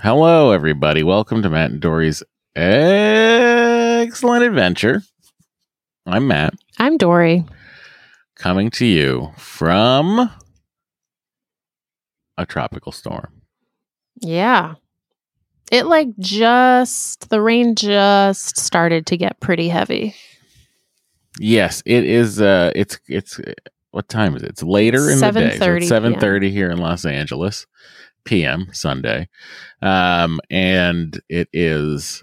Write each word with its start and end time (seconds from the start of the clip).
Hello, 0.00 0.52
everybody. 0.52 1.02
Welcome 1.02 1.42
to 1.42 1.50
Matt 1.50 1.72
and 1.72 1.80
Doree's 1.80 2.22
eggcellent 2.56 4.46
adventure. 4.46 5.02
I'm 6.06 6.28
Matt, 6.28 6.54
I'm 6.78 6.96
Doree. 6.96 7.44
coming 8.36 8.70
to 8.72 8.86
you 8.86 9.32
from 9.36 10.30
a 12.36 12.46
tropical 12.46 12.92
storm. 12.92 13.42
Yeah. 14.20 14.74
It 15.70 15.86
like 15.86 16.08
just 16.18 17.28
the 17.28 17.40
rain 17.42 17.74
just 17.74 18.56
started 18.58 19.04
to 19.06 19.16
get 19.16 19.40
pretty 19.40 19.68
heavy. 19.68 20.14
Yes, 21.38 21.82
it 21.84 22.04
is. 22.04 22.40
Uh, 22.40 22.70
it's 22.74 22.98
it's 23.06 23.38
what 23.90 24.08
time 24.08 24.34
is 24.36 24.42
it? 24.42 24.50
It's 24.50 24.62
later 24.62 25.10
in 25.10 25.18
the 25.20 25.30
day. 25.32 25.58
So 25.58 25.64
7:30 25.66 25.76
it's 25.78 25.88
seven 25.88 26.18
thirty 26.18 26.50
here 26.50 26.70
in 26.70 26.78
Los 26.78 27.04
Angeles, 27.04 27.66
p.m. 28.24 28.68
Sunday, 28.72 29.28
um, 29.82 30.40
and 30.50 31.20
it 31.28 31.48
is 31.52 32.22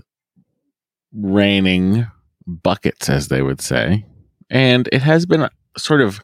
raining 1.14 2.08
buckets, 2.46 3.10
as 3.10 3.28
they 3.28 3.42
would 3.42 3.62
say, 3.62 4.06
and 4.50 4.88
it 4.92 5.02
has 5.02 5.26
been 5.26 5.50
sort 5.78 6.02
of 6.02 6.22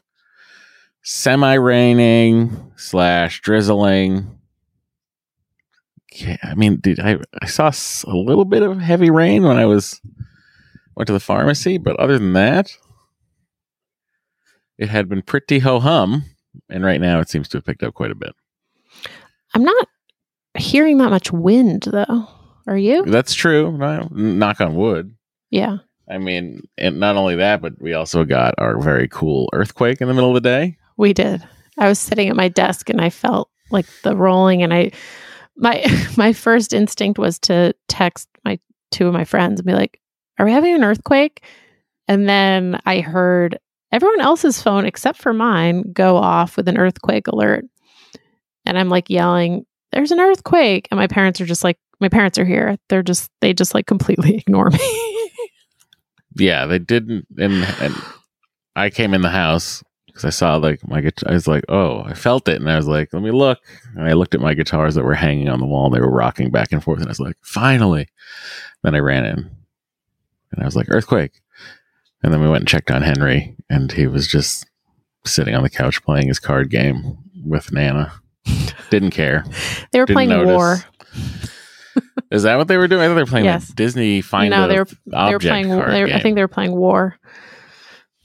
semi-raining 1.02 2.72
slash 2.76 3.40
drizzling. 3.40 4.38
Yeah, 6.14 6.36
I 6.42 6.54
mean, 6.54 6.76
dude, 6.76 7.00
I 7.00 7.18
I 7.40 7.46
saw 7.46 7.72
a 8.06 8.16
little 8.16 8.44
bit 8.44 8.62
of 8.62 8.80
heavy 8.80 9.10
rain 9.10 9.42
when 9.44 9.56
I 9.56 9.64
was 9.64 10.00
went 10.94 11.06
to 11.06 11.12
the 11.12 11.20
pharmacy, 11.20 11.78
but 11.78 11.96
other 11.98 12.18
than 12.18 12.34
that, 12.34 12.76
it 14.78 14.90
had 14.90 15.08
been 15.08 15.22
pretty 15.22 15.60
ho 15.60 15.80
hum, 15.80 16.24
and 16.68 16.84
right 16.84 17.00
now 17.00 17.20
it 17.20 17.30
seems 17.30 17.48
to 17.48 17.56
have 17.56 17.64
picked 17.64 17.82
up 17.82 17.94
quite 17.94 18.10
a 18.10 18.14
bit. 18.14 18.34
I'm 19.54 19.64
not 19.64 19.88
hearing 20.56 20.98
that 20.98 21.10
much 21.10 21.32
wind 21.32 21.84
though. 21.90 22.28
Are 22.66 22.76
you? 22.76 23.04
That's 23.04 23.34
true. 23.34 23.76
Knock 24.12 24.60
on 24.60 24.76
wood. 24.76 25.14
Yeah. 25.50 25.78
I 26.08 26.18
mean, 26.18 26.62
and 26.78 27.00
not 27.00 27.16
only 27.16 27.36
that, 27.36 27.60
but 27.60 27.80
we 27.80 27.94
also 27.94 28.24
got 28.24 28.54
our 28.58 28.80
very 28.80 29.08
cool 29.08 29.48
earthquake 29.52 30.00
in 30.00 30.08
the 30.08 30.14
middle 30.14 30.30
of 30.30 30.34
the 30.34 30.48
day. 30.48 30.76
We 30.96 31.12
did. 31.12 31.42
I 31.78 31.88
was 31.88 31.98
sitting 31.98 32.28
at 32.28 32.36
my 32.36 32.48
desk 32.48 32.90
and 32.90 33.00
I 33.00 33.10
felt 33.10 33.48
like 33.70 33.86
the 34.02 34.14
rolling 34.14 34.62
and 34.62 34.72
I 34.72 34.92
my 35.56 35.84
my 36.16 36.32
first 36.32 36.72
instinct 36.72 37.18
was 37.18 37.38
to 37.40 37.74
text 37.88 38.28
my 38.44 38.58
two 38.90 39.06
of 39.06 39.14
my 39.14 39.24
friends 39.24 39.60
and 39.60 39.66
be 39.66 39.72
like, 39.72 40.00
"Are 40.38 40.46
we 40.46 40.52
having 40.52 40.74
an 40.74 40.84
earthquake?" 40.84 41.42
And 42.08 42.28
then 42.28 42.80
I 42.84 43.00
heard 43.00 43.58
everyone 43.90 44.20
else's 44.20 44.62
phone 44.62 44.86
except 44.86 45.18
for 45.18 45.32
mine 45.32 45.92
go 45.92 46.16
off 46.16 46.56
with 46.56 46.68
an 46.68 46.78
earthquake 46.78 47.26
alert. 47.28 47.64
And 48.66 48.78
I'm 48.78 48.88
like 48.88 49.10
yelling, 49.10 49.66
"There's 49.92 50.10
an 50.12 50.20
earthquake." 50.20 50.88
And 50.90 50.98
my 50.98 51.06
parents 51.06 51.40
are 51.40 51.46
just 51.46 51.64
like, 51.64 51.78
"My 52.00 52.08
parents 52.08 52.38
are 52.38 52.44
here." 52.44 52.76
They're 52.88 53.02
just 53.02 53.30
they 53.40 53.52
just 53.52 53.74
like 53.74 53.86
completely 53.86 54.36
ignore 54.46 54.70
me. 54.70 55.18
Yeah, 56.36 56.66
they 56.66 56.78
didn't, 56.78 57.26
and 57.38 57.64
and 57.80 57.94
I 58.74 58.90
came 58.90 59.12
in 59.14 59.20
the 59.20 59.28
house 59.30 59.82
because 60.06 60.24
I 60.24 60.30
saw 60.30 60.56
like 60.56 60.86
my 60.88 61.00
guitar. 61.00 61.30
I 61.30 61.34
was 61.34 61.46
like, 61.46 61.64
oh, 61.68 62.02
I 62.04 62.14
felt 62.14 62.48
it, 62.48 62.60
and 62.60 62.70
I 62.70 62.76
was 62.76 62.86
like, 62.86 63.12
let 63.12 63.22
me 63.22 63.30
look. 63.30 63.58
And 63.94 64.04
I 64.08 64.12
looked 64.14 64.34
at 64.34 64.40
my 64.40 64.54
guitars 64.54 64.94
that 64.94 65.04
were 65.04 65.14
hanging 65.14 65.48
on 65.48 65.60
the 65.60 65.66
wall. 65.66 65.86
and 65.86 65.94
They 65.94 66.00
were 66.00 66.10
rocking 66.10 66.50
back 66.50 66.72
and 66.72 66.82
forth, 66.82 67.00
and 67.00 67.08
I 67.08 67.10
was 67.10 67.20
like, 67.20 67.36
finally. 67.42 68.08
Then 68.82 68.94
I 68.94 68.98
ran 68.98 69.24
in, 69.24 69.38
and 70.52 70.62
I 70.62 70.64
was 70.64 70.74
like, 70.74 70.86
earthquake. 70.90 71.40
And 72.22 72.32
then 72.32 72.40
we 72.40 72.48
went 72.48 72.62
and 72.62 72.68
checked 72.68 72.90
on 72.90 73.02
Henry, 73.02 73.56
and 73.68 73.92
he 73.92 74.06
was 74.06 74.26
just 74.26 74.66
sitting 75.24 75.54
on 75.54 75.62
the 75.62 75.70
couch 75.70 76.02
playing 76.02 76.28
his 76.28 76.38
card 76.38 76.70
game 76.70 77.18
with 77.44 77.72
Nana. 77.72 78.12
Didn't 78.90 79.10
care. 79.10 79.44
they 79.92 80.00
were 80.00 80.06
Didn't 80.06 80.14
playing 80.16 80.30
notice. 80.30 80.46
war. 80.48 80.84
Is 82.30 82.42
that 82.44 82.56
what 82.56 82.68
they 82.68 82.76
were 82.78 82.88
doing? 82.88 83.02
I 83.02 83.08
thought 83.08 83.14
they 83.14 83.22
were 83.22 83.26
playing 83.26 83.44
Yes. 83.44 83.68
like 83.68 83.76
Disney 83.76 84.20
Find 84.22 84.50
no, 84.50 84.66
they 84.68 84.78
were 84.78 84.86
they 85.06 85.32
were 85.32 85.38
playing. 85.38 85.68
They 85.68 85.76
were, 85.76 86.08
I 86.12 86.20
think 86.20 86.34
they 86.36 86.42
were 86.42 86.48
playing 86.48 86.72
War. 86.72 87.18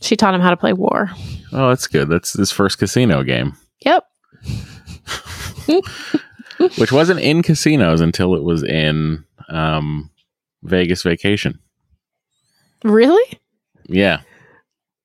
She 0.02 0.16
taught 0.16 0.34
him 0.34 0.42
how 0.42 0.50
to 0.52 0.58
play 0.58 0.74
War. 0.74 1.10
Oh, 1.52 1.70
that's 1.70 1.88
good. 1.88 2.08
That's 2.10 2.34
his 2.34 2.52
first 2.52 2.78
casino 2.78 3.24
game. 3.24 3.54
Yep. 3.84 4.04
which 6.78 6.92
wasn't 6.92 7.20
in 7.20 7.44
casinos 7.44 8.02
until 8.02 8.36
it 8.36 8.44
was 8.44 8.64
in 8.64 9.24
um, 9.50 10.10
Vegas 10.64 11.04
Vacation. 11.04 11.60
Really? 12.84 13.40
Yeah, 13.90 14.22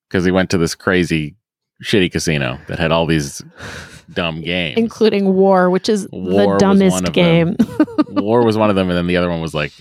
because 0.09 0.25
he 0.25 0.31
went 0.31 0.51
to 0.51 0.59
this 0.59 0.75
crazy, 0.75 1.37
shitty 1.85 2.11
casino 2.13 2.59
that 2.69 2.79
had 2.79 2.93
all 2.93 3.07
these 3.07 3.43
dumb 4.13 4.41
games. 4.43 4.79
Including 4.79 5.35
War, 5.35 5.71
which 5.71 5.89
is 5.89 6.09
War 6.13 6.55
the 6.55 6.59
dumbest 6.59 7.13
game. 7.13 7.57
War 8.09 8.45
was 8.45 8.57
one 8.57 8.71
of 8.71 8.77
them, 8.77 8.89
and 8.89 8.97
then 8.97 9.07
the 9.07 9.17
other 9.17 9.29
one 9.31 9.41
was 9.41 9.55
like, 9.55 9.73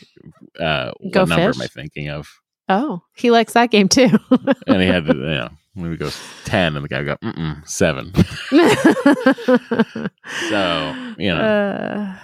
uh, 0.60 0.92
Go 1.12 1.22
what 1.22 1.30
number 1.30 1.50
am 1.50 1.62
I 1.62 1.68
thinking 1.68 2.10
of? 2.10 2.28
oh, 2.70 3.02
he 3.16 3.32
likes 3.32 3.54
that 3.54 3.70
game 3.72 3.90
too. 3.90 4.10
And 4.68 4.82
he 4.82 4.88
had, 4.88 5.06
you 5.06 5.14
know, 5.14 5.50
maybe 5.76 5.98
goes 5.98 6.18
ten, 6.46 6.76
and 6.78 6.86
the 6.86 6.90
guy 6.90 7.04
go 7.04 7.18
mm 7.18 7.68
seven. 7.68 8.14
So 10.50 11.14
you 11.18 11.34
know, 11.34 11.42
Uh, 11.42 12.16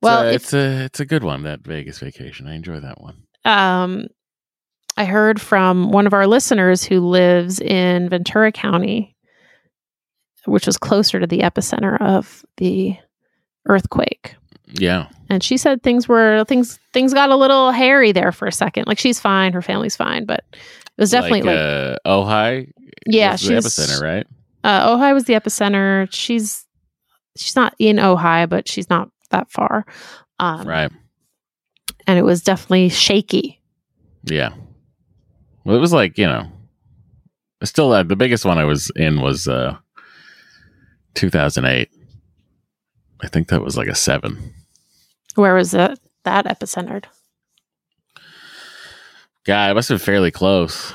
well, 0.00 0.20
so 0.22 0.28
if, 0.28 0.34
it's 0.36 0.54
a 0.54 0.84
it's 0.84 1.00
a 1.00 1.04
good 1.04 1.24
one 1.24 1.42
that 1.42 1.60
Vegas 1.60 1.98
Vacation. 1.98 2.46
I 2.46 2.54
enjoy 2.54 2.80
that 2.80 3.00
one. 3.00 3.24
um, 3.44 4.06
I 4.96 5.04
heard 5.04 5.40
from 5.40 5.92
one 5.92 6.06
of 6.08 6.12
our 6.12 6.26
listeners 6.26 6.82
who 6.82 7.00
lives 7.00 7.60
in 7.60 8.08
Ventura 8.08 8.50
County, 8.50 9.14
which 10.48 10.66
was 10.66 10.76
closer 10.78 11.20
to 11.20 11.26
the 11.26 11.40
epicenter 11.40 12.00
of 12.00 12.44
the 12.56 12.96
earthquake. 13.66 14.34
Yeah, 14.70 15.08
and 15.30 15.42
she 15.42 15.56
said 15.56 15.82
things 15.82 16.06
were 16.08 16.44
things 16.44 16.78
things 16.92 17.14
got 17.14 17.30
a 17.30 17.36
little 17.36 17.70
hairy 17.72 18.12
there 18.12 18.32
for 18.32 18.46
a 18.46 18.52
second. 18.52 18.86
Like 18.86 18.98
she's 18.98 19.18
fine, 19.18 19.52
her 19.54 19.62
family's 19.62 19.96
fine, 19.96 20.24
but 20.26 20.44
it 20.52 20.58
was 20.98 21.10
definitely 21.10 21.42
like, 21.42 21.56
uh, 21.58 21.96
Ojai. 22.06 22.70
yeah, 23.06 23.32
was 23.32 23.42
the 23.42 23.54
epicenter, 23.54 24.02
right? 24.02 24.26
Uh, 24.64 24.88
Ojai 24.96 25.14
was 25.14 25.24
the 25.24 25.32
epicenter. 25.34 26.06
She's 26.12 26.66
she's 27.36 27.56
not 27.56 27.74
in 27.78 27.96
Ojai, 27.96 28.46
but 28.48 28.68
she's 28.68 28.90
not 28.90 29.08
that 29.30 29.50
far. 29.50 29.86
Um, 30.38 30.66
Right. 30.68 30.90
and 32.06 32.18
it 32.18 32.22
was 32.22 32.42
definitely 32.42 32.90
shaky. 32.90 33.60
Yeah. 34.24 34.50
Well, 35.64 35.76
it 35.76 35.80
was 35.80 35.92
like 35.94 36.18
you 36.18 36.26
know, 36.26 36.46
still 37.64 37.92
uh, 37.92 38.02
the 38.02 38.16
biggest 38.16 38.44
one 38.44 38.58
I 38.58 38.64
was 38.64 38.90
in 38.96 39.20
was 39.22 39.48
uh 39.48 39.76
2008. 41.18 41.90
I 43.20 43.26
think 43.28 43.48
that 43.48 43.60
was 43.60 43.76
like 43.76 43.88
a 43.88 43.94
seven. 43.94 44.54
Where 45.34 45.54
was 45.54 45.74
it? 45.74 45.98
That 46.22 46.46
epicentered. 46.46 47.06
God, 49.44 49.70
it 49.70 49.74
must 49.74 49.88
have 49.88 49.98
been 49.98 50.04
fairly 50.04 50.30
close 50.30 50.92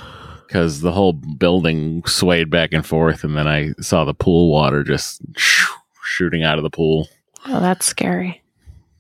because 0.48 0.80
the 0.80 0.94
whole 0.94 1.14
building 1.14 2.06
swayed 2.06 2.50
back 2.50 2.72
and 2.72 2.86
forth, 2.86 3.24
and 3.24 3.36
then 3.36 3.48
I 3.48 3.74
saw 3.82 4.06
the 4.06 4.14
pool 4.14 4.50
water 4.50 4.84
just 4.84 5.22
shooting 5.36 6.44
out 6.44 6.58
of 6.58 6.64
the 6.64 6.70
pool. 6.70 7.10
Oh, 7.48 7.60
that's 7.60 7.86
scary. 7.86 8.42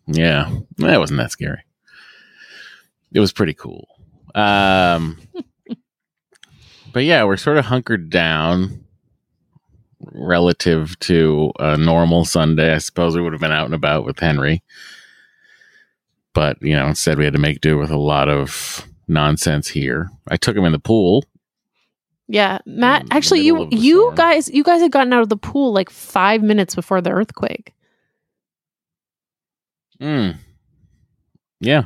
Yeah, 0.08 0.54
that 0.78 1.00
wasn't 1.00 1.20
that 1.20 1.32
scary. 1.32 1.64
It 3.14 3.22
was 3.22 3.32
pretty 3.32 3.54
cool. 3.54 3.88
Um, 4.36 5.20
but 6.92 7.06
yeah, 7.06 7.24
we're 7.24 7.38
sort 7.38 7.58
of 7.58 7.66
hunkered 7.66 8.10
down 8.10 8.83
relative 10.12 10.98
to 11.00 11.52
a 11.60 11.78
normal 11.78 12.26
Sunday. 12.26 12.74
I 12.74 12.80
suppose 12.80 13.16
we 13.16 13.22
would 13.22 13.34
have 13.34 13.42
been 13.42 13.52
out 13.52 13.66
and 13.66 13.74
about 13.74 14.06
with 14.06 14.20
Henry, 14.20 14.64
but 16.34 16.58
you 16.62 16.76
know, 16.76 16.88
instead 16.88 17.18
we 17.18 17.26
had 17.26 17.34
to 17.34 17.40
make 17.40 17.62
do 17.62 17.78
with 17.78 17.92
a 17.92 17.98
lot 17.98 18.30
of 18.30 18.88
nonsense 19.08 19.68
here. 19.68 20.10
I 20.30 20.38
took 20.38 20.56
him 20.56 20.66
in 20.66 20.72
the 20.72 20.80
pool. 20.80 21.24
Yeah, 22.28 22.60
Matt. 22.66 23.06
Actually, 23.12 23.42
you 23.42 23.68
you 23.72 24.02
storm. 24.02 24.16
guys 24.16 24.50
you 24.50 24.64
guys 24.64 24.82
had 24.82 24.92
gotten 24.92 25.14
out 25.14 25.22
of 25.22 25.30
the 25.30 25.38
pool 25.38 25.74
like 25.74 25.90
five 25.90 26.42
minutes 26.42 26.76
before 26.76 27.02
the 27.02 27.12
earthquake. 27.12 27.74
Mm. 30.02 30.38
Yeah. 31.60 31.84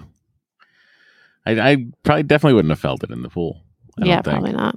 I, 1.45 1.71
I 1.71 1.85
probably 2.03 2.23
definitely 2.23 2.55
wouldn't 2.55 2.71
have 2.71 2.79
felt 2.79 3.03
it 3.03 3.11
in 3.11 3.21
the 3.21 3.29
pool. 3.29 3.61
Yeah, 3.97 4.21
think. 4.21 4.33
probably 4.33 4.51
not. 4.53 4.75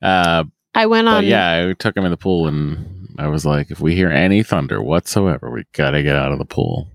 Uh, 0.00 0.44
I 0.74 0.86
went 0.86 1.08
on. 1.08 1.22
But 1.22 1.24
yeah, 1.24 1.68
I 1.68 1.72
took 1.74 1.96
him 1.96 2.04
in 2.04 2.10
the 2.10 2.16
pool 2.16 2.46
and 2.48 3.08
I 3.18 3.28
was 3.28 3.44
like, 3.44 3.70
if 3.70 3.80
we 3.80 3.94
hear 3.94 4.10
any 4.10 4.42
thunder 4.42 4.82
whatsoever, 4.82 5.50
we 5.50 5.64
gotta 5.72 6.02
get 6.02 6.16
out 6.16 6.32
of 6.32 6.38
the 6.38 6.44
pool. 6.44 6.88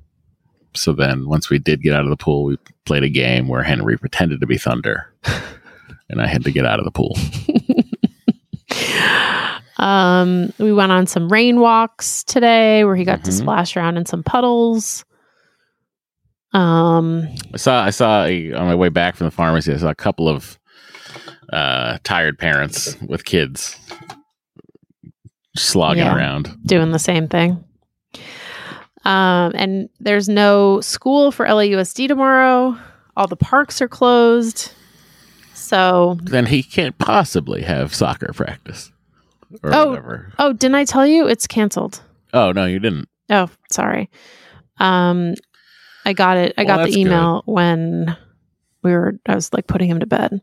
So 0.76 0.94
then 0.94 1.28
once 1.28 1.50
we 1.50 1.60
did 1.60 1.82
get 1.82 1.94
out 1.94 2.04
of 2.04 2.10
the 2.10 2.18
pool, 2.18 2.44
we 2.46 2.58
played 2.86 3.04
a 3.04 3.10
game 3.10 3.48
where 3.48 3.64
Henry 3.64 3.98
pretended 3.98 4.42
to 4.42 4.48
be 4.48 4.58
thunder. 4.58 5.14
and 6.10 6.22
I 6.22 6.28
had 6.28 6.44
to 6.46 6.52
get 6.52 6.66
out 6.66 6.80
of 6.80 6.86
the 6.86 6.92
pool. 6.92 7.18
um, 9.78 10.52
we 10.58 10.74
went 10.74 10.92
on 10.92 11.06
some 11.08 11.30
rain 11.30 11.60
walks 11.60 12.24
today 12.24 12.84
where 12.84 12.96
he 12.96 13.04
got 13.06 13.24
to 13.26 13.32
Mhm. 13.32 13.38
splash 13.40 13.78
around 13.78 13.98
in 13.98 14.06
some 14.06 14.24
puddles. 14.24 15.06
Um, 16.54 17.28
I 17.54 17.58
saw 17.58 17.84
I 17.84 17.90
saw 17.92 18.24
on 18.24 18.68
my 18.68 18.76
way 18.76 18.90
back 18.90 19.16
from 19.16 19.26
the 19.26 19.32
pharmacy, 19.32 19.74
I 19.74 19.78
saw 19.78 19.90
a 19.90 19.96
couple 19.96 20.28
of 20.30 20.58
uh, 21.54 21.98
tired 22.04 22.38
parents 22.38 22.98
with 23.02 23.26
kids 23.26 23.78
slogging 25.56 26.04
Yeah. 26.04 26.16
around. 26.16 26.56
doing 26.66 26.92
the 26.92 27.00
same 27.00 27.28
thing. 27.28 27.64
Um, 29.06 29.54
and 29.56 29.90
there's 30.00 30.28
no 30.28 30.82
school 30.82 31.32
for 31.32 31.46
LAUSD 31.46 32.08
tomorrow. 32.08 32.78
All 33.16 33.28
the 33.28 33.38
parks 33.38 33.82
are 33.82 33.88
closed. 33.88 34.72
So, 35.54 36.18
Then 36.24 36.46
he 36.46 36.62
can't 36.62 36.98
possibly 36.98 37.62
have 37.64 37.94
soccer 37.96 38.32
practice 38.34 38.92
or 39.64 39.74
Oh. 39.74 39.90
whatever. 39.90 40.34
oh, 40.40 40.54
didn't 40.54 40.76
I 40.76 40.86
tell 40.86 41.06
you 41.08 41.28
it's 41.28 41.48
canceled? 41.48 42.02
Oh 42.34 42.52
no, 42.52 42.66
you 42.66 42.80
didn't. 42.80 43.08
Oh, 43.30 43.50
sorry. 43.72 44.10
Um, 44.78 45.34
I 46.06 46.14
got 46.14 46.38
it. 46.38 46.54
I 46.58 46.64
Well, 46.64 46.78
got 46.78 46.90
the 46.90 47.00
email 47.00 47.42
when 47.46 48.16
we 48.84 48.92
were. 48.92 49.16
I 49.26 49.36
was 49.36 49.52
like 49.54 49.68
putting 49.68 49.90
him 49.90 50.00
to 50.00 50.06
bed. 50.06 50.42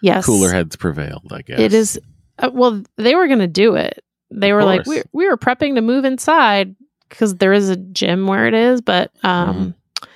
Yes, 0.00 0.24
Cooler 0.26 0.52
heads 0.52 0.76
prevailed. 0.76 1.32
I 1.32 1.42
guess 1.42 1.58
It 1.60 1.74
is. 1.74 2.00
Uh, 2.38 2.50
well, 2.52 2.82
they 2.96 3.14
were 3.16 3.26
going 3.26 3.38
to 3.40 3.46
do 3.48 3.74
it. 3.74 4.04
They 4.30 4.50
Of 4.50 4.56
were 4.56 4.64
like, 4.64 4.86
we 4.86 5.02
we 5.12 5.28
were 5.28 5.36
prepping 5.36 5.74
to 5.74 5.80
move 5.80 6.04
inside 6.04 6.76
because 7.08 7.36
there 7.36 7.52
is 7.52 7.68
a 7.70 7.76
gym 7.76 8.26
where 8.26 8.46
it 8.46 8.54
is, 8.54 8.80
but 8.80 9.10
um, 9.24 9.74
Mm-hmm. 10.00 10.08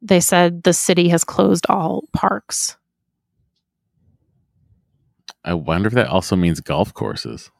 they 0.00 0.20
said 0.20 0.62
the 0.62 0.72
city 0.72 1.08
has 1.08 1.24
closed 1.24 1.66
all 1.68 2.04
parks. 2.12 2.76
I 5.44 5.54
wonder 5.54 5.88
if 5.88 5.94
that 5.94 6.06
also 6.06 6.36
means 6.36 6.60
golf 6.60 6.94
courses. 6.94 7.50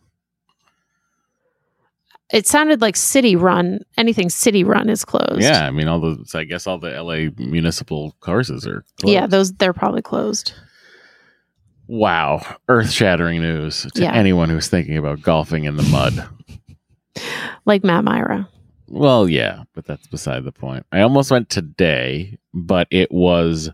It 2.33 2.47
sounded 2.47 2.81
like 2.81 2.97
city 2.97 3.37
run. 3.37 3.81
Anything 3.99 4.31
city 4.31 4.65
run 4.65 4.89
is 4.89 5.05
closed. 5.05 5.43
Yeah, 5.43 5.67
I 5.67 5.71
mean 5.71 5.87
all 5.89 6.01
the. 6.01 6.23
So 6.27 6.39
I 6.39 6.45
guess 6.45 6.67
all 6.67 6.79
the 6.79 6.91
LA 6.91 7.31
municipal 7.45 8.17
courses 8.21 8.67
are. 8.67 8.85
Closed. 9.01 9.13
yeah. 9.13 9.27
Those 9.27 9.53
they're 9.53 9.75
probably 9.75 10.01
closed. 10.01 10.53
Wow, 11.93 12.41
earth-shattering 12.69 13.43
news 13.43 13.87
to 13.97 14.03
Yeah. 14.03 14.15
anyone 14.15 14.49
who's 14.49 14.69
thinking 14.69 14.97
about 14.97 15.21
golfing 15.21 15.65
in 15.65 15.77
the 15.77 15.83
mud. 15.85 16.27
Like 17.67 17.85
Matt 17.85 18.03
Mira. 18.05 18.49
Well, 18.89 19.29
yeah, 19.29 19.65
but 19.75 19.85
that's 19.85 20.07
beside 20.07 20.45
the 20.45 20.51
point. 20.53 20.87
I 20.91 21.03
almost 21.03 21.31
went 21.31 21.51
today, 21.51 22.39
but 22.55 22.89
it 22.91 23.13
was. 23.13 23.71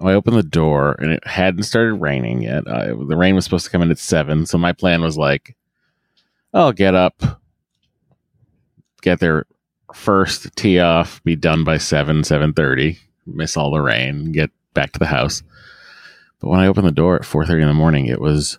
I 0.00 0.12
opened 0.12 0.36
the 0.36 0.42
door 0.42 0.96
and 0.98 1.12
it 1.12 1.24
hadn't 1.26 1.62
started 1.62 1.94
raining 1.94 2.42
yet. 2.42 2.66
Uh, 2.66 2.88
the 3.06 3.16
rain 3.16 3.36
was 3.36 3.44
supposed 3.44 3.64
to 3.66 3.70
come 3.70 3.80
in 3.82 3.90
at 3.92 3.98
seven, 4.00 4.44
so 4.46 4.58
my 4.58 4.72
plan 4.72 5.00
was 5.00 5.16
like, 5.16 5.56
I'll 6.52 6.72
get 6.72 6.96
up, 6.96 7.22
get 9.02 9.20
there 9.20 9.46
first, 9.94 10.54
tee 10.56 10.80
off, 10.80 11.22
be 11.22 11.36
done 11.36 11.62
by 11.62 11.78
seven, 11.78 12.24
seven 12.24 12.52
thirty, 12.52 12.98
miss 13.26 13.56
all 13.56 13.70
the 13.70 13.80
rain, 13.80 14.32
get 14.32 14.50
back 14.74 14.90
to 14.92 14.98
the 14.98 15.06
house. 15.06 15.42
But 16.44 16.50
when 16.50 16.60
I 16.60 16.66
opened 16.66 16.86
the 16.86 16.92
door 16.92 17.16
at 17.16 17.24
four 17.24 17.46
thirty 17.46 17.62
in 17.62 17.68
the 17.68 17.72
morning, 17.72 18.04
it 18.04 18.20
was 18.20 18.58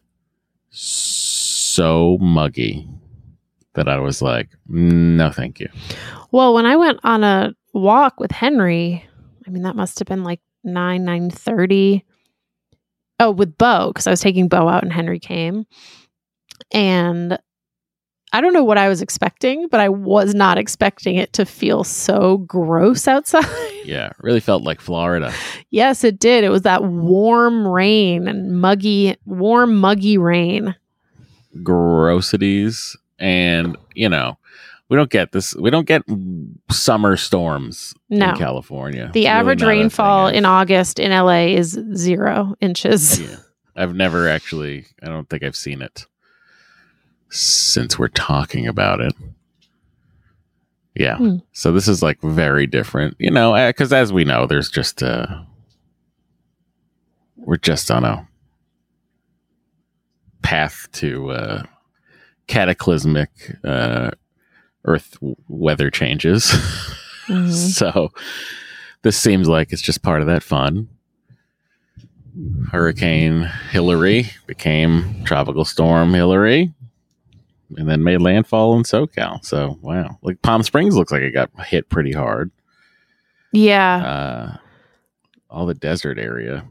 so 0.72 2.18
muggy 2.20 2.90
that 3.76 3.88
I 3.88 4.00
was 4.00 4.24
like, 4.24 4.50
no, 4.68 5.30
thank 5.30 5.60
you. 5.60 5.70
Well, 6.32 6.56
when 6.56 6.66
I 6.66 6.78
went 6.78 7.00
on 7.04 7.24
a 7.24 7.54
walk 7.76 8.20
with 8.20 8.32
Henry, 8.32 9.06
I 9.46 9.52
mean 9.52 9.62
that 9.62 9.76
must 9.76 10.00
have 10.00 10.08
been 10.08 10.24
like 10.24 10.40
nine 10.64 11.06
nine 11.06 11.30
thirty. 11.30 12.04
Oh, 13.20 13.30
with 13.30 13.56
Bo 13.56 13.90
because 13.90 14.08
I 14.08 14.10
was 14.10 14.20
taking 14.20 14.48
Bo 14.48 14.68
out 14.68 14.82
and 14.82 14.92
Henry 14.92 15.20
came, 15.20 15.68
and 16.72 17.38
I 18.36 18.42
don't 18.42 18.54
know 18.54 18.64
what 18.64 18.78
I 18.78 18.90
was 18.90 19.02
expecting, 19.02 19.68
but 19.70 19.80
I 19.80 19.88
was 19.90 20.36
not 20.36 20.58
expecting 20.58 21.16
it 21.16 21.32
to 21.34 21.46
feel 21.46 21.84
so 21.86 22.40
gross 22.40 23.08
outside. 23.16 23.46
Yeah, 23.86 24.12
really 24.20 24.40
felt 24.40 24.64
like 24.64 24.82
Florida. 24.82 25.32
yes, 25.70 26.04
it 26.04 26.20
did. 26.20 26.44
It 26.44 26.50
was 26.50 26.64
that 26.64 26.84
warm 26.84 27.68
rain 27.68 28.28
and 28.28 28.60
muggy, 28.60 29.16
warm 29.26 29.78
muggy 29.78 30.18
rain. 30.18 30.76
Grossities. 31.64 32.98
And, 33.20 33.78
you 33.94 34.10
know, 34.10 34.38
we 34.90 34.98
don't 34.98 35.10
get 35.10 35.32
this. 35.32 35.56
We 35.56 35.70
don't 35.70 35.88
get 35.88 36.04
summer 36.70 37.16
storms 37.18 37.94
No. 38.10 38.30
in 38.32 38.36
California. 38.36 39.10
The 39.14 39.22
It's 39.22 39.30
average 39.30 39.62
a 39.62 39.68
rainfall 39.68 40.28
in 40.28 40.46
August 40.46 41.00
in 41.00 41.12
LA 41.12 41.56
is 41.56 41.80
zero 41.96 42.56
inches. 42.60 43.20
Yeah. 43.22 43.38
I've 43.78 43.96
never 43.96 44.28
actually, 44.30 44.86
I 45.02 45.08
don't 45.08 45.30
think 45.30 45.44
I've 45.44 45.56
seen 45.56 45.82
it 45.82 46.06
since 47.36 48.00
we're 48.00 48.08
talking 48.10 48.68
about 48.68 49.02
it. 49.02 49.14
Yeah. 50.96 51.18
Hmm. 51.18 51.38
So 51.52 51.72
this 51.72 51.88
is 51.88 52.02
like 52.02 52.22
very 52.22 52.66
different, 52.68 53.16
you 53.20 53.32
know, 53.32 53.54
because 53.68 53.92
as 53.92 54.14
we 54.14 54.24
know, 54.24 54.46
there's 54.48 54.70
just, 54.70 55.02
a. 55.02 55.46
we're 57.36 57.58
just 57.58 57.92
on 57.92 58.06
a 58.06 58.28
path 60.42 60.88
to, 60.94 61.32
uh, 61.32 61.64
cataclysmic, 62.48 63.30
uh, 63.64 64.12
earth 64.86 65.18
weather 65.50 65.90
changes. 65.90 66.46
Mhm. 67.28 67.52
so 67.74 68.12
this 69.02 69.18
seems 69.18 69.50
like 69.50 69.74
it's 69.74 69.82
just 69.82 70.02
part 70.02 70.22
of 70.22 70.28
that 70.28 70.44
fun. 70.44 70.88
Hurricane 72.72 73.50
Hilary 73.72 74.30
became 74.46 75.24
Tropical 75.24 75.66
Storm 75.66 76.14
Hilary 76.14 76.74
and 77.78 77.88
then 77.90 78.04
made 78.04 78.22
landfall 78.22 78.76
in 78.78 78.84
SoCal. 78.84 79.44
So, 79.46 79.78
wow. 79.82 80.18
Like 80.22 80.42
Palm 80.42 80.64
Springs 80.64 80.96
looks 80.96 81.12
like 81.12 81.22
it 81.22 81.32
got 81.32 81.50
hit 81.66 81.90
pretty 81.90 82.12
hard. 82.12 82.52
Yeah. 83.52 83.96
Uh, 83.98 84.58
all 85.50 85.66
the 85.66 85.74
desert 85.74 86.18
area. 86.20 86.66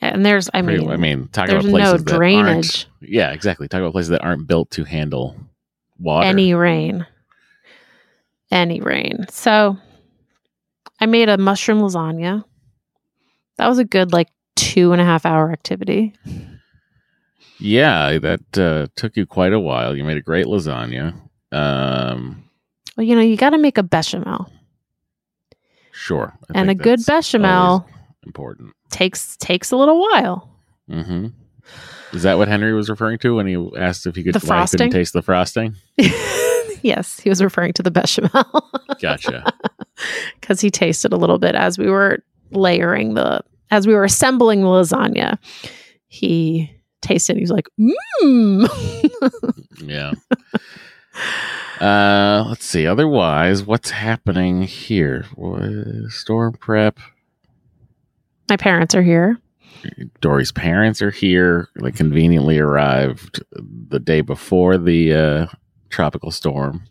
And 0.00 0.24
there's, 0.26 0.48
I 0.52 0.62
Pretty- 0.62 0.80
mean, 0.80 0.90
I 0.90 0.96
mean, 0.96 1.28
talk 1.28 1.46
there's 1.48 1.64
about 1.64 1.76
no 1.78 1.84
places 1.90 2.04
that 2.04 2.12
aren't. 2.12 2.18
drainage, 2.18 2.86
Yeah, 3.00 3.30
exactly. 3.32 3.68
Talk 3.68 3.80
about 3.80 3.92
places 3.92 4.08
that 4.10 4.24
aren't 4.24 4.46
built 4.46 4.70
to 4.72 4.84
handle 4.84 5.36
water. 5.98 6.26
any 6.26 6.52
rain, 6.54 7.06
any 8.50 8.80
rain. 8.80 9.26
So 9.30 9.76
I 11.00 11.06
made 11.06 11.28
a 11.28 11.38
mushroom 11.38 11.78
lasagna. 11.80 12.44
That 13.56 13.68
was 13.68 13.78
a 13.78 13.84
good, 13.84 14.12
like, 14.12 14.28
two 14.56 14.92
and 14.92 15.00
a 15.00 15.04
half 15.04 15.24
hour 15.26 15.52
activity. 15.52 16.14
Yeah, 17.64 18.18
that 18.18 18.58
uh, 18.58 18.86
took 18.96 19.16
you 19.16 19.26
quite 19.26 19.52
a 19.52 19.60
while. 19.60 19.96
You 19.96 20.04
made 20.04 20.16
a 20.16 20.22
great 20.22 20.46
lasagna. 20.46 21.14
Um, 21.52 22.44
Well, 22.96 23.06
you 23.06 23.14
know, 23.14 23.22
you 23.22 23.36
got 23.36 23.50
to 23.50 23.58
make 23.58 23.78
a 23.78 23.82
bechamel. 23.82 24.50
sure. 25.92 26.34
I 26.54 26.58
and 26.60 26.70
a 26.70 26.74
good 26.74 27.00
bechamel 27.06 27.86
important. 28.26 28.72
takes 28.90 29.36
takes 29.36 29.70
a 29.70 29.76
little 29.76 30.00
while. 30.00 30.48
hmm 30.88 31.28
Is 32.12 32.22
that 32.22 32.38
what 32.38 32.48
Henry 32.48 32.72
was 32.74 32.88
referring 32.90 33.18
to 33.20 33.34
when 33.36 33.46
he 33.46 33.56
asked 33.78 34.06
if 34.06 34.14
he 34.16 34.22
could 34.24 34.34
The 34.34 34.38
why 34.46 34.60
he 34.62 34.66
couldn't 34.66 34.78
frosting? 34.78 34.90
taste 34.90 35.12
the 35.12 35.22
frosting? 35.22 35.74
yes, 36.82 37.18
he 37.20 37.28
was 37.28 37.42
referring 37.42 37.72
to 37.74 37.82
the 37.82 37.90
bechamel 37.90 38.70
Gotcha. 39.00 39.44
because 40.40 40.60
he 40.60 40.70
tasted 40.70 41.12
a 41.12 41.16
little 41.16 41.38
bit 41.38 41.54
as 41.54 41.78
we 41.78 41.88
were 41.88 42.18
layering 42.50 43.14
the 43.14 43.40
as 43.70 43.86
we 43.86 43.94
were 43.94 44.04
assembling 44.04 44.60
the 44.60 44.66
lasagna. 44.68 45.38
He 46.06 46.70
tasted. 47.04 47.36
He 47.36 47.42
was 47.42 47.50
like, 47.50 47.68
"Mmm." 47.78 48.68
yeah. 49.86 50.12
Uh, 51.80 52.44
let's 52.48 52.64
see. 52.64 52.86
Otherwise, 52.86 53.64
what's 53.64 53.90
happening 53.90 54.62
here? 54.62 55.26
Storm 56.08 56.52
prep. 56.54 56.98
My 58.48 58.56
parents 58.56 58.94
are 58.94 59.02
here. 59.02 59.38
Doree's 60.20 60.52
parents 60.52 61.02
are 61.02 61.10
here. 61.10 61.68
They 61.76 61.92
conveniently 61.92 62.58
arrived 62.58 63.42
the 63.52 63.98
day 63.98 64.20
before 64.22 64.78
the 64.78 65.12
uh, 65.12 65.46
tropical 65.90 66.30
storm. 66.30 66.84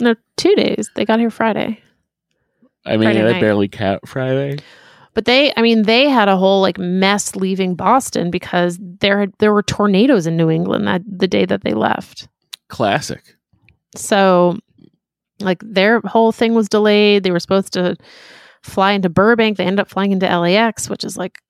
No, 0.00 0.14
two 0.36 0.54
days. 0.54 0.90
They 0.94 1.04
got 1.04 1.20
here 1.20 1.30
Friday. 1.30 1.80
I 2.84 2.96
mean, 2.96 3.12
Friday 3.12 3.40
barely 3.40 3.68
count 3.68 4.08
Friday. 4.08 4.58
But 5.18 5.24
they, 5.24 5.52
I 5.56 5.62
mean, 5.62 5.82
they 5.82 6.08
had 6.08 6.28
a 6.28 6.36
whole 6.36 6.60
like 6.60 6.78
mess 6.78 7.34
leaving 7.34 7.74
Boston 7.74 8.30
because 8.30 8.78
there 8.80 9.18
had, 9.18 9.32
there 9.40 9.52
were 9.52 9.64
tornadoes 9.64 10.28
in 10.28 10.36
New 10.36 10.48
England 10.48 10.86
that 10.86 11.02
the 11.08 11.26
day 11.26 11.44
that 11.44 11.64
they 11.64 11.72
left. 11.72 12.28
Classic. 12.68 13.34
So, 13.96 14.60
like 15.40 15.60
their 15.66 15.98
whole 16.02 16.30
thing 16.30 16.54
was 16.54 16.68
delayed. 16.68 17.24
They 17.24 17.32
were 17.32 17.40
supposed 17.40 17.72
to 17.72 17.96
fly 18.62 18.92
into 18.92 19.08
Burbank. 19.08 19.56
They 19.56 19.64
ended 19.64 19.80
up 19.80 19.88
flying 19.88 20.12
into 20.12 20.28
LAX, 20.28 20.88
which 20.88 21.02
is 21.02 21.16
like 21.16 21.40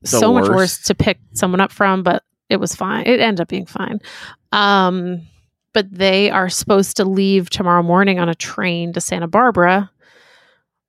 The 0.00 0.08
so 0.08 0.32
much 0.34 0.48
worse 0.48 0.82
to 0.82 0.94
pick 0.96 1.20
someone 1.32 1.60
up 1.60 1.70
from. 1.70 2.02
But 2.02 2.24
it 2.48 2.56
was 2.56 2.74
fine. 2.74 3.06
It 3.06 3.20
ended 3.20 3.42
up 3.42 3.46
being 3.46 3.66
fine. 3.66 4.00
Um, 4.50 5.28
but 5.72 5.86
they 5.92 6.28
are 6.28 6.48
supposed 6.48 6.96
to 6.96 7.04
leave 7.04 7.50
tomorrow 7.50 7.84
morning 7.84 8.18
on 8.18 8.28
a 8.28 8.34
train 8.34 8.92
to 8.94 9.00
Santa 9.00 9.28
Barbara. 9.28 9.92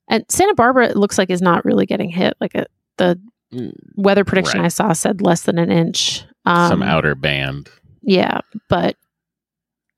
And 0.08 0.26
Santa 0.30 0.54
Barbara 0.54 0.88
it 0.90 0.96
looks 0.98 1.18
like 1.18 1.30
is 1.30 1.42
not 1.42 1.64
really 1.66 1.86
getting 1.86 2.10
hit. 2.10 2.36
Like 2.42 2.56
a, 2.56 2.66
the 2.98 3.20
Mm, 3.54 3.72
weather 3.96 4.24
prediction 4.26 4.62
Right. 4.62 4.66
I 4.66 4.70
saw 4.70 4.94
said 4.94 5.22
less 5.22 5.44
than 5.44 5.60
an 5.60 5.70
inch. 5.72 6.24
Um, 6.44 6.70
Some 6.70 6.82
outer 6.82 7.14
band. 7.14 7.70
yeah, 8.02 8.40
but 8.68 8.96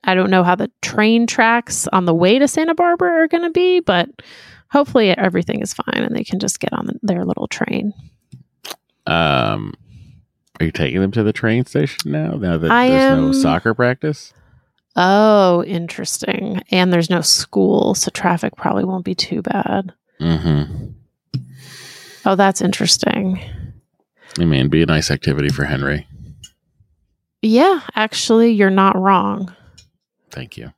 I 0.04 0.14
don't 0.14 0.30
know 0.30 0.44
how 0.44 0.56
the 0.56 0.70
train 0.82 1.26
tracks 1.26 1.88
on 1.94 2.04
the 2.04 2.14
way 2.14 2.38
to 2.38 2.50
Santa 2.50 2.76
Barbara 2.76 3.12
are 3.12 3.28
going 3.30 3.44
to 3.44 3.50
be, 3.52 3.80
but 3.80 4.10
hopefully 4.72 5.10
everything 5.18 5.62
is 5.62 5.74
fine 5.74 6.04
and 6.04 6.14
they 6.14 6.26
can 6.26 6.40
just 6.40 6.60
get 6.60 6.74
on 6.74 7.00
their 7.02 7.24
little 7.24 7.48
train. 7.48 7.94
Um, 9.08 9.74
are 10.60 10.66
you 10.66 10.72
taking 10.74 11.00
them 11.00 11.12
to 11.12 11.24
the 11.24 11.32
train 11.34 11.66
station 11.66 12.12
now? 12.12 12.32
Now 12.32 12.58
that 12.58 12.72
I 12.72 12.90
there's 12.90 13.18
no 13.18 13.32
soccer 13.32 13.74
practice. 13.74 14.34
Oh, 14.96 15.64
interesting. 15.66 16.62
And 16.72 16.92
there's 16.94 17.10
no 17.10 17.22
school, 17.22 17.96
so 17.96 18.10
traffic 18.12 18.56
probably 18.56 18.86
won't 18.86 19.04
be 19.06 19.16
too 19.16 19.42
bad. 19.42 19.94
Mm-hmm. 20.22 20.92
Oh, 22.26 22.36
that's 22.36 22.62
interesting. 22.62 23.40
I 24.40 24.46
mean, 24.46 24.70
be 24.70 24.82
a 24.84 24.86
nice 24.86 25.12
activity 25.12 25.50
for 25.50 25.66
Henry. 25.66 26.08
Yeah, 27.42 27.82
actually, 27.96 28.52
you're 28.54 28.70
not 28.70 28.98
wrong. 28.98 29.54
Thank 30.32 30.58
you. 30.58 30.74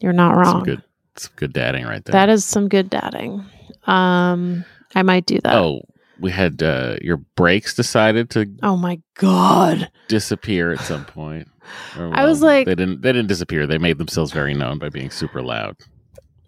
You're 0.00 0.12
not 0.12 0.34
Some 0.34 0.42
wrong. 0.54 0.62
good, 0.64 0.82
some 1.16 1.32
good 1.36 1.52
dadding 1.52 1.84
right 1.84 2.04
there. 2.04 2.12
That 2.12 2.28
is 2.30 2.44
some 2.44 2.68
good 2.68 2.90
dadding. 2.90 3.44
Um, 3.86 4.64
I 4.94 5.02
might 5.02 5.26
do 5.26 5.38
that. 5.44 5.54
oh, 5.54 5.82
we 6.20 6.30
had 6.30 6.62
uh, 6.62 6.96
your 7.02 7.16
brakes 7.36 7.74
decided 7.74 8.30
to 8.30 8.46
Oh 8.62 8.76
my 8.76 9.00
god. 9.16 9.90
disappear 10.08 10.72
at 10.72 10.80
some 10.80 11.04
point. 11.04 11.48
Or, 11.96 12.12
I 12.12 12.24
was 12.24 12.42
like- 12.42 12.66
they 12.66 12.74
didn't. 12.74 13.02
They 13.02 13.12
didn't 13.12 13.28
disappear. 13.28 13.64
They 13.64 13.78
made 13.78 13.98
themselves 13.98 14.32
very 14.32 14.54
known 14.54 14.78
by 14.80 14.88
being 14.88 15.08
super 15.10 15.40
loud. 15.40 15.76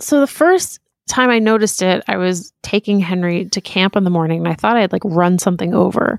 So 0.00 0.18
the 0.18 0.26
first 0.26 0.80
time 1.08 1.30
I 1.30 1.38
noticed 1.38 1.80
it, 1.80 2.02
I 2.08 2.16
was 2.16 2.52
taking 2.64 2.98
Henry 2.98 3.44
to 3.50 3.60
camp 3.60 3.94
in 3.94 4.02
the 4.02 4.10
morning 4.10 4.38
and 4.40 4.48
I 4.48 4.54
thought 4.54 4.76
I 4.76 4.80
had 4.80 4.90
like 4.92 5.04
run 5.04 5.38
something 5.38 5.74
over. 5.74 6.18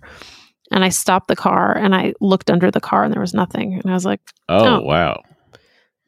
And 0.72 0.86
I 0.86 0.89
stopped 0.89 1.27
the 1.27 1.36
car 1.36 1.75
and 1.77 1.93
I 1.93 2.13
looked 2.22 2.50
under 2.50 2.72
the 2.72 2.79
car 2.79 3.03
and 3.03 3.13
there 3.13 3.19
was 3.22 3.33
nothing. 3.33 3.74
And 3.74 3.91
I 3.91 3.93
was 3.93 4.05
like, 4.05 4.22
Oh, 4.48 4.77
Oh. 4.77 4.81
wow! 4.81 5.22
I 5.53 5.57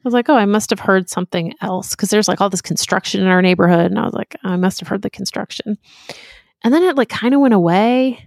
was 0.02 0.14
like, 0.14 0.28
oh, 0.30 0.36
I 0.36 0.46
must 0.46 0.70
have 0.70 0.80
heard 0.80 1.10
something 1.10 1.52
else 1.60 1.90
because 1.90 2.08
there's 2.10 2.28
like 2.28 2.40
all 2.40 2.48
this 2.48 2.62
construction 2.62 3.20
in 3.20 3.26
our 3.26 3.42
neighborhood. 3.42 3.90
And 3.90 3.98
I 3.98 4.04
was 4.04 4.14
like, 4.14 4.36
I 4.44 4.56
must 4.56 4.78
have 4.80 4.88
heard 4.88 5.02
the 5.02 5.10
construction. 5.10 5.76
And 6.64 6.72
then 6.72 6.82
it 6.82 6.96
like 6.96 7.08
kind 7.08 7.34
of 7.34 7.40
went 7.40 7.54
away. 7.54 8.24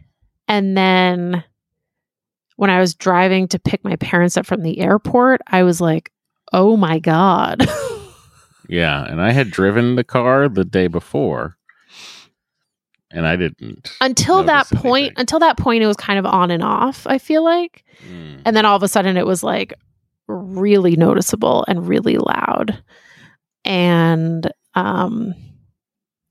And 0.48 0.78
then 0.78 1.44
when 2.56 2.70
I 2.70 2.80
was 2.80 2.94
driving 2.96 3.48
to 3.50 3.60
pick 3.60 3.84
my 3.84 3.96
parents 3.98 4.38
up 4.38 4.46
from 4.46 4.64
the 4.64 4.80
airport, 4.80 5.42
I 5.48 5.64
was 5.64 5.80
like, 5.80 6.12
oh 6.54 6.78
my 6.78 7.00
God. 7.00 7.68
Yeah, 8.70 9.04
and 9.04 9.20
I 9.20 9.32
had 9.32 9.50
driven 9.50 9.96
the 9.96 10.04
car 10.04 10.48
the 10.48 10.64
day 10.64 10.86
before, 10.86 11.58
and 13.10 13.26
I 13.26 13.36
didn't. 13.36 13.92
until 14.00 14.44
that 14.44 14.68
point, 14.68 15.06
anything. 15.06 15.16
until 15.18 15.40
that 15.40 15.58
point, 15.58 15.84
it 15.84 15.88
was 15.88 15.98
kind 15.98 16.20
of 16.20 16.26
on 16.28 16.52
and 16.52 16.64
off, 16.64 17.08
I 17.08 17.18
feel 17.18 17.44
like. 17.44 17.84
Mm. 18.08 18.44
And 18.46 18.56
then 18.56 18.66
all 18.66 18.76
of 18.76 18.84
a 18.84 18.88
sudden 18.88 19.18
it 19.18 19.26
was 19.26 19.42
like 19.42 19.74
really 20.28 20.96
noticeable 20.96 21.66
and 21.68 21.88
really 21.88 22.18
loud. 22.18 22.82
And 23.66 24.52
um 24.76 25.34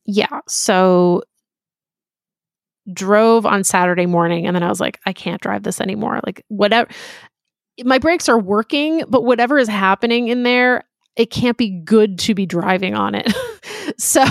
yeah, 0.04 0.40
so 0.46 1.24
drove 2.92 3.46
on 3.46 3.64
Saturday 3.64 4.06
morning 4.06 4.46
and 4.46 4.54
then 4.54 4.62
I 4.62 4.68
was 4.68 4.80
like 4.80 5.00
I 5.06 5.12
can't 5.12 5.40
drive 5.40 5.62
this 5.62 5.80
anymore. 5.80 6.20
Like 6.24 6.44
whatever 6.48 6.90
my 7.84 7.98
brakes 7.98 8.28
are 8.28 8.38
working, 8.38 9.04
but 9.08 9.24
whatever 9.24 9.58
is 9.58 9.68
happening 9.68 10.28
in 10.28 10.42
there, 10.42 10.84
it 11.16 11.30
can't 11.30 11.56
be 11.56 11.70
good 11.84 12.18
to 12.20 12.34
be 12.34 12.46
driving 12.46 12.94
on 12.94 13.14
it. 13.14 13.32
so 13.98 14.24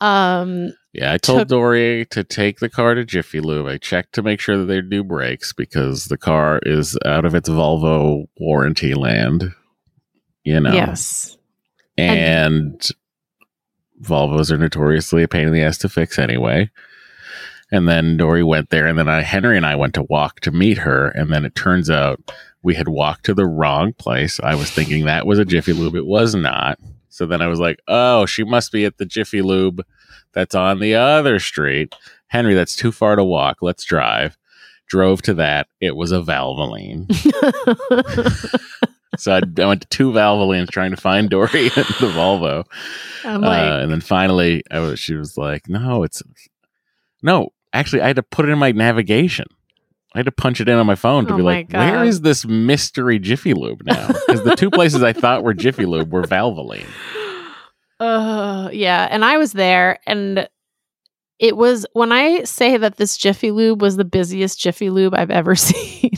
um 0.00 0.72
Yeah, 0.92 1.12
I 1.12 1.18
told 1.18 1.40
took- 1.40 1.48
Doree 1.48 2.06
to 2.10 2.24
take 2.24 2.60
the 2.60 2.68
car 2.68 2.94
to 2.94 3.04
Jiffy 3.04 3.40
Lube. 3.40 3.66
I 3.66 3.78
checked 3.78 4.14
to 4.14 4.22
make 4.22 4.40
sure 4.40 4.58
that 4.58 4.66
they 4.66 4.80
do 4.80 5.04
brakes 5.04 5.52
because 5.52 6.06
the 6.06 6.18
car 6.18 6.60
is 6.64 6.98
out 7.04 7.24
of 7.24 7.34
its 7.34 7.48
Volvo 7.48 8.26
warranty 8.38 8.94
land. 8.94 9.52
You 10.44 10.60
know, 10.60 10.72
yes. 10.72 11.38
and 11.96 12.86
Volvos 14.02 14.50
are 14.50 14.58
notoriously 14.58 15.22
a 15.22 15.28
pain 15.28 15.46
in 15.46 15.54
the 15.54 15.62
ass 15.62 15.78
to 15.78 15.88
fix 15.88 16.18
anyway. 16.18 16.70
And 17.74 17.88
then 17.88 18.16
Doree 18.16 18.44
went 18.44 18.70
there, 18.70 18.86
and 18.86 18.96
then 18.96 19.08
I, 19.08 19.22
Henry 19.22 19.56
and 19.56 19.66
I 19.66 19.74
went 19.74 19.94
to 19.94 20.04
walk 20.04 20.38
to 20.40 20.52
meet 20.52 20.78
her, 20.78 21.08
and 21.08 21.32
then 21.32 21.44
it 21.44 21.56
turns 21.56 21.90
out 21.90 22.20
we 22.62 22.72
had 22.72 22.86
walked 22.86 23.26
to 23.26 23.34
the 23.34 23.46
wrong 23.46 23.92
place. 23.94 24.38
I 24.44 24.54
was 24.54 24.70
thinking 24.70 25.06
that 25.06 25.26
was 25.26 25.40
a 25.40 25.44
Jiffy 25.44 25.72
Lube. 25.72 25.96
It 25.96 26.06
was 26.06 26.36
not. 26.36 26.78
So 27.08 27.26
then 27.26 27.42
I 27.42 27.48
was 27.48 27.58
like, 27.58 27.80
oh, 27.88 28.26
she 28.26 28.44
must 28.44 28.70
be 28.70 28.84
at 28.84 28.98
the 28.98 29.04
Jiffy 29.04 29.42
Lube 29.42 29.84
that's 30.34 30.54
on 30.54 30.78
the 30.78 30.94
other 30.94 31.40
street. 31.40 31.96
Henry, 32.28 32.54
that's 32.54 32.76
too 32.76 32.92
far 32.92 33.16
to 33.16 33.24
walk. 33.24 33.58
Let's 33.60 33.82
drive. 33.82 34.36
Drove 34.86 35.20
to 35.22 35.34
that. 35.34 35.66
It 35.80 35.96
was 35.96 36.12
a 36.12 36.20
Valvoline. 36.20 37.12
so 39.18 39.32
I, 39.32 39.40
I 39.60 39.66
went 39.66 39.80
to 39.80 39.88
two 39.88 40.12
Valvolines 40.12 40.70
trying 40.70 40.92
to 40.92 40.96
find 40.96 41.28
Doree 41.28 41.72
and 41.76 41.86
the 41.86 42.12
Volvo. 42.14 42.64
Like 43.24 43.68
uh, 43.68 43.78
and 43.82 43.90
then 43.90 44.00
finally, 44.00 44.62
I 44.70 44.78
was, 44.78 45.00
she 45.00 45.14
was 45.14 45.36
like, 45.36 45.68
"No, 45.68 46.04
it's 46.04 46.22
no." 47.20 47.50
Actually, 47.74 48.02
I 48.02 48.06
had 48.06 48.16
to 48.16 48.22
put 48.22 48.48
it 48.48 48.52
in 48.52 48.58
my 48.58 48.72
navigation. 48.72 49.46
I 50.14 50.18
had 50.20 50.26
to 50.26 50.32
punch 50.32 50.60
it 50.60 50.68
in 50.68 50.78
on 50.78 50.86
my 50.86 50.94
phone 50.94 51.26
to 51.26 51.34
Oh 51.34 51.36
be 51.36 51.42
like, 51.42 51.70
"Where 51.72 51.90
God. 51.96 52.06
is 52.06 52.20
this 52.22 52.46
mystery 52.46 53.18
Jiffy 53.18 53.52
Lube 53.52 53.82
now?" 53.84 54.06
Because 54.06 54.44
the 54.44 54.54
two 54.56 54.70
places 54.70 55.02
I 55.02 55.12
thought 55.12 55.42
were 55.42 55.52
Jiffy 55.54 55.84
Lube 55.86 56.12
were 56.12 56.22
Valvoline. 56.22 56.86
Uh, 58.00 58.68
yeah, 58.72 59.06
and 59.10 59.24
I 59.24 59.38
was 59.38 59.52
there, 59.52 59.98
and 60.06 60.48
it 61.38 61.56
was 61.56 61.86
when 61.92 62.10
I 62.10 62.42
say 62.42 62.76
that 62.76 62.96
this 62.96 63.16
Jiffy 63.16 63.50
Lube 63.52 63.80
was 63.80 63.96
the 63.96 64.04
busiest 64.04 64.58
Jiffy 64.58 64.90
Lube 64.90 65.14
I've 65.14 65.30
ever 65.30 65.54
seen. 65.54 66.10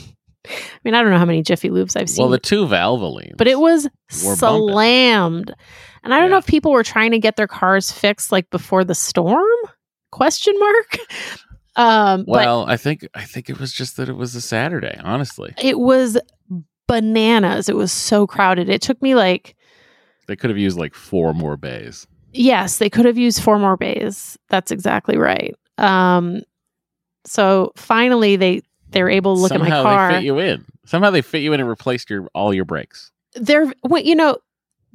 I 0.48 0.50
mean, 0.84 0.94
I 0.94 1.02
don't 1.02 1.10
know 1.10 1.18
how 1.18 1.26
many 1.26 1.42
Jiffy 1.42 1.68
Lubes 1.68 1.94
I've 1.94 2.08
seen, 2.08 2.22
Well, 2.22 2.30
the 2.30 2.38
two 2.38 2.64
Valvolines, 2.66 3.36
but 3.36 3.46
it 3.46 3.58
was 3.58 3.84
Were 4.24 4.36
bumping. 4.36 4.68
slammed. 4.72 5.54
And 6.02 6.14
I 6.14 6.18
don't 6.20 6.30
know 6.30 6.38
if 6.38 6.46
people 6.46 6.72
were 6.72 6.82
trying 6.84 7.10
to 7.10 7.18
get 7.18 7.36
their 7.36 7.46
cars 7.48 7.90
fixed 7.92 8.32
like 8.32 8.48
before 8.50 8.82
the 8.84 8.94
storm? 8.94 9.46
Question 10.16 10.54
mark. 10.58 10.98
Um, 11.76 12.24
Well, 12.26 12.64
I 12.66 12.78
think 12.78 13.06
I 13.14 13.24
think 13.24 13.50
it 13.50 13.60
was 13.60 13.70
just 13.70 13.98
that 13.98 14.08
it 14.08 14.16
was 14.16 14.34
a 14.34 14.40
Saturday. 14.40 14.98
Honestly, 15.04 15.52
it 15.62 15.78
was 15.78 16.16
bananas. 16.88 17.68
It 17.68 17.76
was 17.76 17.92
so 17.92 18.26
crowded. 18.26 18.70
It 18.70 18.80
took 18.80 19.02
me 19.02 19.14
like 19.14 19.54
they 20.26 20.34
could 20.34 20.48
have 20.48 20.58
used 20.58 20.78
like 20.78 20.94
four 20.94 21.34
more 21.34 21.58
bays. 21.58 22.06
Yes, 22.32 22.78
they 22.78 22.88
could 22.88 23.04
have 23.04 23.18
used 23.18 23.42
four 23.42 23.58
more 23.58 23.76
bays. 23.76 24.38
That's 24.48 24.70
exactly 24.70 25.18
right. 25.18 25.54
Um, 25.76 26.40
so 27.26 27.72
finally, 27.76 28.36
they 28.36 28.62
they're 28.88 29.10
able 29.10 29.34
to 29.34 29.42
look 29.42 29.50
Somehow 29.50 29.80
at 29.80 29.84
my 29.84 29.90
car. 29.90 30.08
they 30.08 30.14
fit 30.14 30.24
you 30.24 30.38
in. 30.38 30.64
Somehow 30.86 31.10
they 31.10 31.20
fit 31.20 31.42
you 31.42 31.52
in 31.52 31.60
and 31.60 31.68
replaced 31.68 32.08
your 32.08 32.28
all 32.34 32.54
your 32.54 32.64
brakes. 32.64 33.12
They're 33.34 33.70
well, 33.82 34.02
you 34.02 34.14
know, 34.14 34.38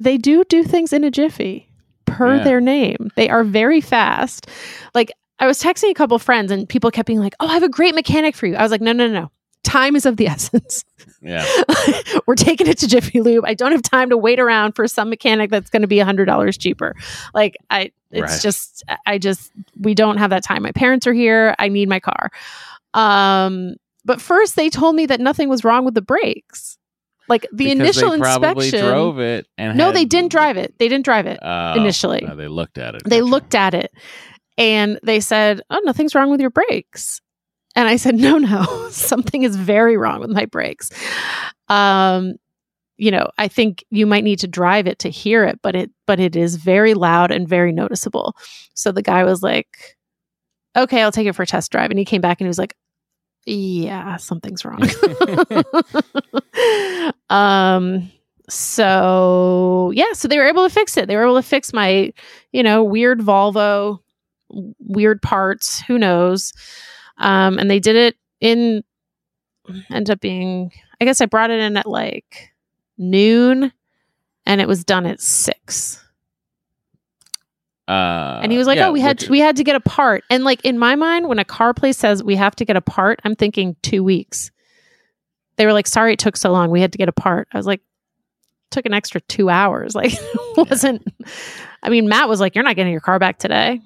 they 0.00 0.18
do 0.18 0.42
do 0.48 0.64
things 0.64 0.92
in 0.92 1.04
a 1.04 1.12
jiffy, 1.12 1.68
per 2.06 2.36
Yeah. 2.36 2.44
their 2.44 2.60
name. 2.60 3.10
They 3.16 3.28
are 3.28 3.44
very 3.44 3.80
fast. 3.80 4.48
Like 4.94 5.10
I 5.38 5.46
was 5.46 5.60
texting 5.62 5.90
a 5.90 5.94
couple 5.94 6.18
friends, 6.18 6.50
and 6.52 6.68
people 6.68 6.90
kept 6.90 7.06
being 7.06 7.18
like, 7.20 7.34
"Oh, 7.40 7.46
I 7.48 7.54
have 7.54 7.62
a 7.62 7.68
great 7.68 7.94
mechanic 7.94 8.36
for 8.36 8.46
you." 8.46 8.54
I 8.54 8.62
was 8.62 8.70
like, 8.70 8.80
"No, 8.80 8.92
no, 8.92 9.06
no, 9.08 9.12
no. 9.12 9.30
Time 9.64 9.94
is 9.96 10.06
of 10.06 10.16
the 10.16 10.26
essence. 10.34 10.84
Yeah, 11.20 11.46
We're 12.26 12.34
taking 12.34 12.66
it 12.66 12.78
to 12.78 12.88
Jiffy 12.88 13.20
Lube. 13.20 13.44
I 13.46 13.54
don't 13.54 13.72
have 13.72 13.82
time 13.82 14.10
to 14.10 14.16
wait 14.16 14.40
around 14.40 14.72
for 14.72 14.86
some 14.88 15.08
mechanic 15.08 15.50
that's 15.50 15.70
going 15.70 15.82
to 15.82 15.88
be 15.88 16.00
a 16.00 16.04
hundred 16.04 16.24
dollars 16.26 16.58
cheaper. 16.58 16.94
Like 17.32 17.56
I, 17.70 17.92
it's 18.10 18.32
Right. 18.32 18.40
just, 18.42 18.82
I 19.06 19.18
just, 19.18 19.52
we 19.80 19.94
don't 19.94 20.16
have 20.18 20.30
that 20.30 20.42
time. 20.44 20.62
My 20.62 20.72
parents 20.72 21.06
are 21.06 21.12
here. 21.12 21.54
I 21.60 21.68
need 21.68 21.88
my 21.88 22.00
car. 22.00 22.30
Um, 22.94 23.74
but 24.04 24.20
first 24.20 24.56
they 24.56 24.68
told 24.68 24.96
me 24.96 25.06
that 25.06 25.20
nothing 25.20 25.48
was 25.48 25.64
wrong 25.64 25.84
with 25.84 25.94
the 25.94 26.02
brakes. 26.02 26.76
Like 27.28 27.46
the 27.52 27.70
initial 27.70 28.10
they 28.10 28.18
probably 28.18 28.66
inspection. 28.66 28.88
drove 28.88 29.18
it 29.20 29.46
and 29.56 29.78
no, 29.78 29.86
had- 29.86 29.96
they 29.96 30.04
didn't 30.04 30.32
drive 30.32 30.56
it. 30.56 30.74
They 30.78 30.88
didn't 30.88 31.04
drive 31.04 31.26
it. 31.26 31.38
Oh, 31.40 31.74
initially. 31.74 32.20
no, 32.26 32.34
they 32.36 32.48
looked 32.48 32.78
at 32.78 32.94
it. 32.94 33.02
They 33.04 33.20
Gotcha. 33.20 33.30
looked 33.30 33.54
at 33.54 33.74
it 33.74 33.92
and 34.58 34.98
they 35.04 35.20
said, 35.20 35.60
"Oh, 35.70 35.80
nothing's 35.84 36.14
wrong 36.14 36.30
with 36.30 36.40
your 36.40 36.50
brakes." 36.50 37.20
And 37.76 37.88
I 37.88 37.96
said, 37.96 38.16
"No, 38.16 38.38
no, 38.38 38.88
something 38.90 39.44
is 39.44 39.56
very 39.56 39.96
wrong 39.96 40.20
with 40.20 40.30
my 40.30 40.44
brakes." 40.46 40.90
Um, 41.68 42.34
you 42.98 43.10
know, 43.10 43.28
I 43.38 43.48
think 43.48 43.84
you 43.90 44.06
might 44.06 44.24
need 44.24 44.40
to 44.40 44.46
drive 44.48 44.86
it 44.86 44.98
to 45.00 45.08
hear 45.08 45.44
it, 45.44 45.60
but 45.62 45.74
it 45.74 45.90
but 46.06 46.20
it 46.20 46.36
is 46.36 46.56
very 46.56 46.94
loud 46.94 47.30
and 47.30 47.48
very 47.48 47.72
noticeable. 47.72 48.34
So 48.74 48.92
the 48.92 49.02
guy 49.02 49.24
was 49.24 49.42
like, 49.42 49.96
"Okay, 50.76 51.02
I'll 51.02 51.12
take 51.12 51.26
it 51.26 51.34
for 51.34 51.42
a 51.44 51.46
test 51.46 51.72
drive." 51.72 51.90
And 51.90 51.98
he 51.98 52.04
came 52.04 52.20
back 52.20 52.40
and 52.40 52.46
he 52.46 52.48
was 52.48 52.58
like, 52.58 52.74
"Yeah, 53.46 54.16
something's 54.16 54.64
wrong." 54.64 54.82
um 57.30 58.10
so 58.48 59.92
yeah, 59.94 60.12
so 60.12 60.28
they 60.28 60.38
were 60.38 60.48
able 60.48 60.68
to 60.68 60.74
fix 60.74 60.96
it. 60.96 61.08
They 61.08 61.16
were 61.16 61.24
able 61.24 61.36
to 61.36 61.42
fix 61.42 61.72
my, 61.72 62.12
you 62.52 62.62
know, 62.62 62.84
weird 62.84 63.20
Volvo, 63.20 64.00
weird 64.78 65.22
parts, 65.22 65.80
who 65.80 65.98
knows. 65.98 66.52
Um 67.18 67.58
and 67.58 67.70
they 67.70 67.80
did 67.80 67.96
it 67.96 68.16
in 68.40 68.82
ended 69.90 70.10
up 70.10 70.20
being 70.20 70.72
I 71.00 71.04
guess 71.04 71.20
I 71.20 71.26
brought 71.26 71.50
it 71.50 71.60
in 71.60 71.76
at 71.76 71.86
like 71.86 72.52
noon 72.98 73.72
and 74.46 74.60
it 74.60 74.68
was 74.68 74.84
done 74.84 75.06
at 75.06 75.20
6. 75.20 76.01
Uh, 77.88 78.40
And 78.42 78.52
he 78.52 78.58
was 78.58 78.66
like, 78.66 78.76
yeah, 78.76 78.88
"Oh, 78.88 78.92
we 78.92 79.00
had 79.00 79.20
which- 79.20 79.28
we 79.30 79.40
had 79.40 79.56
to 79.56 79.64
get 79.64 79.74
a 79.76 79.80
part." 79.80 80.22
And 80.30 80.44
like 80.44 80.64
in 80.64 80.78
my 80.78 80.94
mind, 80.94 81.28
when 81.28 81.38
a 81.38 81.44
car 81.44 81.74
place 81.74 81.98
says 81.98 82.22
we 82.22 82.36
have 82.36 82.54
to 82.56 82.64
get 82.64 82.76
a 82.76 82.80
part, 82.80 83.20
I'm 83.24 83.34
thinking 83.34 83.76
two 83.82 84.04
weeks. 84.04 84.50
They 85.56 85.66
were 85.66 85.72
like, 85.72 85.86
"Sorry, 85.86 86.12
it 86.12 86.18
took 86.18 86.36
so 86.36 86.52
long. 86.52 86.70
We 86.70 86.80
had 86.80 86.92
to 86.92 86.98
get 86.98 87.08
a 87.08 87.12
part." 87.12 87.48
I 87.52 87.56
was 87.56 87.66
like, 87.66 87.80
"Took 88.70 88.86
an 88.86 88.94
extra 88.94 89.20
two 89.22 89.50
hours." 89.50 89.94
Like, 89.96 90.12
wasn't. 90.56 91.02
I 91.82 91.88
mean, 91.88 92.08
Matt 92.08 92.28
was 92.28 92.40
like, 92.40 92.54
"You're 92.54 92.64
not 92.64 92.76
getting 92.76 92.92
your 92.92 93.00
car 93.00 93.18
back 93.18 93.38
today." 93.38 93.80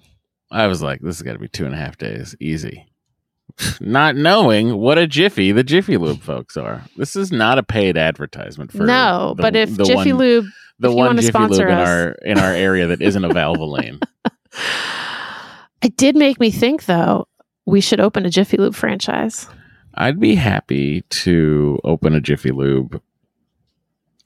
I 0.50 0.66
was 0.68 0.80
like, 0.82 1.00
this 1.00 1.16
has 1.18 1.22
got 1.22 1.32
to 1.32 1.38
be 1.40 1.48
two 1.48 1.64
and 1.64 1.74
a 1.74 1.78
half 1.78 1.96
days, 1.98 2.36
easy. 2.38 2.86
not 3.80 4.14
knowing 4.16 4.76
what 4.76 4.98
a 4.98 5.06
Jiffy 5.06 5.50
the 5.52 5.64
Jiffy 5.64 5.96
Lube 5.96 6.20
folks 6.20 6.56
are. 6.56 6.82
This 6.96 7.16
is 7.16 7.32
not 7.32 7.58
a 7.58 7.62
paid 7.62 7.96
advertisement 7.96 8.70
for 8.72 8.84
no, 8.84 9.34
the- 9.36 9.42
but 9.42 9.56
if 9.56 9.76
Jiffy 9.78 10.12
one, 10.12 10.18
Lube, 10.18 10.44
the 10.78 10.92
one 10.92 11.16
Jiffy 11.16 11.38
Lube 11.38 11.60
in 11.60 11.70
our 11.70 12.10
in 12.24 12.38
our 12.38 12.52
area 12.52 12.86
that 12.88 13.00
isn't 13.02 13.24
a 13.24 13.28
Valvoline. 13.30 14.02
it 15.82 15.96
did 15.96 16.16
make 16.16 16.40
me 16.40 16.50
think 16.50 16.86
though. 16.86 17.28
We 17.64 17.80
should 17.80 18.00
open 18.00 18.24
a 18.24 18.30
Jiffy 18.30 18.56
Lube 18.56 18.74
franchise. 18.74 19.48
I'd 19.94 20.20
be 20.20 20.34
happy 20.34 21.02
to 21.02 21.78
open 21.84 22.14
a 22.14 22.20
Jiffy 22.20 22.50
Lube 22.52 23.00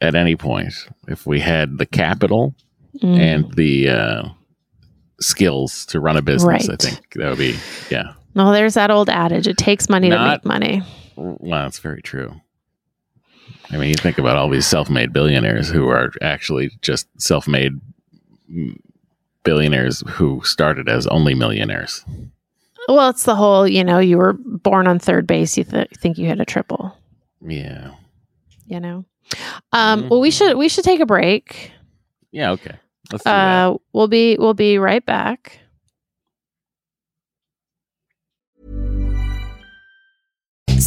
at 0.01 0.15
any 0.15 0.37
point 0.37 0.75
if 1.09 1.27
we 1.27 1.41
had 1.41 1.79
the 1.79 1.87
capital 1.87 2.55
Mm. 3.01 3.19
and 3.21 3.55
the 3.55 3.89
uh, 3.89 4.23
skills 5.21 5.87
to 5.87 6.01
run 6.01 6.17
a 6.17 6.23
business. 6.23 6.69
I 6.69 6.75
think 6.75 7.13
that 7.15 7.29
would 7.29 7.39
be 7.39 7.57
yeah. 7.89 8.15
well, 8.35 8.51
there's 8.51 8.75
that 8.75 8.91
old 8.91 9.09
adage: 9.09 9.47
it 9.47 9.57
takes 9.57 9.89
money 9.89 10.09
Not- 10.09 10.19
to 10.25 10.31
make 10.31 10.45
money. 10.45 10.83
Well, 11.15 11.63
that's 11.63 11.79
very 11.79 12.03
true. 12.03 12.35
I 13.71 13.77
mean, 13.77 13.89
you 13.89 13.95
think 13.95 14.19
about 14.19 14.37
all 14.37 14.49
these 14.51 14.67
self-made 14.67 15.13
billionaires 15.13 15.69
who 15.69 15.89
are 15.89 16.13
actually 16.23 16.71
just 16.83 17.07
self-made 17.21 17.81
billionaires 19.45 20.03
who 20.09 20.43
started 20.45 20.89
as 20.89 21.07
only 21.07 21.35
millionaires. 21.35 22.05
Well, 22.89 23.11
it's 23.11 23.25
the 23.25 23.37
whole, 23.37 23.69
you 23.69 23.85
know, 23.85 23.99
you 23.99 24.19
were 24.19 24.33
born 24.33 24.87
on 24.87 24.99
third 24.99 25.27
base, 25.27 25.57
you 25.57 25.65
th- 25.65 25.89
think 25.99 26.19
you 26.19 26.27
hit 26.27 26.41
a 26.41 26.45
triple, 26.45 26.97
Yeah. 27.47 27.93
you 28.67 28.81
know. 28.81 29.05
Um, 29.73 30.09
well, 30.09 30.21
we 30.21 30.33
should 30.33 30.57
we 30.57 30.69
should 30.69 30.83
take 30.85 30.99
a 30.99 31.07
break. 31.07 31.71
Yeah. 32.33 32.51
Okay. 32.53 32.75
Let's 33.13 33.23
do 33.25 33.31
that. 33.31 33.67
Uh, 33.69 33.77
we'll 33.93 34.09
be 34.09 34.37
we'll 34.41 34.55
be 34.55 34.77
right 34.79 35.05
back. 35.07 35.60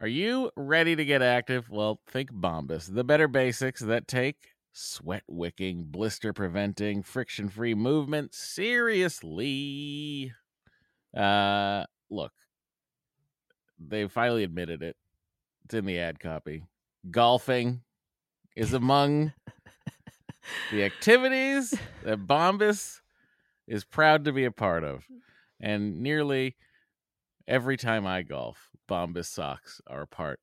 Are 0.00 0.08
you 0.08 0.50
ready 0.56 0.96
to 0.96 1.04
get 1.04 1.22
active? 1.22 1.70
Well, 1.70 2.00
think 2.08 2.32
Bombas, 2.32 2.92
the 2.92 3.04
better 3.04 3.28
basics 3.28 3.80
that 3.80 4.08
take 4.08 4.48
sweat 4.72 5.22
wicking, 5.28 5.84
blister 5.84 6.32
preventing, 6.32 7.04
friction 7.04 7.48
free 7.48 7.74
movement 7.74 8.34
seriously. 8.34 10.32
Uh, 11.16 11.84
look, 12.10 12.32
they 13.78 14.08
finally 14.08 14.42
admitted 14.42 14.82
it. 14.82 14.96
It's 15.64 15.74
in 15.74 15.84
the 15.84 16.00
ad 16.00 16.18
copy. 16.18 16.64
Golfing 17.08 17.82
is 18.56 18.72
among 18.72 19.32
the 20.72 20.82
activities 20.82 21.72
that 22.02 22.26
Bombas 22.26 23.00
is 23.68 23.84
proud 23.84 24.24
to 24.24 24.32
be 24.32 24.44
a 24.44 24.50
part 24.50 24.82
of. 24.82 25.06
And 25.60 26.00
nearly 26.00 26.56
every 27.46 27.76
time 27.76 28.08
I 28.08 28.22
golf, 28.22 28.70
Bombas 28.88 29.26
socks 29.26 29.80
are 29.86 30.02
a 30.02 30.06
part 30.06 30.40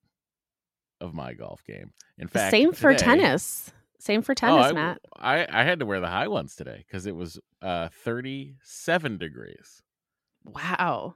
of 1.00 1.14
my 1.14 1.34
golf 1.34 1.64
game. 1.64 1.92
In 2.18 2.28
fact, 2.28 2.50
Same 2.50 2.72
for 2.72 2.92
today- 2.92 3.04
tennis. 3.04 3.72
Same 3.98 4.22
for 4.22 4.32
Oh, 4.32 4.34
tennis, 4.34 4.66
I, 4.66 4.72
Matt. 4.72 5.00
I, 5.16 5.46
I 5.48 5.62
had 5.62 5.78
to 5.78 5.86
wear 5.86 6.00
the 6.00 6.08
high 6.08 6.26
ones 6.26 6.56
today 6.56 6.84
because 6.86 7.06
it 7.06 7.14
was 7.14 7.38
uh, 7.62 7.88
37 8.02 9.16
degrees. 9.18 9.80
Wow. 10.44 11.14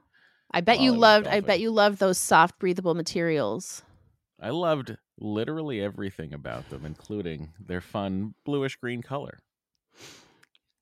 I 0.51 0.61
bet 0.61 0.79
you 0.79 0.93
loved 0.93 1.27
I 1.27 1.41
bet 1.41 1.59
you 1.59 1.69
loved 1.71 1.99
those 1.99 2.17
soft 2.17 2.57
breathable 2.59 2.93
materials. 2.95 3.83
I 4.41 4.51
loved 4.51 4.95
literally 5.19 5.81
everything 5.81 6.33
about 6.33 6.69
them, 6.69 6.85
including 6.85 7.49
their 7.59 7.81
fun 7.81 8.35
bluish 8.45 8.77
green 8.77 9.01
color. 9.01 9.39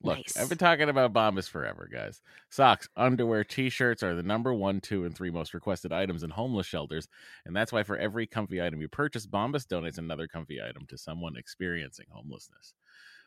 Look, 0.02 0.20
Nice. 0.20 0.36
I've 0.36 0.48
been 0.48 0.58
talking 0.58 0.88
about 0.88 1.12
Bombas 1.14 1.48
forever, 1.48 1.88
guys. 1.90 2.20
Socks, 2.50 2.88
underwear, 2.96 3.44
t-shirts 3.44 4.02
are 4.02 4.14
the 4.14 4.22
number 4.22 4.52
one, 4.54 4.80
two, 4.80 5.04
and 5.04 5.14
three 5.16 5.30
most 5.30 5.54
requested 5.54 5.90
items 5.92 6.22
in 6.22 6.30
homeless 6.30 6.66
shelters, 6.66 7.08
and 7.44 7.56
that's 7.56 7.72
why 7.72 7.82
for 7.82 7.96
every 7.96 8.26
comfy 8.26 8.60
item 8.62 8.80
you 8.82 8.88
purchase, 8.88 9.26
Bombas 9.26 9.66
donates 9.66 9.98
another 9.98 10.28
comfy 10.28 10.62
item 10.62 10.86
to 10.88 10.98
someone 10.98 11.36
experiencing 11.36 12.06
homelessness. 12.10 12.74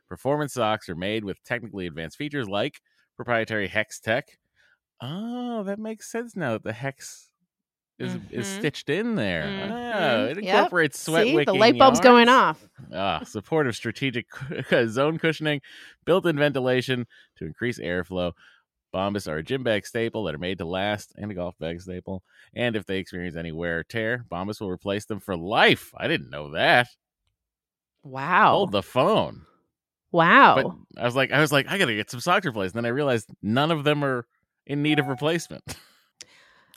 Performance 0.08 0.54
socks 0.54 0.90
are 0.90 0.96
made 0.96 1.26
with 1.26 1.44
technically 1.44 1.88
advanced 1.88 2.18
features 2.18 2.50
like 2.50 2.82
proprietary 3.18 3.68
hex 3.68 4.00
tech. 4.00 4.40
Oh, 5.02 5.64
that 5.64 5.78
makes 5.80 6.10
sense 6.10 6.36
now 6.38 6.54
that 6.54 6.64
the 6.64 6.72
hex 6.74 7.29
is 8.00 8.16
is 8.32 8.48
Mhm. 8.48 8.58
stitched 8.60 8.90
in 8.90 9.16
there. 9.16 9.44
Mhm. 9.44 9.94
Oh, 9.96 10.26
it 10.26 10.44
Yep. 10.44 10.56
incorporates 10.56 11.00
sweat 11.00 11.26
See, 11.26 11.44
the 11.44 11.54
light 11.54 11.78
bulb's 11.78 12.00
going 12.00 12.30
off. 12.30 12.68
Ah, 12.94 13.22
supportive 13.24 13.76
strategic 13.76 14.28
zone 14.88 15.18
cushioning, 15.20 15.62
built-in 16.06 16.38
ventilation 16.38 17.06
to 17.38 17.46
increase 17.46 17.80
airflow. 17.80 18.32
Bombas 18.94 19.28
are 19.32 19.38
a 19.38 19.44
gym 19.44 19.62
bag 19.64 19.86
staple 19.86 20.24
that 20.24 20.34
are 20.34 20.40
made 20.40 20.58
to 20.58 20.66
last 20.66 21.14
and 21.18 21.30
a 21.30 21.36
golf 21.36 21.56
bag 21.60 21.80
staple. 21.82 22.24
And 22.56 22.76
if 22.76 22.86
they 22.88 22.98
experience 22.98 23.36
any 23.36 23.52
wear 23.52 23.80
or 23.80 23.84
tear, 23.84 24.26
Bombas 24.32 24.60
will 24.60 24.72
replace 24.72 25.06
them 25.06 25.20
for 25.20 25.38
life. 25.38 25.94
I 25.96 26.08
didn't 26.08 26.32
know 26.32 26.52
that. 26.54 26.88
Wow. 28.04 28.52
Hold 28.56 28.72
the 28.72 28.82
phone. 28.84 29.46
wow. 30.12 30.56
But 30.56 31.02
I 31.02 31.06
was 31.06 31.16
like, 31.16 31.32
I 31.32 31.40
was 31.40 31.52
like, 31.52 31.68
I 31.68 31.78
gotta 31.78 31.94
get 31.96 32.10
some 32.10 32.20
socks 32.20 32.46
replaced. 32.46 32.74
And 32.76 32.84
then 32.84 32.90
I 32.90 32.94
realized 32.94 33.30
none 33.44 33.70
of 33.72 33.84
them 33.84 34.04
are 34.04 34.26
in 34.66 34.82
need 34.82 35.00
of 35.00 35.08
replacement. 35.08 35.64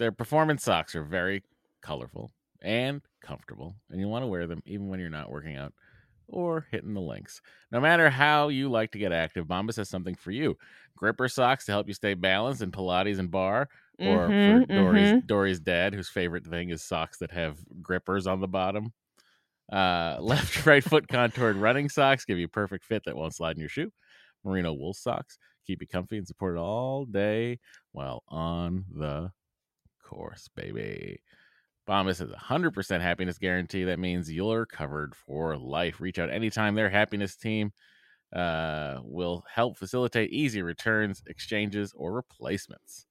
Their 0.03 0.13
performance 0.13 0.65
socks 0.65 0.97
are 0.97 1.05
very 1.05 1.45
colorful 1.81 2.33
and 2.61 3.03
comfortable, 3.23 3.77
and 3.89 4.01
you 4.01 4.09
want 4.09 4.25
to 4.25 4.27
wear 4.27 4.49
them 4.49 4.63
even 4.67 4.89
when 4.89 5.01
you're 5.01 5.11
not 5.11 5.31
working 5.31 5.57
out 5.57 5.75
or 6.29 6.67
hitting 6.73 6.95
the 6.95 7.01
links. 7.01 7.43
No 7.71 7.81
matter 7.81 8.11
how 8.11 8.49
you 8.49 8.71
like 8.71 8.93
to 8.93 8.99
get 8.99 9.13
active, 9.13 9.47
Bombas 9.47 9.77
has 9.77 9.89
something 9.91 10.17
for 10.17 10.33
you. 10.33 10.59
Gripper 10.97 11.29
socks 11.29 11.67
to 11.67 11.73
help 11.73 11.89
you 11.89 11.95
stay 11.95 12.15
balanced 12.15 12.63
in 12.63 12.73
Pilates 12.73 13.21
and 13.21 13.31
bar, 13.31 13.69
or 13.99 14.33
Mhm, 14.33 14.45
for 14.45 14.67
Doree's 14.67 15.15
mhm. 15.15 15.23
Doree's 15.25 15.61
dad, 15.61 15.95
whose 15.95 16.09
favorite 16.11 16.47
thing 16.47 16.71
is 16.71 16.83
socks 16.85 17.19
that 17.19 17.33
have 17.33 17.61
grippers 17.83 18.27
on 18.27 18.41
the 18.41 18.49
bottom. 18.49 18.95
Uh, 19.73 20.19
left 20.23 20.67
right 20.67 20.85
foot 20.85 21.09
contoured 21.09 21.57
running 21.57 21.89
socks 21.89 22.25
give 22.25 22.39
you 22.39 22.47
a 22.47 22.51
perfect 22.51 22.85
fit 22.85 23.05
that 23.05 23.17
won't 23.17 23.35
slide 23.35 23.57
in 23.57 23.61
your 23.61 23.71
shoe. 23.71 23.93
Merino 24.45 24.73
wool 24.73 24.95
socks 24.95 25.39
keep 25.67 25.81
you 25.81 25.89
comfy 25.89 26.19
and 26.19 26.27
supported 26.27 26.61
all 26.61 27.07
day 27.07 27.61
while 27.93 28.23
on 28.29 28.85
the 28.91 29.31
course, 30.13 30.49
baby. 30.55 31.21
Bombas 31.89 32.19
has 32.19 32.31
a 32.31 32.37
100% 32.37 33.01
happiness 33.01 33.39
guarantee. 33.39 33.85
That 33.85 33.99
means 33.99 34.31
you're 34.31 34.67
covered 34.67 35.15
for 35.15 35.57
life. 35.57 36.01
Reach 36.01 36.19
out 36.19 36.31
anytime. 36.31 36.75
Their 36.75 36.91
happiness 36.91 37.35
team 37.37 37.73
uh, 38.35 38.99
will 39.03 39.45
help 39.53 39.77
facilitate 39.77 40.31
easy 40.31 40.63
returns, 40.63 41.23
exchanges, 41.27 41.93
or 41.97 42.13
replacements. 42.13 43.07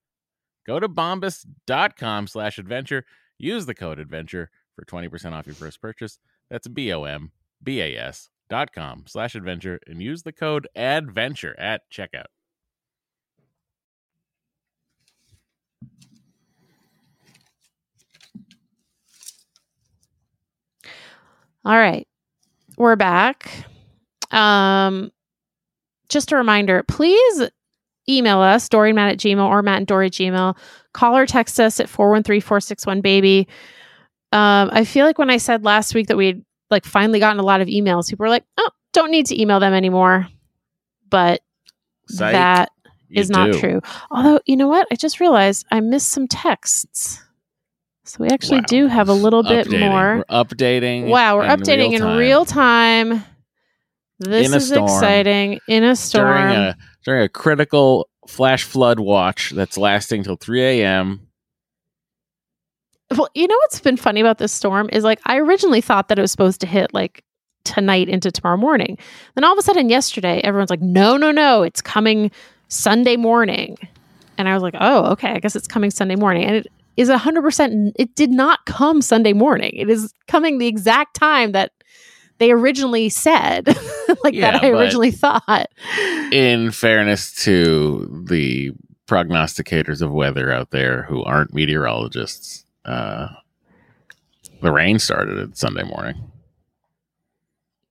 Go 0.65 0.79
to 0.79 0.87
bombas.com 0.87 2.27
slash 2.27 2.57
adventure. 2.57 3.03
Use 3.37 3.65
the 3.65 3.75
code 3.75 3.99
adventure 3.99 4.51
for 4.75 4.85
20% 4.85 5.33
off 5.33 5.47
your 5.47 5.55
first 5.55 5.81
purchase. 5.81 6.19
That's 6.49 6.67
B-O-M-B-A-S 6.67 8.29
dot 8.49 8.73
com 8.73 9.05
slash 9.07 9.33
adventure 9.33 9.79
and 9.87 10.01
use 10.01 10.23
the 10.23 10.33
code 10.33 10.67
adventure 10.75 11.57
at 11.57 11.81
checkout. 11.91 12.25
All 21.65 21.78
right. 21.78 22.08
We're 22.78 22.95
back. 22.95 23.52
Um 24.32 25.12
just 26.10 26.32
a 26.32 26.36
reminder, 26.36 26.84
please 26.84 27.50
email 28.10 28.39
us, 28.39 28.67
Doree 28.67 28.93
Matt 28.93 29.13
at 29.13 29.17
Gmail 29.17 29.47
or 29.47 29.62
Matt 29.62 29.78
and 29.78 29.88
Doree 29.88 30.10
Gmail. 30.10 30.58
Call 30.93 31.15
or 31.15 31.26
text 31.26 31.60
us 31.60 31.80
at 31.80 31.88
413-461-BABY. 31.88 33.47
Um, 34.34 34.69
I 34.74 34.84
feel 34.84 35.06
like 35.06 35.17
when 35.17 35.30
I 35.30 35.38
said 35.38 35.63
last 35.63 35.95
week 35.95 36.08
that 36.08 36.17
we'd 36.17 36.43
like 36.69 36.86
finally 36.86 37.19
gotten 37.19 37.39
a 37.39 37.43
lot 37.43 37.62
of 37.62 37.69
emails, 37.69 38.10
people 38.10 38.26
were 38.26 38.30
like, 38.30 38.43
oh, 38.58 38.69
don't 38.91 39.12
need 39.12 39.26
to 39.28 39.41
email 39.41 39.60
them 39.62 39.74
anymore. 39.74 40.28
But 41.10 41.41
Psych, 42.08 42.34
that 42.34 42.71
you 43.08 43.21
is 43.21 43.30
not 43.30 43.54
do. 43.54 43.60
true. 43.60 43.82
Although, 44.10 44.39
you 44.45 44.58
know 44.58 44.67
what? 44.67 44.88
I 44.91 44.95
just 44.95 45.19
realized 45.21 45.65
I 45.71 45.80
missed 45.80 46.10
some 46.10 46.28
texts. 46.28 47.24
So 48.12 48.17
we 48.26 48.28
actually 48.28 48.58
Wow. 48.60 48.65
do 48.67 48.88
have 48.88 49.08
a 49.08 49.13
little 49.13 49.41
bit 49.41 49.67
Updating. 49.67 49.80
more. 49.80 50.17
We're 50.17 50.43
updating. 50.43 51.08
Wow, 51.08 51.38
we're 51.38 51.45
in 51.45 51.50
updating 51.62 51.91
real 51.91 52.10
in 52.12 52.17
real 52.17 52.45
time. 52.45 53.24
This 54.19 54.47
In 54.47 54.54
a 54.54 54.58
is 54.58 54.67
storm. 54.67 54.84
exciting. 54.84 55.60
In 55.69 55.84
a 55.86 55.95
storm. 55.95 56.28
during 56.28 56.56
a 56.58 56.78
during 57.06 57.24
a 57.24 57.30
critical 57.30 58.10
flash 58.28 58.63
flood 58.65 59.00
watch 59.00 59.52
that's 59.52 59.78
lasting 59.78 60.24
till 60.24 60.36
3 60.36 60.62
a.m. 60.82 61.21
Well, 63.17 63.30
you 63.34 63.47
know 63.47 63.56
what's 63.56 63.80
been 63.80 63.95
funny 63.97 64.19
about 64.19 64.39
this 64.39 64.52
storm 64.52 64.89
is 64.91 65.06
like 65.06 65.19
I 65.26 65.38
originally 65.38 65.80
thought 65.82 66.10
that 66.10 66.19
it 66.19 66.21
was 66.21 66.32
supposed 66.32 66.60
to 66.62 66.67
hit 66.67 66.93
like 66.93 67.24
tonight 67.63 68.10
into 68.10 68.30
tomorrow 68.30 68.58
morning. 68.58 68.97
Then 69.36 69.45
all 69.45 69.54
of 69.54 69.58
a 69.58 69.62
sudden 69.62 69.89
yesterday, 69.89 70.41
everyone's 70.43 70.69
like, 70.69 70.82
no, 70.82 71.15
no, 71.15 71.32
no, 71.32 71.63
it's 71.63 71.82
coming 71.82 72.30
Sunday 72.67 73.15
morning. 73.15 73.78
And 74.38 74.50
I 74.50 74.54
was 74.54 74.63
like, 74.63 74.76
oh, 74.80 75.12
okay, 75.13 75.30
I 75.32 75.39
guess 75.39 75.56
it's 75.56 75.67
coming 75.67 75.91
Sunday 75.91 76.15
morning. 76.15 76.43
And 76.45 76.56
it 76.58 76.67
is 76.97 77.10
100%, 77.10 77.91
it 77.95 78.15
did 78.15 78.32
not 78.32 78.65
come 78.65 79.01
Sunday 79.01 79.34
morning. 79.34 79.71
It 79.75 79.89
is 79.89 80.13
coming 80.27 80.58
the 80.58 80.67
exact 80.67 81.15
time 81.15 81.51
that 81.54 81.71
they 82.38 82.51
originally 82.51 83.10
said, 83.10 83.67
like 84.23 84.34
Yeah, 84.34 84.51
that 84.51 84.63
I 84.63 84.69
originally 84.69 85.12
thought. 85.12 85.67
In 86.32 86.71
fairness 86.71 87.34
to 87.43 88.25
the 88.30 88.71
prognosticators 89.08 90.01
of 90.01 90.12
weather 90.12 90.51
out 90.51 90.71
there 90.71 91.04
who 91.04 91.23
aren't 91.23 91.54
meteorologists, 91.54 92.65
uh, 92.86 93.27
the 94.62 94.71
rain 94.71 94.99
started 94.99 95.38
at 95.38 95.58
Sunday 95.58 95.84
morning. 95.84 96.15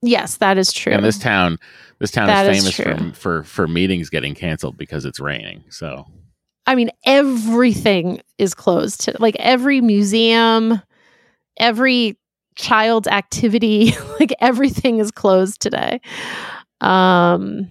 Yes, 0.02 0.38
that 0.38 0.56
is 0.56 0.72
true. 0.72 0.92
And 0.94 1.04
this 1.04 1.18
town, 1.18 1.58
this 1.98 2.10
town 2.10 2.26
That 2.28 2.46
is 2.50 2.64
is 2.66 2.74
famous 2.76 2.96
true. 2.98 3.12
for, 3.12 3.14
for 3.14 3.42
for 3.44 3.68
meetings 3.68 4.08
getting 4.08 4.34
canceled 4.34 4.78
because 4.78 5.04
it's 5.04 5.20
raining. 5.20 5.62
So 5.68 6.06
I 6.70 6.76
mean, 6.76 6.90
everything 7.04 8.20
is 8.38 8.54
closed. 8.54 9.00
to- 9.02 9.16
Like 9.18 9.34
every 9.40 9.80
museum, 9.80 10.80
every 11.56 12.16
child's 12.54 13.08
activity, 13.08 13.92
like 14.20 14.32
everything 14.40 14.98
is 15.00 15.10
closed 15.10 15.60
today. 15.60 16.00
Um, 16.80 17.68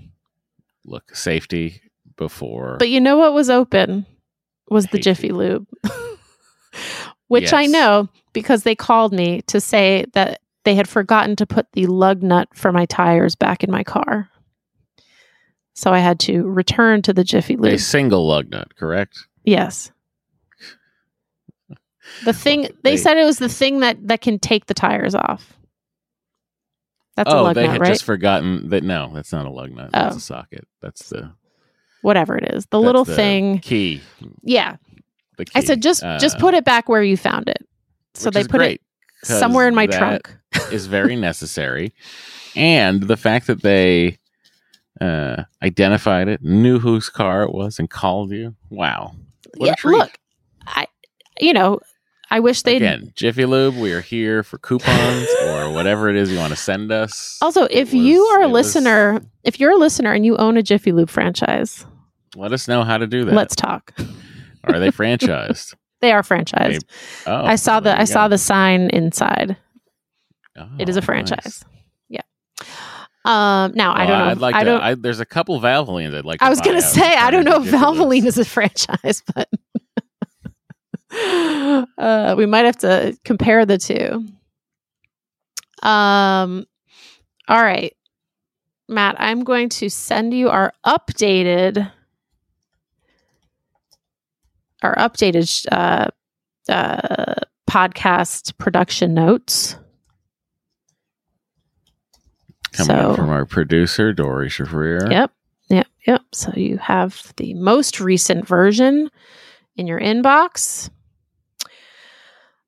look, 0.83 1.15
safety 1.15 1.81
before. 2.17 2.75
but 2.77 2.89
you 2.89 2.99
know 2.99 3.15
what 3.15 3.33
was 3.33 3.49
open 3.49 4.05
was 4.69 4.85
the 4.87 4.99
Jiffy. 4.99 5.29
Lube, 5.29 5.65
which 7.29 7.53
I 7.53 7.67
know 7.67 8.09
because 8.33 8.63
they 8.63 8.75
called 8.75 9.13
me 9.13 9.41
to 9.43 9.61
say 9.61 10.05
that 10.13 10.41
they 10.65 10.75
had 10.75 10.89
forgotten 10.89 11.37
to 11.37 11.47
put 11.47 11.71
the 11.71 11.87
lug 11.87 12.21
nut 12.21 12.49
for 12.53 12.73
my 12.73 12.85
tires 12.85 13.33
back 13.35 13.63
in 13.63 13.71
my 13.71 13.83
car. 13.83 14.29
So 15.79 15.93
I 15.93 15.99
had 15.99 16.19
to 16.21 16.43
return 16.43 17.01
to 17.03 17.13
the 17.13 17.23
Jiffy 17.23 17.55
Lube. 17.55 17.71
a 17.75 17.77
single 17.79 18.27
lug 18.27 18.49
nut, 18.51 18.75
correct? 18.75 19.17
Yes. 19.45 19.93
The 22.25 22.33
thing 22.33 22.63
they, 22.63 22.71
they- 22.83 22.97
said 22.97 23.15
it 23.17 23.23
was 23.23 23.37
the 23.39 23.47
thing 23.47 23.79
that 23.79 24.09
that 24.09 24.19
can 24.19 24.39
take 24.39 24.65
the 24.65 24.73
tires 24.73 25.15
off. 25.15 25.53
That's 27.15 27.31
a 27.31 27.37
oh, 27.37 27.43
lug 27.43 27.55
they 27.55 27.63
nut, 27.63 27.71
had 27.71 27.81
right? 27.81 27.87
just 27.93 28.03
forgotten 28.03 28.69
that. 28.71 28.83
No, 28.83 29.09
that's 29.13 29.31
not 29.31 29.45
a 29.45 29.49
lug 29.49 29.71
nut. 29.71 29.91
That's 29.93 30.15
Oh. 30.15 30.17
a 30.17 30.19
socket. 30.19 30.67
That's 30.81 31.07
the 31.07 31.31
Whatever 32.01 32.35
it 32.37 32.53
is, 32.53 32.65
the 32.65 32.77
that's 32.77 32.85
little 32.85 33.05
the 33.05 33.15
thing. 33.15 33.59
key. 33.59 34.01
Yeah, 34.43 34.75
The 35.37 35.45
key. 35.45 35.51
I 35.55 35.61
said 35.61 35.81
just 35.81 36.01
just 36.01 36.35
Uh, 36.35 36.39
put 36.39 36.55
it 36.55 36.65
back 36.65 36.89
where 36.89 37.03
you 37.03 37.15
found 37.15 37.47
it. 37.47 37.65
So 38.15 38.29
they 38.29 38.41
put 38.43 38.57
great, 38.57 38.81
it 39.23 39.27
somewhere 39.27 39.69
in 39.69 39.75
my 39.75 39.87
trunk. 39.87 40.29
is 40.73 40.87
very 40.87 41.15
necessary, 41.15 41.93
and 42.53 43.03
the 43.03 43.15
fact 43.17 43.47
that 43.47 43.61
they 43.61 44.17
uh, 45.01 45.43
identified 45.63 46.27
it, 46.27 46.41
knew 46.43 46.79
whose 46.79 47.09
car 47.09 47.43
it 47.43 47.53
was, 47.53 47.79
and 47.79 47.89
called 47.89 48.31
you. 48.31 48.55
Wow. 48.69 49.13
What 49.57 49.67
yeah, 49.67 49.89
look, 49.91 50.17
I 50.67 50.87
you 51.39 51.53
know, 51.53 51.79
I 52.31 52.39
wish 52.39 52.61
they'd 52.61 52.77
Again, 52.77 53.11
Jiffy 53.15 53.45
Lube, 53.45 53.75
we 53.77 53.91
are 53.93 54.01
here 54.01 54.43
for 54.43 54.57
coupons 54.59 55.27
or 55.47 55.71
whatever 55.71 56.09
it 56.09 56.15
is 56.15 56.31
you 56.31 56.37
want 56.37 56.51
to 56.51 56.55
send 56.57 56.91
us. 56.91 57.37
Also, 57.41 57.63
if 57.71 57.93
you 57.93 58.23
are 58.25 58.41
a 58.41 58.43
it 58.43 58.51
was- 58.51 58.75
listener, 58.75 59.21
if 59.43 59.59
you're 59.59 59.71
a 59.71 59.77
listener 59.77 60.11
and 60.13 60.25
you 60.25 60.37
own 60.37 60.57
a 60.57 60.61
Jiffy 60.63 60.91
Lube 60.91 61.09
franchise, 61.09 61.85
let 62.35 62.51
us 62.53 62.67
know 62.67 62.83
how 62.83 62.97
to 62.97 63.07
do 63.07 63.25
that. 63.25 63.33
let's 63.33 63.55
talk. 63.55 63.93
Are 64.65 64.79
they 64.79 64.91
franchised? 64.91 65.73
They 66.01 66.11
are 66.11 66.21
franchised. 66.21 66.83
Oh, 67.25 67.43
I 67.45 67.55
saw 67.55 67.79
the 67.79 67.97
I 67.97 68.01
you 68.01 68.05
saw 68.05 68.27
the 68.27 68.37
sign 68.37 68.89
inside. 68.91 69.57
It 70.77 70.89
is 70.89 70.97
Oh, 70.97 70.99
a 70.99 71.01
franchise. 71.01 71.63
nice. 71.63 71.78
Um. 73.29 73.73
Now 73.75 73.93
I 73.93 74.05
don't 74.07 74.17
know. 74.17 74.25
I'd 74.25 74.37
like 74.39 74.55
I 74.55 74.59
to. 74.59 74.65
don't. 74.65 74.81
I, 74.81 74.95
there's 74.95 75.19
a 75.19 75.25
couple 75.25 75.59
Valvolines 75.61 76.15
I'd 76.15 76.25
like. 76.25 76.39
to 76.39 76.45
I 76.45 76.49
was 76.49 76.61
gonna 76.61 76.81
say 76.81 77.15
I 77.15 77.29
don't 77.29 77.45
know 77.45 77.61
if 77.61 77.69
Valvoline 77.69 78.25
is 78.25 78.37
a 78.39 78.45
franchise, 78.55 79.21
but 79.35 79.49
uh, 81.97 82.35
we 82.37 82.45
might 82.47 82.65
have 82.65 82.77
to 82.77 83.17
compare 83.23 83.65
the 83.65 83.77
two. 83.77 84.25
Um. 85.87 86.65
All 87.47 87.61
right, 87.63 87.95
Matt. 88.87 89.15
I'm 89.19 89.43
going 89.43 89.69
to 89.69 89.89
send 89.89 90.33
you 90.33 90.49
our 90.49 90.73
updated, 90.85 91.91
our 94.81 94.95
updated 94.95 95.65
uh, 95.71 96.07
uh, 96.71 97.35
podcast 97.69 98.57
production 98.57 99.13
notes. 99.13 99.75
Coming 102.87 102.97
in 102.97 103.09
So- 103.11 103.15
from 103.15 103.29
our 103.29 103.45
producer 103.45 104.13
Doree 104.13 104.49
Shafrir. 104.49 105.09
Yep. 105.11 105.31
Yep. 105.69 105.87
Yep. 106.07 106.21
So 106.33 106.51
you 106.55 106.77
have 106.77 107.33
the 107.37 107.53
most 107.53 107.99
recent 107.99 108.47
version 108.47 109.09
in 109.75 109.85
your 109.87 109.99
inbox. 109.99 110.89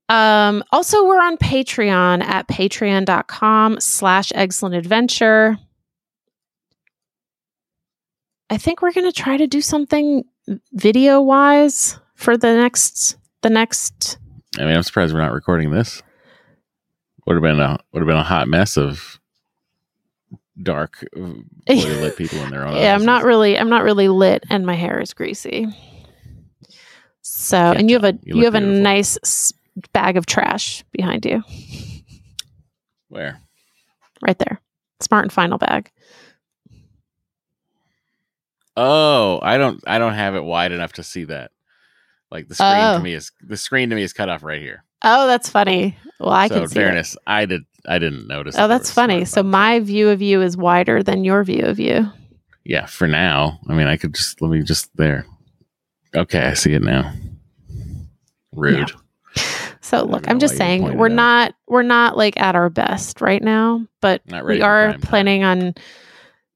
Um, 0.10 0.64
also, 0.72 1.08
we're 1.08 1.22
on 1.22 1.38
Patreon 1.38 2.22
at 2.22 2.48
patreon.com 2.48 3.80
slash 3.80 4.30
eggcellent 4.36 4.76
adventure. 4.78 5.58
I 8.50 8.58
think 8.58 8.82
we're 8.82 8.92
gonna 8.92 9.14
try 9.14 9.38
to 9.38 9.48
do 9.48 9.62
something 9.62 10.26
video 10.74 11.22
wise 11.22 11.98
for 12.16 12.36
the 12.36 12.54
next 12.54 13.16
the 13.42 13.50
next 13.50 14.18
I 14.60 14.66
mean, 14.66 14.76
I'm 14.76 14.84
surprised 14.84 15.14
we're 15.14 15.22
not 15.22 15.32
recording 15.32 15.72
this. 15.72 16.04
Would 17.26 17.36
have 17.36 17.44
been 17.44 17.62
a 17.62 17.80
would 17.94 18.02
have 18.02 18.08
been 18.08 18.18
a 18.18 18.24
hot 18.24 18.50
mess 18.50 18.78
of 18.78 19.21
dark, 20.64 21.04
uh, 21.16 21.20
poorly 21.20 21.96
lit 22.02 22.18
people 22.18 22.40
in 22.40 22.52
their 22.52 22.66
own. 22.68 22.76
yeah 22.78 22.94
i'm 22.96 23.06
not 23.06 23.24
really 23.24 23.58
i'm 23.58 23.70
not 23.70 23.84
really 23.84 24.08
lit 24.08 24.44
and 24.50 24.66
my 24.66 24.76
hair 24.76 25.00
is 25.00 25.14
greasy 25.14 25.68
so 27.22 27.58
Can't 27.58 27.80
and 27.80 27.90
you 27.90 27.96
have 27.96 28.04
a 28.04 28.18
you, 28.24 28.38
You 28.38 28.46
have 28.46 28.56
a 28.56 28.60
nice 28.60 29.52
bag 29.94 30.18
of 30.18 30.26
trash 30.26 30.84
behind 30.92 31.26
you 31.26 31.44
Where? 33.10 33.40
right 34.22 34.38
there 34.40 34.60
smart 35.00 35.24
and 35.26 35.34
final 35.34 35.58
bag 35.58 35.90
Oh, 38.78 39.40
I 39.44 39.58
don't. 39.58 39.84
I 39.86 40.00
don't 40.00 40.14
have 40.14 40.34
it 40.36 40.44
wide 40.44 40.72
enough 40.72 40.94
to 40.94 41.04
see 41.04 41.26
that. 41.26 41.52
Like 42.32 42.48
the 42.48 42.56
screen 42.56 42.72
Oh. 42.74 42.98
to 42.98 43.04
me 43.04 43.14
is 43.14 43.32
the 43.42 43.58
screen 43.58 43.90
to 43.90 43.96
me 43.96 44.02
is 44.04 44.14
cut 44.14 44.30
off 44.30 44.44
right 44.44 44.62
here. 44.62 44.84
oh 45.04 45.28
that's 45.28 45.50
funny 45.50 45.98
well 46.20 46.30
i 46.32 46.48
so 46.48 46.60
can 46.60 46.68
see 46.70 46.80
it. 46.80 46.82
fairness, 46.84 47.18
I 47.28 47.46
did. 47.46 47.64
I 47.88 48.00
didn't 48.00 48.28
notice. 48.28 48.56
oh 48.58 48.68
that's 48.68 48.92
funny 48.92 49.26
so 49.26 49.44
my 49.44 49.80
view 49.80 50.10
of 50.10 50.22
you 50.22 50.42
is 50.42 50.56
wider 50.58 51.02
than 51.04 51.24
your 51.24 51.44
view 51.44 51.64
of 51.64 51.80
you 51.80 52.12
yeah. 52.64 52.86
For 52.86 53.08
now, 53.08 53.60
I 53.68 53.74
mean, 53.74 53.88
I 53.88 53.98
could 53.98 54.14
just 54.14 54.42
let 54.42 54.52
me 54.52 54.62
just 54.62 54.96
there. 54.96 55.26
Okay, 56.16 56.42
I 56.42 56.54
see 56.54 56.74
it 56.74 56.82
now. 56.82 57.14
Rude. 58.54 58.92
so 59.80 60.04
look 60.04 60.30
i'm 60.30 60.40
just 60.40 60.58
saying 60.58 60.98
we're 60.98 61.08
not 61.08 61.54
we're 61.68 61.82
not 61.82 62.18
like 62.18 62.38
at 62.38 62.54
our 62.54 62.70
best 62.70 63.22
right 63.22 63.42
now 63.42 63.88
but 64.02 64.22
we 64.44 64.62
are 64.62 64.90
prime 64.90 64.92
time. 64.92 65.02
planning 65.02 65.44
on 65.46 65.74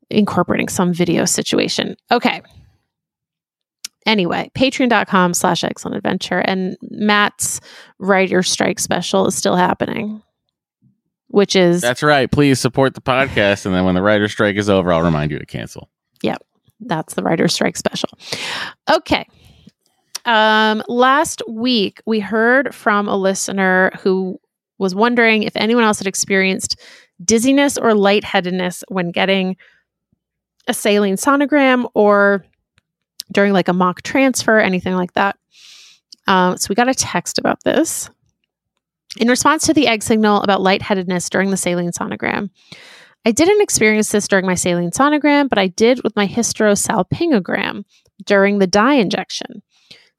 incorporating 0.09 0.67
some 0.67 0.91
video 0.91 1.23
situation 1.23 1.95
okay 2.11 2.41
anyway 4.05 4.51
patreon.com 4.55 5.33
slash 5.33 5.61
eggcellent 5.61 5.95
adventure 5.95 6.39
and 6.39 6.75
matt's 6.81 7.61
writer 7.97 8.43
strike 8.43 8.77
special 8.77 9.25
is 9.25 9.35
still 9.35 9.55
happening 9.55 10.21
which 11.35 11.55
is 11.55 11.81
That's 11.81 12.01
right. 12.01 12.31
Please 12.31 12.59
support 12.59 12.93
the 12.95 13.01
podcast, 13.01 13.65
and 13.65 13.75
then 13.75 13.85
when 13.85 13.95
the 13.95 14.01
writer 14.01 14.27
strike 14.27 14.55
is 14.55 14.69
over, 14.69 14.91
I'll 14.93 15.01
remind 15.01 15.31
you 15.31 15.39
to 15.39 15.45
cancel. 15.45 15.89
Yep. 16.21 16.41
That's 16.79 17.13
the 17.13 17.23
writer 17.23 17.47
strike 17.47 17.77
special 17.77 18.09
okay 18.91 19.25
um 20.25 20.83
last 20.87 21.41
week 21.47 22.01
we 22.05 22.19
heard 22.19 22.73
from 22.73 23.07
a 23.07 23.15
listener 23.15 23.91
who 24.01 24.39
was 24.77 24.93
wondering 24.93 25.43
if 25.43 25.55
anyone 25.55 25.83
else 25.83 25.99
had 25.99 26.07
experienced 26.07 26.79
dizziness 27.23 27.77
or 27.77 27.93
lightheadedness 27.93 28.83
when 28.89 29.11
getting 29.11 29.55
a 30.67 30.73
saline 30.73 31.15
sonogram 31.15 31.89
or 31.93 32.43
during 33.31 33.53
like 33.53 33.67
a 33.67 33.73
mock 33.73 34.01
transfer 34.01 34.59
anything 34.59 34.95
like 34.95 35.13
that 35.13 35.37
um, 36.27 36.57
so 36.57 36.67
we 36.69 36.75
got 36.75 36.89
a 36.89 36.93
text 36.93 37.37
about 37.37 37.63
this 37.63 38.09
in 39.19 39.27
response 39.27 39.65
to 39.65 39.73
the 39.73 39.87
egg 39.87 40.03
signal 40.03 40.41
about 40.41 40.61
lightheadedness 40.61 41.29
during 41.29 41.49
the 41.51 41.57
saline 41.57 41.91
sonogram 41.91 42.49
I 43.27 43.31
didn't 43.31 43.63
experience 43.63 44.11
this 44.11 44.27
during 44.27 44.45
my 44.45 44.53
saline 44.53 44.91
sonogram, 44.91 45.49
but 45.49 45.57
I 45.57 45.65
did 45.65 46.03
with 46.03 46.15
my 46.15 46.27
hysterosalpingogram 46.27 47.83
during 48.23 48.59
the 48.59 48.67
dye 48.67 48.93
injection. 48.93 49.63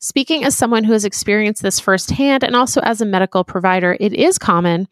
Speaking 0.01 0.43
as 0.43 0.57
someone 0.57 0.83
who 0.83 0.93
has 0.93 1.05
experienced 1.05 1.63
this 1.63 1.79
firsthand 1.79 2.43
and 2.43 2.57
also 2.57 2.81
as 2.81 3.01
a 3.01 3.07
medical 3.07 3.45
provider, 3.45 3.97
it 4.01 4.13
is 4.13 4.39
common 4.39 4.89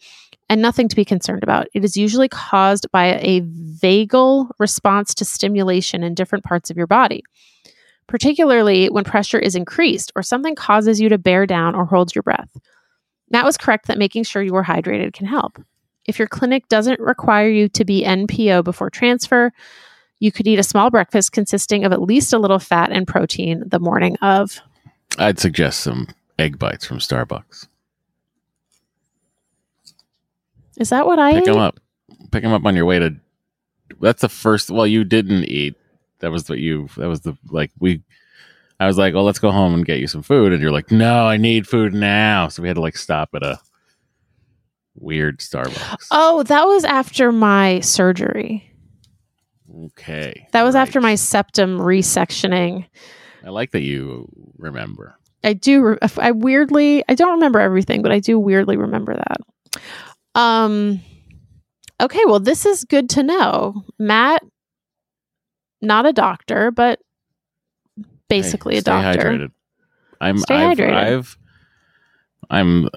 and 0.48 0.62
nothing 0.62 0.86
to 0.88 0.94
be 0.94 1.04
concerned 1.04 1.42
about. 1.42 1.66
It 1.74 1.84
is 1.84 1.96
usually 1.96 2.28
caused 2.28 2.86
by 2.92 3.18
a 3.20 3.40
vagal 3.40 4.48
response 4.60 5.12
to 5.14 5.24
stimulation 5.24 6.04
in 6.04 6.14
different 6.14 6.44
parts 6.44 6.70
of 6.70 6.76
your 6.76 6.86
body. 6.86 7.24
particularly 8.06 8.88
when 8.88 9.04
pressure 9.04 9.38
is 9.38 9.54
increased 9.54 10.12
or 10.14 10.22
something 10.22 10.54
causes 10.54 11.00
you 11.00 11.08
to 11.08 11.18
bear 11.18 11.46
down 11.46 11.74
or 11.74 11.84
hold 11.84 12.14
your 12.14 12.22
breath. 12.22 12.48
Matt 13.30 13.44
was 13.44 13.56
correct 13.56 13.86
that 13.86 13.98
making 13.98 14.24
sure 14.24 14.42
you 14.42 14.54
are 14.54 14.64
hydrated 14.64 15.12
can 15.12 15.26
help. 15.26 15.60
If 16.06 16.18
your 16.18 16.28
clinic 16.28 16.68
doesn't 16.68 17.00
require 17.00 17.48
you 17.48 17.68
to 17.70 17.84
be 17.84 18.04
NPO 18.04 18.62
before 18.64 18.90
transfer, 18.90 19.52
you 20.20 20.30
could 20.30 20.46
eat 20.46 20.58
a 20.58 20.62
small 20.62 20.90
breakfast 20.90 21.32
consisting 21.32 21.84
of 21.84 21.92
at 21.92 22.02
least 22.02 22.32
a 22.32 22.38
little 22.38 22.58
fat 22.58 22.92
and 22.92 23.06
protein 23.06 23.64
the 23.66 23.78
morning 23.80 24.16
of. 24.22 24.60
I'd 25.18 25.38
suggest 25.38 25.80
some 25.80 26.08
egg 26.38 26.58
bites 26.58 26.86
from 26.86 26.98
Starbucks. 26.98 27.68
Is 30.78 30.90
that 30.90 31.06
what 31.06 31.18
I 31.18 31.32
Pick 31.32 31.42
ate? 31.42 31.46
them 31.46 31.58
up. 31.58 31.80
Pick 32.30 32.42
them 32.42 32.52
up 32.52 32.64
on 32.64 32.74
your 32.74 32.84
way 32.84 32.98
to. 32.98 33.14
That's 34.00 34.22
the 34.22 34.28
first. 34.28 34.70
Well, 34.70 34.86
you 34.86 35.04
didn't 35.04 35.44
eat. 35.44 35.76
That 36.20 36.32
was 36.32 36.48
what 36.48 36.58
you. 36.58 36.88
That 36.96 37.08
was 37.08 37.20
the 37.20 37.36
like 37.50 37.70
we. 37.78 38.02
I 38.84 38.86
was 38.86 38.98
like, 38.98 39.14
well, 39.14 39.24
let's 39.24 39.38
go 39.38 39.50
home 39.50 39.74
and 39.74 39.84
get 39.84 39.98
you 39.98 40.06
some 40.06 40.22
food, 40.22 40.52
and 40.52 40.60
you're 40.62 40.70
like, 40.72 40.90
no, 40.90 41.26
I 41.26 41.36
need 41.38 41.66
food 41.66 41.94
now. 41.94 42.48
So 42.48 42.62
we 42.62 42.68
had 42.68 42.74
to 42.74 42.80
like 42.80 42.96
stop 42.96 43.30
at 43.34 43.42
a 43.42 43.58
weird 44.94 45.38
Starbucks. 45.40 46.06
Oh, 46.10 46.42
that 46.44 46.66
was 46.66 46.84
after 46.84 47.32
my 47.32 47.80
surgery. 47.80 48.70
Okay, 49.86 50.46
That 50.52 50.62
was 50.62 50.74
right. 50.74 50.82
after 50.82 51.00
my 51.00 51.14
septum 51.16 51.78
resectioning. 51.78 52.86
I 53.44 53.48
like 53.50 53.72
that 53.72 53.80
you 53.82 54.28
remember. 54.58 55.16
I 55.42 55.52
do. 55.54 55.82
Re- 55.82 55.98
I 56.18 56.30
weirdly. 56.30 57.02
I 57.08 57.14
don't 57.14 57.32
remember 57.32 57.58
everything, 57.60 58.00
but 58.02 58.12
I 58.12 58.20
do 58.20 58.38
weirdly 58.38 58.76
remember 58.76 59.14
that. 59.14 59.80
Um. 60.40 61.00
Okay, 62.00 62.24
well, 62.26 62.40
this 62.40 62.66
is 62.66 62.84
good 62.84 63.08
to 63.10 63.22
know. 63.22 63.84
Matt, 63.98 64.42
not 65.82 66.06
a 66.06 66.12
doctor, 66.12 66.70
but 66.70 67.00
basically 68.28 68.74
Hey, 68.74 68.78
a 68.78 68.80
stay 68.82 68.90
doctor. 68.90 69.20
Hydrated. 69.30 69.50
I'm. 70.20 70.38
Stay 70.38 70.54
I've, 70.54 70.78
hydrated. 70.78 70.94
I've. 70.94 71.38
I'm. 72.50 72.88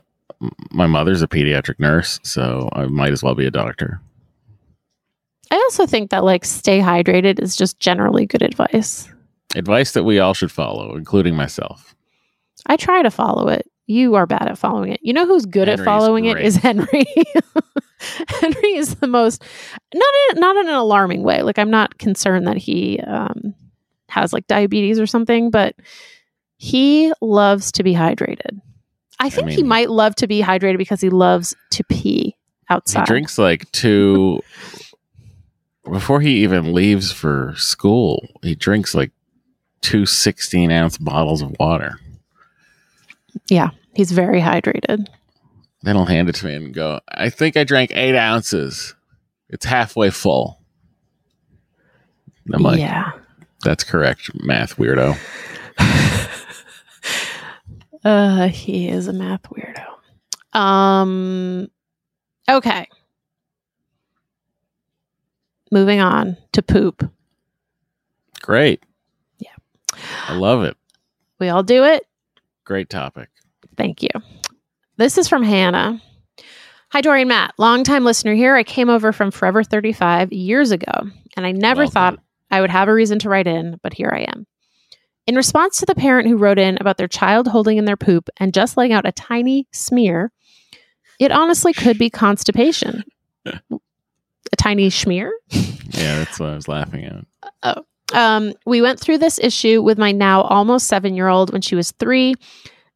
My 0.71 0.85
mother's 0.87 1.21
a 1.21 1.27
pediatric 1.27 1.79
nurse, 1.79 2.19
so 2.23 2.69
I 2.73 2.85
might 2.85 3.11
as 3.11 3.23
well 3.23 3.33
be 3.35 3.45
a 3.45 3.51
doctor. 3.51 3.99
I 5.49 5.55
also 5.55 5.85
think 5.87 6.11
that 6.11 6.23
like 6.23 6.45
stay 6.45 6.79
hydrated 6.79 7.39
is 7.41 7.55
just 7.55 7.79
generally 7.79 8.25
good 8.25 8.41
advice. 8.41 9.09
Advice 9.55 9.93
that 9.93 10.03
we 10.03 10.19
all 10.19 10.33
should 10.33 10.51
follow, 10.51 10.95
including 10.95 11.35
myself. 11.35 11.95
I 12.65 12.75
try 12.75 13.01
to 13.01 13.09
follow 13.09 13.47
it. 13.47 13.65
You 13.87 14.15
are 14.15 14.25
bad 14.25 14.47
at 14.49 14.57
following 14.57 14.91
it. 14.91 14.99
You 15.01 15.13
know 15.13 15.25
who's 15.25 15.45
good 15.45 15.69
Henry's 15.69 15.79
at 15.79 15.85
following 15.85 16.25
it 16.25 16.33
great. 16.33 16.45
is 16.45 16.57
Henry. 16.57 17.05
Henry 18.27 18.75
is 18.75 18.95
the 18.95 19.07
most 19.07 19.43
not 19.93 20.13
in, 20.31 20.39
not 20.41 20.57
in 20.57 20.67
an 20.67 20.75
alarming 20.75 21.23
way. 21.23 21.41
Like 21.41 21.57
I'm 21.57 21.71
not 21.71 21.97
concerned 21.97 22.45
that 22.47 22.57
he 22.57 22.99
um, 23.07 23.55
has 24.09 24.33
like 24.33 24.47
diabetes 24.47 24.99
or 24.99 25.05
something, 25.05 25.49
but 25.49 25.75
he 26.57 27.13
loves 27.21 27.71
to 27.73 27.83
be 27.83 27.93
hydrated. 27.93 28.59
I 29.19 29.29
think 29.29 29.49
he 29.49 29.57
mean- 29.57 29.67
might 29.67 29.89
love 29.89 30.15
to 30.15 30.27
be 30.27 30.41
hydrated 30.41 30.77
because 30.77 31.01
he 31.01 31.09
loves 31.09 31.55
to 31.71 31.83
pee 31.85 32.35
outside. 32.69 33.01
He 33.01 33.05
drinks 33.05 33.37
like 33.37 33.71
two 33.71 34.41
before 35.91 36.21
he 36.21 36.43
even 36.43 36.73
leaves 36.73 37.11
for 37.11 37.53
school. 37.57 38.27
He 38.43 38.55
drinks 38.55 38.93
like 38.93 39.11
two 39.81 40.05
16 40.05 40.71
ounce 40.71 40.97
bottles 40.97 41.41
of 41.41 41.55
water. 41.59 41.99
Yeah, 43.49 43.69
he's 43.93 44.11
very 44.11 44.41
hydrated. 44.41 45.07
Then 45.83 45.95
he'll 45.95 46.05
hand 46.05 46.27
it 46.29 46.35
to 46.35 46.45
me 46.45 46.55
and 46.55 46.73
go, 46.73 46.99
I 47.07 47.29
think 47.29 47.55
I 47.55 47.63
drank 47.63 47.91
eight 47.95 48.15
ounces. 48.15 48.95
It's 49.49 49.65
halfway 49.65 50.09
full. 50.09 50.59
And 52.45 52.55
I'm 52.55 52.63
like, 52.63 52.79
yeah. 52.79 53.11
That's 53.63 53.83
correct, 53.83 54.31
math 54.43 54.77
weirdo. 54.77 55.17
Uh, 58.05 58.47
he 58.47 58.87
is 58.87 59.07
a 59.09 59.13
math 59.13 59.41
weirdo. 59.43 60.57
Um, 60.57 61.67
okay. 62.49 62.87
Moving 65.71 65.99
on 65.99 66.37
to 66.53 66.61
poop. 66.61 67.09
Great. 68.41 68.81
Yeah. 69.39 69.49
I 70.27 70.37
love 70.37 70.63
it. 70.63 70.77
We 71.39 71.49
all 71.49 71.63
do 71.63 71.83
it. 71.83 72.03
Great 72.63 72.89
topic. 72.89 73.27
Thank 73.75 74.01
you. 74.01 74.09
This 74.95 75.17
is 75.17 75.27
from 75.27 75.43
Hannah. 75.43 76.01
Hi, 76.91 77.01
Doree 77.01 77.21
and 77.23 77.29
Matt. 77.29 77.55
Longtime 77.57 78.05
listener 78.05 78.33
here. 78.35 78.55
I 78.55 78.63
came 78.63 78.89
over 78.89 79.11
from 79.11 79.31
Forever 79.31 79.63
35 79.65 80.31
years 80.31 80.71
ago, 80.71 80.93
and 81.35 81.45
I 81.45 81.51
never 81.51 81.81
Welcome. 81.81 81.91
thought 81.93 82.19
I 82.49 82.61
would 82.61 82.69
have 82.69 82.87
a 82.87 82.93
reason 82.93 83.19
to 83.19 83.29
write 83.29 83.47
in, 83.47 83.79
but 83.83 83.93
here 83.93 84.11
I 84.13 84.21
am. 84.21 84.47
In 85.25 85.35
response 85.35 85.77
to 85.79 85.85
the 85.85 85.95
parent 85.95 86.27
who 86.27 86.37
wrote 86.37 86.57
in 86.57 86.77
about 86.79 86.97
their 86.97 87.07
child 87.07 87.47
holding 87.47 87.77
in 87.77 87.85
their 87.85 87.97
poop 87.97 88.29
and 88.37 88.53
just 88.53 88.77
letting 88.77 88.93
out 88.93 89.05
a 89.05 89.11
tiny 89.11 89.67
smear, 89.73 90.31
it 91.19 91.31
honestly 91.31 91.73
could 91.73 91.97
be 91.97 92.09
constipation. 92.09 93.03
a 93.45 94.55
tiny 94.55 94.89
schmear? 94.89 95.31
Yeah, 95.51 96.19
that's 96.19 96.39
what 96.39 96.49
I 96.49 96.55
was 96.55 96.67
laughing 96.67 97.05
at. 97.05 97.83
um, 98.13 98.53
we 98.65 98.81
went 98.81 98.99
through 98.99 99.17
this 99.17 99.39
issue 99.39 99.81
with 99.81 99.97
my 99.97 100.11
now 100.11 100.41
almost 100.43 100.87
seven 100.87 101.13
year 101.15 101.27
old 101.27 101.51
when 101.51 101.61
she 101.61 101.75
was 101.75 101.91
three, 101.91 102.35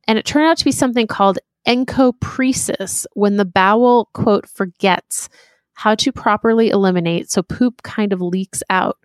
and 0.08 0.18
it 0.18 0.26
turned 0.26 0.48
out 0.48 0.58
to 0.58 0.66
be 0.66 0.72
something 0.72 1.08
called 1.08 1.40
encopresis 1.68 3.06
when 3.14 3.38
the 3.38 3.46
bowel, 3.46 4.10
quote, 4.14 4.48
forgets 4.48 5.30
how 5.74 5.96
to 5.96 6.12
properly 6.12 6.70
eliminate, 6.70 7.30
so 7.30 7.42
poop 7.42 7.82
kind 7.84 8.14
of 8.14 8.22
leaks 8.22 8.62
out, 8.70 8.98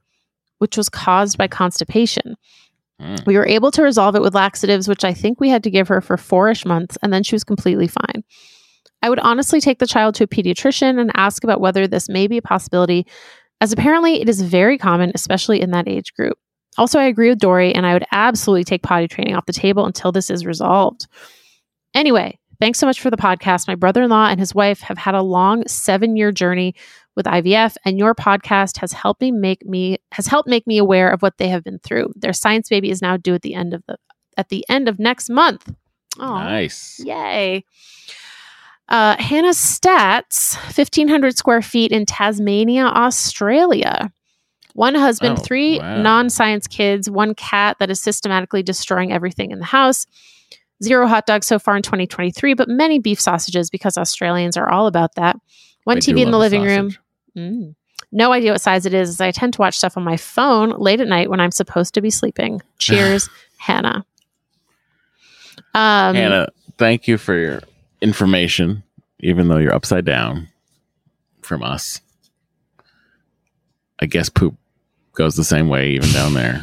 which 0.59 0.77
was 0.77 0.89
caused 0.89 1.39
by 1.39 1.49
constipation. 1.49 2.37
Mm. 3.01 3.27
We 3.27 3.37
were 3.37 3.47
able 3.47 3.71
to 3.73 3.83
resolve 3.83 4.15
it 4.15 4.23
with 4.23 4.35
laxatives, 4.35 4.89
which 4.89 5.05
I 5.05 5.13
think 5.13 5.41
we 5.41 5.51
had 5.51 5.63
to 5.65 5.71
give 5.71 5.89
her 5.89 6.01
for 6.01 6.17
four 6.17 6.49
ish 6.51 6.65
months, 6.65 6.97
and 7.03 7.13
then 7.13 7.23
she 7.23 7.35
was 7.35 7.45
completely 7.45 7.89
fine. 7.89 8.25
I 9.03 9.11
would 9.11 9.19
honestly 9.19 9.61
take 9.61 9.79
the 9.79 9.87
child 9.87 10.15
to 10.17 10.25
a 10.25 10.29
pediatrician 10.29 10.99
and 10.99 11.11
ask 11.15 11.45
about 11.45 11.61
whether 11.61 11.87
this 11.87 12.09
may 12.09 12.27
be 12.27 12.39
a 12.39 12.43
possibility, 12.43 13.07
as 13.61 13.73
apparently 13.73 14.21
it 14.21 14.29
is 14.29 14.41
very 14.41 14.79
common, 14.79 15.13
especially 15.15 15.61
in 15.61 15.71
that 15.73 15.89
age 15.89 16.15
group. 16.15 16.39
Also, 16.79 16.99
I 16.99 17.05
agree 17.05 17.31
with 17.31 17.39
Doree, 17.39 17.73
and 17.73 17.87
I 17.87 17.95
would 17.95 18.07
absolutely 18.13 18.65
take 18.65 18.83
potty 18.83 19.09
training 19.09 19.35
off 19.35 19.47
the 19.47 19.53
table 19.53 19.87
until 19.87 20.13
this 20.13 20.31
is 20.31 20.45
resolved. 20.45 21.07
Anyway, 21.95 22.39
thanks 22.61 22.79
so 22.79 22.87
much 22.87 23.01
for 23.01 23.11
the 23.11 23.17
podcast. 23.17 23.69
My 23.69 23.75
brother 23.75 24.03
in 24.03 24.11
law 24.11 24.27
and 24.27 24.39
his 24.41 24.55
wife 24.55 24.81
have 24.81 24.99
had 24.99 25.15
a 25.15 25.23
long 25.23 25.67
seven 25.67 26.17
year 26.17 26.33
journey 26.33 26.75
with 27.15 27.27
IVF, 27.27 27.77
and 27.85 27.99
your 27.99 28.15
podcast 28.15 28.77
has 28.79 28.93
helped 28.93 29.21
me 29.23 29.31
make 29.31 29.65
me 29.65 29.99
has 30.13 30.27
helped 30.27 30.49
make 30.49 30.67
me 30.67 30.79
aware 30.79 31.09
of 31.11 31.23
what 31.23 31.39
they 31.39 31.49
have 31.49 31.65
been 31.65 31.79
through. 31.79 32.13
Their 32.17 32.33
science 32.33 32.69
baby 32.69 32.91
is 32.91 33.01
now 33.01 33.17
due 33.17 33.35
at 33.35 33.43
the 33.43 33.55
end 33.55 33.73
of 33.75 33.83
the 33.87 33.97
at 34.37 34.49
the 34.51 34.65
end 34.69 34.89
of 34.89 34.99
next 34.99 35.31
month. 35.31 35.73
Oh, 36.19 36.35
Nice. 36.39 37.01
Yay. 37.05 37.65
Uh, 38.89 39.17
Hannah's 39.21 39.57
stats 39.59 40.55
1,500 40.77 41.37
square 41.37 41.61
feet 41.63 41.91
in 41.91 42.07
Tasmania, 42.07 42.85
Australia. 42.85 44.13
One 44.75 44.95
husband, 44.95 45.39
Oh, 45.39 45.43
three 45.43 45.79
wow. 45.79 46.03
non 46.03 46.31
science 46.31 46.67
kids, 46.67 47.09
one 47.11 47.35
cat 47.35 47.79
that 47.81 47.91
is 47.91 48.01
systematically 48.01 48.63
destroying 48.63 49.11
everything 49.13 49.51
in 49.51 49.59
the 49.59 49.65
house. 49.65 50.07
Zero 50.83 51.07
hot 51.07 51.27
dogs 51.27 51.47
so 51.47 51.59
far 51.59 51.77
in 51.77 51.83
2023, 51.83 52.55
but 52.55 52.69
many 52.69 52.99
beef 52.99 53.21
sausages 53.21 53.71
because 53.71 53.97
Australians 53.97 54.57
are 54.57 54.69
all 54.69 54.87
about 54.87 55.15
that. 55.15 55.37
One 55.85 55.97
I 55.97 56.01
TV 56.01 56.21
in 56.21 56.31
the 56.31 56.39
living 56.39 56.63
room. 56.63 56.95
Mm. 57.37 57.75
No 58.13 58.33
idea 58.33 58.53
what 58.53 58.61
size 58.61 58.87
it 58.87 58.95
is, 58.95 59.09
as 59.09 59.21
I 59.21 59.31
tend 59.31 59.55
to 59.55 59.61
watch 59.61 59.79
stuff 59.79 59.97
on 59.97 60.05
my 60.05 60.17
phone 60.17 60.71
late 60.71 61.01
at 61.01 61.09
night 61.09 61.31
when 61.31 61.41
I'm 61.41 61.51
supposed 61.51 61.95
to 61.95 62.01
be 62.01 62.11
sleeping. 62.11 62.61
Cheers, 62.79 63.29
Hannah. 63.59 64.05
Um, 65.75 66.15
Hannah, 66.15 66.49
thank 66.79 67.09
you 67.09 67.19
for 67.19 67.35
your 67.35 67.63
information, 68.01 68.83
even 69.21 69.49
though 69.49 69.59
you're 69.59 69.75
upside 69.75 70.05
down 70.05 70.49
from 71.43 71.63
us. 71.63 72.01
I 74.01 74.07
guess 74.07 74.29
poop 74.29 74.57
goes 75.15 75.37
the 75.37 75.45
same 75.45 75.69
way, 75.69 75.91
even 75.91 76.11
down 76.13 76.35
there. 76.35 76.63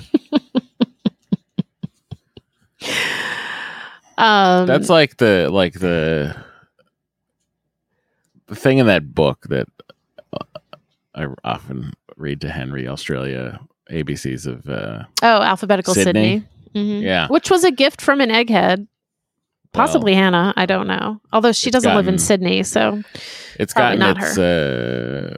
Um, 4.18 4.68
That's 4.68 4.90
like 4.90 5.18
the 5.18 5.50
like 5.52 5.74
the 5.74 6.36
the 8.48 8.56
thing 8.56 8.78
in 8.78 8.88
that 8.88 9.14
book 9.14 9.46
that 9.50 9.68
I 11.16 11.28
often 11.44 11.94
read 12.18 12.42
to 12.42 12.50
Henry 12.50 12.88
Australia 12.88 13.60
ABCs 13.92 14.46
of 14.46 14.68
uh, 14.70 15.04
oh, 15.22 15.42
alphabetical 15.42 15.94
Sydney. 15.94 16.46
Sydney. 16.74 17.00
Mhm. 17.00 17.02
yeah. 17.04 17.28
Which 17.28 17.52
was 17.52 17.64
a 17.64 17.72
gift 17.72 18.02
from 18.02 18.22
an 18.22 18.30
egghead. 18.30 18.88
Possibly 19.74 20.14
Hannah. 20.14 20.54
I 20.56 20.68
don't 20.68 20.88
know. 20.88 21.20
Although 21.32 21.52
she 21.52 21.72
doesn't 21.72 21.96
live 21.96 22.08
in 22.08 22.20
Sydney, 22.20 22.62
so 22.62 23.02
It's 23.60 23.74
gotten 23.74 24.00
not 24.00 24.18
its 24.22 24.38
uh, 24.38 25.36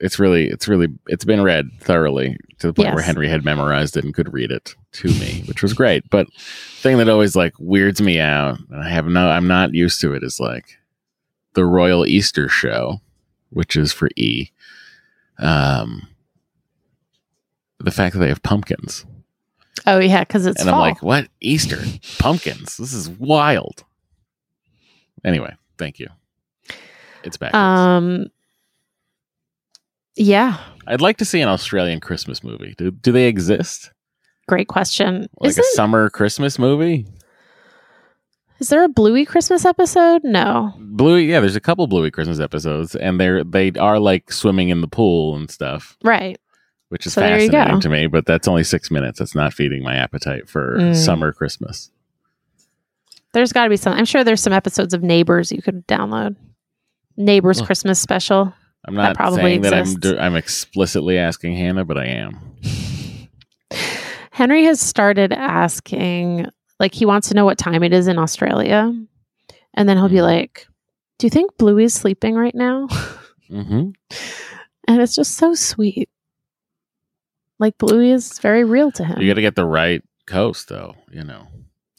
it's 0.00 0.18
really 0.18 0.48
it's 0.48 0.68
really 0.68 0.88
it's 1.06 1.24
been 1.24 1.42
read 1.42 1.70
thoroughly 1.80 2.36
to 2.58 2.66
the 2.66 2.72
point 2.72 2.94
where 2.94 3.02
Henry 3.02 3.28
had 3.28 3.44
memorized 3.44 3.96
it 3.96 4.04
and 4.04 4.14
could 4.14 4.32
read 4.32 4.50
it 4.50 4.74
to 4.92 5.08
me, 5.08 5.42
which 5.46 5.62
was 5.62 5.72
great. 5.72 6.08
But 6.10 6.26
thing 6.34 6.98
that 6.98 7.08
always 7.08 7.36
like 7.36 7.54
weirds 7.58 8.00
me 8.00 8.18
out, 8.18 8.58
and 8.70 8.82
I 8.82 8.88
have 8.88 9.06
no 9.06 9.28
I'm 9.28 9.46
not 9.46 9.72
used 9.74 10.00
to 10.00 10.12
it, 10.14 10.22
is 10.22 10.40
like 10.40 10.78
the 11.54 11.64
Royal 11.64 12.06
Easter 12.06 12.48
Show, 12.48 13.00
which 13.50 13.76
is 13.76 13.92
for 13.92 14.08
E. 14.16 14.50
Um, 15.38 16.08
the 17.78 17.90
fact 17.90 18.14
that 18.14 18.20
they 18.20 18.28
have 18.28 18.42
pumpkins. 18.42 19.04
Oh 19.86 19.98
yeah, 19.98 20.20
because 20.20 20.46
it's 20.46 20.60
and 20.60 20.70
fall. 20.70 20.82
I'm 20.82 20.88
like, 20.90 21.02
what? 21.02 21.28
Easter 21.40 21.78
pumpkins? 22.18 22.76
This 22.76 22.92
is 22.92 23.08
wild. 23.08 23.84
Anyway, 25.24 25.54
thank 25.78 25.98
you. 25.98 26.08
It's 27.24 27.36
back. 27.36 27.54
um, 27.54 28.26
yeah, 30.16 30.58
I'd 30.86 31.00
like 31.00 31.16
to 31.18 31.24
see 31.24 31.40
an 31.40 31.48
Australian 31.48 32.00
Christmas 32.00 32.42
movie. 32.44 32.74
Do, 32.78 32.90
do 32.90 33.12
they 33.12 33.26
exist? 33.26 33.90
great 34.46 34.68
question. 34.68 35.26
Like 35.40 35.48
Isn't 35.50 35.64
a 35.64 35.68
summer 35.74 36.10
Christmas 36.10 36.58
movie? 36.58 37.06
is 38.60 38.68
there 38.68 38.84
a 38.84 38.88
Bluey 38.88 39.24
Christmas 39.24 39.64
episode? 39.64 40.22
No. 40.22 40.72
Bluey, 40.78 41.24
yeah, 41.30 41.40
there's 41.40 41.56
a 41.56 41.60
couple 41.60 41.86
Bluey 41.86 42.10
Christmas 42.10 42.40
episodes, 42.40 42.94
and 42.94 43.18
they're 43.20 43.42
they 43.42 43.72
are 43.72 43.98
like 43.98 44.30
swimming 44.32 44.68
in 44.68 44.80
the 44.80 44.86
pool 44.88 45.34
and 45.36 45.50
stuff, 45.50 45.96
Right. 46.04 46.38
which 46.90 47.06
is 47.06 47.14
So 47.14 47.22
fascinating 47.22 47.80
to 47.80 47.88
me. 47.88 48.06
But 48.06 48.26
that's 48.26 48.46
only 48.46 48.64
six 48.64 48.90
minutes. 48.90 49.18
That's 49.18 49.34
not 49.34 49.52
feeding 49.54 49.82
my 49.82 49.94
appetite 49.96 50.48
for 50.48 50.76
Mm. 50.78 50.94
summer 50.96 51.32
Christmas. 51.32 51.90
There's 53.32 53.52
got 53.52 53.64
to 53.64 53.70
be 53.70 53.76
some. 53.76 53.94
I'm 53.94 54.04
sure 54.04 54.22
there's 54.22 54.42
some 54.42 54.52
episodes 54.52 54.94
of 54.94 55.02
Neighbors 55.02 55.50
you 55.50 55.60
could 55.62 55.86
download. 55.88 56.36
Neighbors. 57.16 57.60
Christmas 57.62 57.98
special. 58.00 58.52
I'm 58.86 58.94
not 58.94 59.16
probably 59.16 59.42
saying 59.42 59.60
that 59.62 59.74
I'm 59.74 60.18
I'm 60.20 60.36
explicitly 60.36 61.18
asking 61.18 61.56
Hannah, 61.56 61.84
but 61.84 61.96
I 61.98 62.06
am. 62.06 62.38
Henry 64.30 64.64
has 64.64 64.80
started 64.80 65.32
asking, 65.32 66.46
like, 66.80 66.92
he 66.92 67.06
wants 67.06 67.28
to 67.28 67.34
know 67.34 67.44
what 67.44 67.56
time 67.56 67.82
it 67.82 67.92
is 67.92 68.08
in 68.08 68.18
Australia. 68.18 68.92
And 69.74 69.88
then 69.88 69.96
he'll 69.96 70.08
be 70.08 70.16
Mhm. 70.16 70.22
like, 70.22 70.66
Do 71.18 71.26
you 71.26 71.30
think 71.30 71.56
Bluey's 71.56 71.94
sleeping 71.94 72.34
right 72.34 72.54
now? 72.54 72.88
hmm 73.48 73.90
and 74.86 75.00
it's 75.00 75.14
just 75.14 75.36
so 75.36 75.54
sweet. 75.54 76.08
Like, 77.60 77.78
Bluey 77.78 78.10
is 78.10 78.38
very 78.40 78.64
real 78.64 78.90
to 78.92 79.04
him. 79.04 79.20
You 79.20 79.28
got 79.30 79.34
to 79.34 79.40
get 79.40 79.54
the 79.54 79.64
right 79.64 80.02
coast, 80.26 80.68
though. 80.68 80.96
You 81.12 81.22
know, 81.24 81.46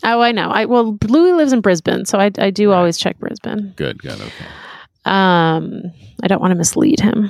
oh, 0.04 0.20
I 0.22 0.32
know. 0.34 0.50
I 0.50 0.66
Well, 0.66 0.92
Bluey 0.92 1.32
lives 1.32 1.54
in 1.54 1.62
Brisbane. 1.62 2.06
So 2.06 2.20
I, 2.20 2.30
I 2.38 2.52
do 2.52 2.70
Right. 2.72 2.78
always 2.78 2.98
check 2.98 3.18
Brisbane. 3.18 3.74
good, 3.78 3.98
good, 4.00 4.20
okay. 4.22 4.46
Um, 5.06 5.82
I 6.24 6.28
don't 6.28 6.42
want 6.42 6.52
to 6.52 6.56
mislead 6.56 7.00
him. 7.00 7.30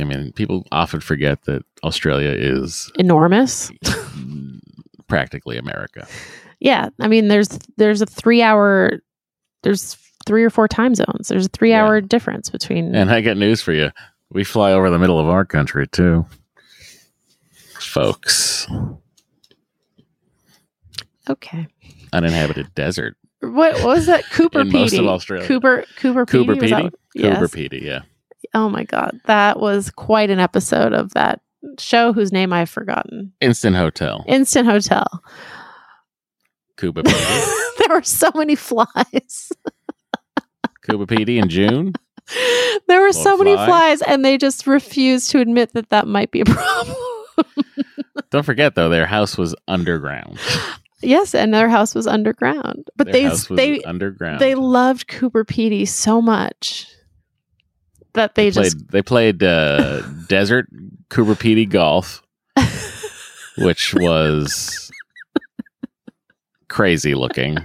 I 0.00 0.04
mean, 0.04 0.32
people 0.32 0.66
often 0.72 1.00
forget 1.00 1.42
that 1.44 1.62
Australia 1.84 2.30
is 2.30 2.90
Enormous. 2.98 3.70
practically 5.06 5.56
America. 5.58 6.06
Yeah, 6.60 6.88
I 7.00 7.08
mean, 7.08 7.28
there's 7.28 7.58
there's 7.76 8.00
a 8.02 8.06
three 8.06 8.42
hour, 8.42 8.90
there's 9.62 9.96
three 10.26 10.42
or 10.42 10.50
four 10.50 10.66
time 10.66 10.94
zones. 10.94 11.28
There's 11.28 11.46
a 11.46 11.50
three 11.50 11.70
Yeah. 11.70 11.84
hour 11.84 12.00
difference 12.00 12.48
between. 12.50 12.94
And 12.94 13.10
I 13.10 13.20
got 13.20 13.36
news 13.36 13.60
for 13.60 13.72
you. 13.72 13.90
We 14.30 14.42
fly 14.44 14.72
over 14.72 14.88
the 14.90 14.98
middle 14.98 15.20
of 15.20 15.28
our 15.28 15.44
country 15.44 15.86
too. 15.86 16.26
Folks. 17.78 18.66
okay, 21.28 21.66
Uninhabited 22.12 22.74
desert. 22.74 23.16
What, 23.50 23.74
what 23.76 23.84
was 23.84 24.06
that? 24.06 24.24
Cooper 24.30 24.60
In 24.60 24.70
most 24.72 24.94
of 24.94 25.06
Australia. 25.06 25.46
Cooper 25.46 25.84
Coober 25.98 26.24
Pedy. 26.26 26.28
Cooper 26.30 26.54
that- 26.54 26.60
Petey? 26.60 26.90
Yes. 27.14 27.38
Coober 27.38 27.48
Pedy, 27.70 27.82
yeah. 27.82 28.00
Oh 28.54 28.68
my 28.68 28.84
god, 28.84 29.18
that 29.26 29.58
was 29.58 29.90
quite 29.90 30.30
an 30.30 30.38
episode 30.38 30.92
of 30.92 31.12
that 31.14 31.40
show 31.78 32.12
whose 32.12 32.30
name 32.32 32.52
I've 32.52 32.70
forgotten. 32.70 33.32
Instant 33.40 33.74
Hotel. 33.76 34.24
Instant 34.28 34.68
Hotel. 34.68 35.06
Cooper 36.76 37.02
Petey. 37.04 37.18
there 37.78 37.88
were 37.96 38.02
so 38.02 38.30
many 38.34 38.54
flies. 38.54 39.50
Coober 40.86 41.06
Pedy 41.06 41.40
in 41.42 41.48
June. 41.48 41.94
there 42.88 43.00
were 43.00 43.12
so 43.12 43.36
many 43.36 43.54
fly. 43.54 43.66
flies, 43.66 44.02
and 44.02 44.24
they 44.24 44.36
just 44.38 44.66
refused 44.66 45.30
to 45.30 45.40
admit 45.40 45.72
that 45.72 45.88
that 45.90 46.06
might 46.06 46.30
be 46.30 46.40
a 46.42 46.44
problem. 46.44 46.96
Don't 48.30 48.44
forget 48.44 48.74
though, 48.74 48.88
their 48.88 49.06
house 49.06 49.38
was 49.38 49.54
underground. 49.68 50.38
Yes, 51.04 51.34
and 51.34 51.52
their 51.52 51.68
house 51.68 51.94
was 51.94 52.06
underground, 52.06 52.90
but 52.96 53.10
Their 53.10 53.30
they 53.30 53.54
they 53.56 53.82
underground. 53.84 54.40
they 54.40 54.54
loved 54.54 55.08
Coober 55.08 55.44
Pedy 55.44 55.86
so 55.86 56.20
much 56.20 56.86
that 58.14 58.34
they, 58.34 58.50
played 58.50 58.64
just 58.64 58.88
they 58.88 59.02
played 59.02 59.42
uh, 59.42 60.00
desert 60.28 60.66
Coober 61.10 61.34
Pedy 61.34 61.68
golf, 61.68 62.22
which 63.58 63.94
was 63.94 64.90
crazy 66.68 67.14
looking 67.14 67.56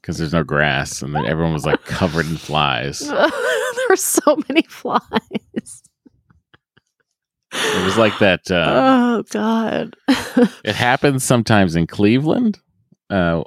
because 0.00 0.18
there's 0.18 0.32
no 0.32 0.44
grass 0.44 1.02
and 1.02 1.14
then 1.14 1.24
everyone 1.24 1.52
was 1.52 1.64
like 1.64 1.82
covered 1.84 2.26
in 2.26 2.36
flies. 2.36 2.98
there 3.08 3.30
were 3.88 3.96
so 3.96 4.36
many 4.48 4.62
flies. 4.62 5.83
It 7.64 7.84
was 7.84 7.98
like 7.98 8.18
that. 8.18 8.50
Uh, 8.50 8.64
oh 8.66 9.22
God. 9.30 9.96
it 10.64 10.74
happens 10.74 11.24
sometimes 11.24 11.76
in 11.76 11.86
Cleveland 11.86 12.60
uh, 13.10 13.42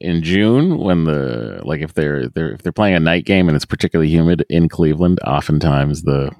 in 0.00 0.22
June 0.22 0.78
when 0.78 1.04
the 1.04 1.60
like 1.64 1.80
if 1.80 1.94
they're 1.94 2.28
they're 2.28 2.52
if 2.52 2.62
they're 2.62 2.72
playing 2.72 2.96
a 2.96 3.00
night 3.00 3.24
game 3.24 3.48
and 3.48 3.56
it's 3.56 3.64
particularly 3.64 4.10
humid 4.10 4.44
in 4.48 4.68
Cleveland, 4.68 5.20
oftentimes 5.26 6.02
the 6.02 6.32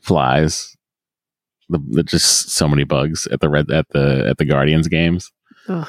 flies, 0.00 0.76
the, 1.68 1.78
the 1.90 2.02
just 2.02 2.50
so 2.50 2.68
many 2.68 2.84
bugs 2.84 3.26
at 3.28 3.40
the 3.40 3.48
red 3.48 3.70
at 3.70 3.88
the 3.90 4.26
at 4.28 4.38
the 4.38 4.44
Guardians 4.44 4.88
games. 4.88 5.32
Ugh. 5.68 5.88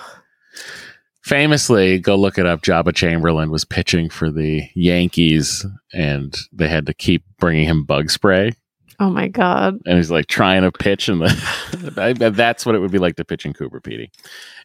Famously, 1.22 2.00
go 2.00 2.16
look 2.16 2.38
it 2.38 2.46
up. 2.46 2.62
Joba 2.62 2.96
Chamberlain 2.96 3.52
was 3.52 3.66
pitching 3.66 4.10
for 4.10 4.32
the 4.32 4.68
Yankees, 4.74 5.66
and 5.94 6.36
they 6.52 6.68
had 6.68 6.86
to 6.88 6.94
keep 6.94 7.24
bringing 7.38 7.66
him 7.66 7.84
bug 7.84 8.10
spray. 8.10 8.54
Oh 9.00 9.10
my 9.10 9.28
God. 9.28 9.80
and 9.86 9.98
he's 9.98 10.12
like 10.12 10.28
trying 10.28 10.64
to 10.64 10.72
pitch 10.72 11.08
and 11.10 11.22
the 11.22 12.32
that's 12.36 12.66
what 12.66 12.76
it 12.76 12.80
would 12.80 12.92
be 12.92 12.98
like 12.98 13.16
to 13.16 13.26
pitch 13.26 13.46
in 13.46 13.54
Coober 13.54 13.82
Pedy. 13.82 14.10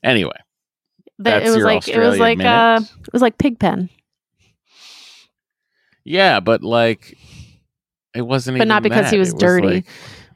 Anyway, 0.02 0.36
That- 1.20 1.42
it 1.44 1.50
was 1.50 1.62
like 1.64 1.86
it 1.88 1.98
was 1.98 2.18
like 2.18 2.40
uh 2.40 2.80
it 2.82 3.12
was 3.12 3.22
like 3.22 3.38
Pigpen, 3.38 3.90
yeah, 6.04 6.40
but 6.40 6.62
like 6.62 7.16
it 8.14 8.22
wasn't 8.22 8.58
but 8.58 8.68
not 8.68 8.82
because 8.82 9.10
he 9.10 9.18
was 9.18 9.32
It 9.32 9.38
dirty. 9.38 9.66
like- 9.66 9.86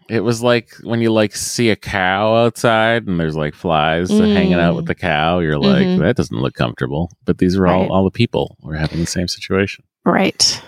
it 0.09 0.21
was 0.21 0.43
like 0.43 0.71
when 0.85 1.03
you 1.03 1.13
like 1.13 1.37
see 1.37 1.69
a 1.69 1.77
cow 1.77 2.35
outside 2.35 3.07
and 3.07 3.21
there's 3.21 3.37
like 3.37 3.55
flies 3.55 4.09
hanging 4.09 4.55
out 4.55 4.75
with 4.75 4.87
Mm. 4.87 4.89
the 4.89 4.95
cow. 4.95 5.39
You're 5.41 5.59
like, 5.59 5.85
Mhm. 5.87 5.99
that 5.99 6.17
doesn't 6.17 6.35
look 6.41 6.55
comfortable. 6.55 7.11
But 7.27 7.37
these 7.37 7.57
are 7.59 7.67
all 7.67 7.83
Right. 7.83 7.91
all 7.91 8.05
the 8.05 8.11
people 8.11 8.57
who 8.63 8.71
are 8.71 8.77
having 8.77 9.01
the 9.01 9.07
same 9.07 9.29
situation. 9.29 9.85
Right. 10.07 10.63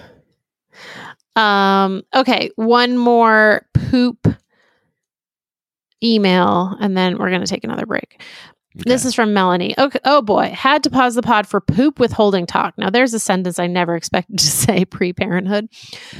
Um, 1.41 2.03
okay, 2.15 2.51
one 2.57 2.97
more 2.99 3.67
poop 3.73 4.27
email 6.03 6.77
and 6.81 6.97
then 6.97 7.19
we're 7.19 7.31
going 7.31 7.43
to 7.43 7.47
take 7.47 7.65
another 7.65 7.87
break. 7.87 8.23
This 8.75 9.05
is 9.05 9.15
from 9.17 9.35
Melanie. 9.35 9.75
Okay, 9.77 9.99
oh 10.05 10.23
boy, 10.23 10.51
had 10.51 10.85
to 10.85 10.91
pause 10.91 11.17
the 11.17 11.23
pod 11.23 11.47
for 11.47 11.61
poop 11.61 11.99
withholding 11.99 12.47
talk. 12.47 12.79
Now 12.79 12.89
there's 12.89 13.13
a 13.13 13.19
sentence 13.19 13.59
I 13.59 13.67
never 13.67 13.97
expected 13.97 14.39
to 14.39 14.47
say 14.51 14.85
pre-parenthood. 14.85 15.69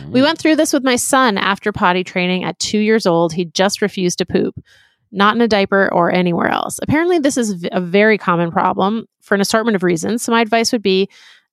We 0.09 0.21
Mm. 0.21 0.25
went 0.25 0.39
through 0.39 0.57
this 0.57 0.73
with 0.73 0.83
my 0.83 0.97
son 0.97 1.39
after 1.39 1.71
potty 1.73 2.03
training 2.03 2.45
at 2.45 2.59
2 2.59 2.79
years 2.79 3.07
old. 3.07 3.33
He 3.33 3.45
just 3.47 3.81
refused 3.81 4.19
to 4.19 4.27
poop. 4.27 4.59
Not 5.13 5.35
in 5.35 5.41
a 5.41 5.49
diaper 5.49 5.93
or 5.93 6.13
anywhere 6.13 6.49
else. 6.49 6.79
Apparently, 6.83 7.19
this 7.19 7.37
is 7.37 7.67
a 7.73 7.81
very 7.81 8.17
common 8.19 8.51
problem 8.53 9.07
for 9.21 9.35
an 9.35 9.41
assortment 9.41 9.75
of 9.77 9.83
reasons. 9.83 10.23
So, 10.23 10.31
my 10.31 10.41
advice 10.41 10.71
would 10.71 10.83
be 10.83 11.09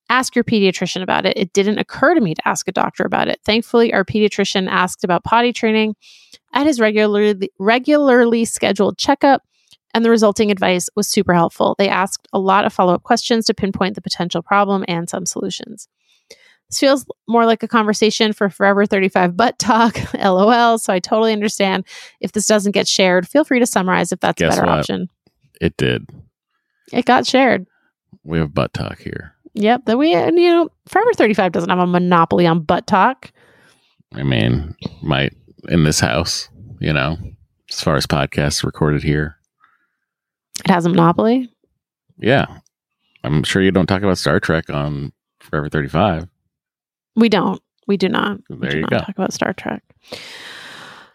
ask 0.08 0.34
your 0.34 0.44
pediatrician 0.44 1.02
about 1.02 1.26
it. 1.26 1.36
It 1.36 1.52
didn't 1.52 1.78
occur 1.78 2.14
to 2.14 2.20
me 2.20 2.34
to 2.34 2.48
ask 2.48 2.68
a 2.68 2.72
doctor 2.72 3.04
about 3.04 3.28
it. 3.28 3.40
Thankfully, 3.44 3.92
our 3.92 4.04
pediatrician 4.04 4.68
asked 4.68 5.04
about 5.04 5.24
potty 5.24 5.52
training 5.52 5.96
at 6.54 6.66
his 6.66 6.80
regularly 6.80 7.50
regularly 7.58 8.44
scheduled 8.44 8.98
checkup, 8.98 9.42
and 9.94 10.04
the 10.04 10.10
resulting 10.10 10.50
advice 10.50 10.88
was 10.96 11.08
super 11.08 11.34
helpful. 11.34 11.74
They 11.78 11.88
asked 11.88 12.26
a 12.32 12.38
lot 12.38 12.64
of 12.64 12.72
follow 12.72 12.94
up 12.94 13.02
questions 13.02 13.46
to 13.46 13.54
pinpoint 13.54 13.94
the 13.94 14.02
potential 14.02 14.42
problem 14.42 14.84
and 14.88 15.08
some 15.08 15.26
solutions. 15.26 15.88
This 16.70 16.80
feels 16.80 17.06
more 17.26 17.46
like 17.46 17.62
a 17.62 17.68
conversation 17.68 18.34
for 18.34 18.50
Forever 18.50 18.84
35 18.84 19.36
Butt 19.36 19.58
Talk, 19.58 19.98
lol. 20.14 20.78
So 20.78 20.92
I 20.92 20.98
totally 20.98 21.32
understand 21.32 21.86
if 22.20 22.32
this 22.32 22.46
doesn't 22.46 22.72
get 22.72 22.86
shared. 22.86 23.26
Feel 23.26 23.44
free 23.44 23.58
to 23.58 23.66
summarize 23.66 24.12
if 24.12 24.20
that's 24.20 24.38
Guess 24.38 24.54
a 24.54 24.60
better 24.60 24.70
what? 24.70 24.78
option. 24.80 25.08
It 25.60 25.76
did. 25.76 26.06
It 26.92 27.04
got 27.06 27.26
shared. 27.26 27.66
We 28.24 28.38
have 28.38 28.52
butt 28.52 28.74
talk 28.74 28.98
here. 28.98 29.34
Yep. 29.58 29.86
That 29.86 29.98
we, 29.98 30.14
and 30.14 30.38
you 30.38 30.50
know, 30.50 30.68
Forever 30.86 31.12
35 31.14 31.52
doesn't 31.52 31.68
have 31.70 31.78
a 31.78 31.86
monopoly 31.86 32.46
on 32.46 32.60
butt 32.60 32.86
talk. 32.86 33.30
I 34.14 34.22
mean, 34.22 34.74
might 35.02 35.34
in 35.68 35.84
this 35.84 36.00
house, 36.00 36.48
you 36.80 36.92
know, 36.92 37.16
as 37.70 37.80
far 37.80 37.96
as 37.96 38.06
podcasts 38.06 38.64
recorded 38.64 39.02
here. 39.02 39.36
It 40.64 40.70
has 40.70 40.86
a 40.86 40.88
monopoly. 40.88 41.52
Yeah. 42.18 42.46
I'm 43.24 43.42
sure 43.42 43.60
you 43.62 43.70
don't 43.70 43.86
talk 43.86 44.02
about 44.02 44.18
Star 44.18 44.40
Trek 44.40 44.70
on 44.70 45.12
Forever 45.40 45.68
35. 45.68 46.28
We 47.16 47.28
don't. 47.28 47.60
We 47.86 47.96
do 47.96 48.08
not. 48.08 48.38
we 48.48 48.56
There 48.56 48.70
do 48.70 48.76
you 48.78 48.82
not 48.82 48.90
go. 48.90 48.98
talk 49.00 49.10
about 49.10 49.32
Star 49.32 49.52
Trek. 49.52 49.82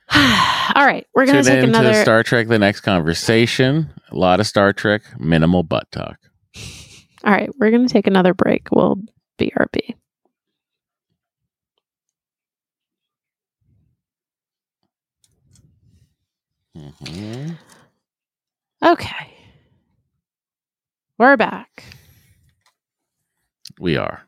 All 0.14 0.86
right. 0.86 1.08
We're 1.16 1.26
going 1.26 1.44
to 1.44 1.50
take 1.50 1.64
another. 1.64 1.94
Star 2.04 2.24
Trek 2.24 2.48
The 2.48 2.60
Next 2.60 2.82
Conversation. 2.82 3.90
A 4.12 4.16
lot 4.16 4.40
of 4.40 4.48
Star 4.48 4.74
Trek, 4.74 5.02
minimal 5.20 5.64
butt 5.64 5.92
talk. 5.92 6.18
All 7.24 7.32
right. 7.34 7.50
We're 7.58 7.72
going 7.72 7.88
to 7.88 7.92
take 7.94 8.08
another 8.08 8.34
break. 8.34 8.70
We'll 8.72 8.98
BRB. 9.40 9.96
Mhm. 16.76 17.58
Okay. 18.84 19.34
We're 21.18 21.38
back. 21.38 21.84
We 23.80 23.98
are. 23.98 24.24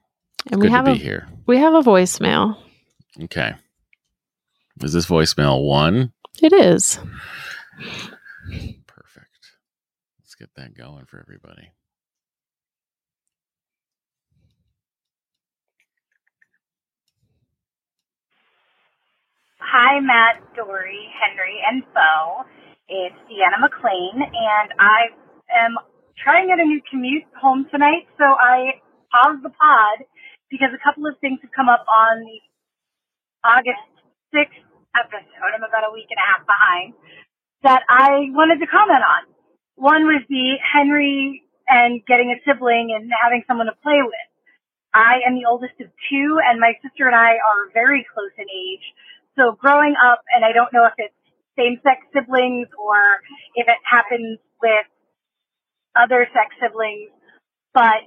And 0.52 0.62
we 0.62 0.68
Good 0.68 0.74
have 0.74 0.86
to 0.86 0.92
a 0.92 0.96
here. 0.96 1.28
we 1.48 1.58
have 1.58 1.74
a 1.74 1.82
voicemail. 1.82 2.58
Okay. 3.24 3.54
Is 4.82 4.94
this 4.94 5.06
voicemail 5.08 5.66
one? 5.68 6.14
It 6.42 6.54
is. 6.54 7.00
Perfect. 8.88 9.52
Let's 10.20 10.36
get 10.38 10.50
that 10.56 10.76
going 10.76 11.06
for 11.06 11.20
everybody. 11.20 11.70
Hi, 19.66 20.00
Matt, 20.00 20.46
Doree, 20.54 21.10
Henry, 21.10 21.58
and 21.66 21.82
Bo. 21.90 22.46
It's 22.86 23.18
Deanna 23.26 23.58
McLean, 23.58 24.22
and 24.22 24.70
I 24.78 25.10
am 25.50 25.74
trying 26.22 26.54
out 26.54 26.62
a 26.62 26.70
new 26.70 26.82
commute 26.86 27.26
home 27.34 27.66
tonight, 27.74 28.06
so 28.14 28.30
I 28.30 28.78
paused 29.10 29.42
the 29.42 29.50
pod 29.50 30.06
because 30.54 30.70
a 30.70 30.82
couple 30.86 31.10
of 31.10 31.18
things 31.18 31.42
have 31.42 31.50
come 31.50 31.68
up 31.68 31.82
on 31.90 32.22
the 32.22 32.38
August 33.42 33.90
6th 34.38 34.62
episode. 34.94 35.52
I'm 35.58 35.66
about 35.66 35.90
a 35.90 35.94
week 35.98 36.14
and 36.14 36.22
a 36.22 36.28
half 36.30 36.46
behind 36.46 36.94
that 37.66 37.82
I 37.90 38.30
wanted 38.38 38.62
to 38.62 38.70
comment 38.70 39.02
on. 39.02 39.34
One 39.82 40.06
was 40.06 40.22
the 40.30 40.62
Henry 40.62 41.42
and 41.68 42.06
getting 42.06 42.30
a 42.30 42.38
sibling 42.46 42.94
and 42.94 43.10
having 43.10 43.42
someone 43.50 43.66
to 43.66 43.76
play 43.82 43.98
with. 44.06 44.30
I 44.94 45.26
am 45.28 45.36
the 45.36 45.50
oldest 45.50 45.76
of 45.82 45.92
two, 46.08 46.40
and 46.40 46.62
my 46.62 46.72
sister 46.80 47.04
and 47.10 47.18
I 47.18 47.36
are 47.36 47.68
very 47.74 48.06
close 48.14 48.32
in 48.38 48.48
age. 48.48 48.86
So 49.38 49.56
growing 49.60 49.96
up, 50.00 50.22
and 50.36 50.46
I 50.46 50.52
don't 50.54 50.72
know 50.72 50.86
if 50.86 50.94
it's 50.98 51.14
same-sex 51.58 52.08
siblings 52.14 52.68
or 52.80 52.98
if 53.56 53.68
it 53.68 53.80
happens 53.84 54.40
with 54.62 54.88
other 55.96 56.28
sex 56.34 56.56
siblings, 56.62 57.12
but 57.74 58.04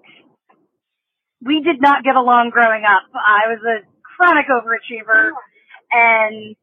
we 1.44 1.62
did 1.62 1.80
not 1.80 2.04
get 2.04 2.16
along 2.16 2.50
growing 2.50 2.84
up. 2.84 3.08
I 3.14 3.48
was 3.48 3.60
a 3.64 3.86
chronic 4.02 4.46
overachiever, 4.48 5.30
and 5.92 6.56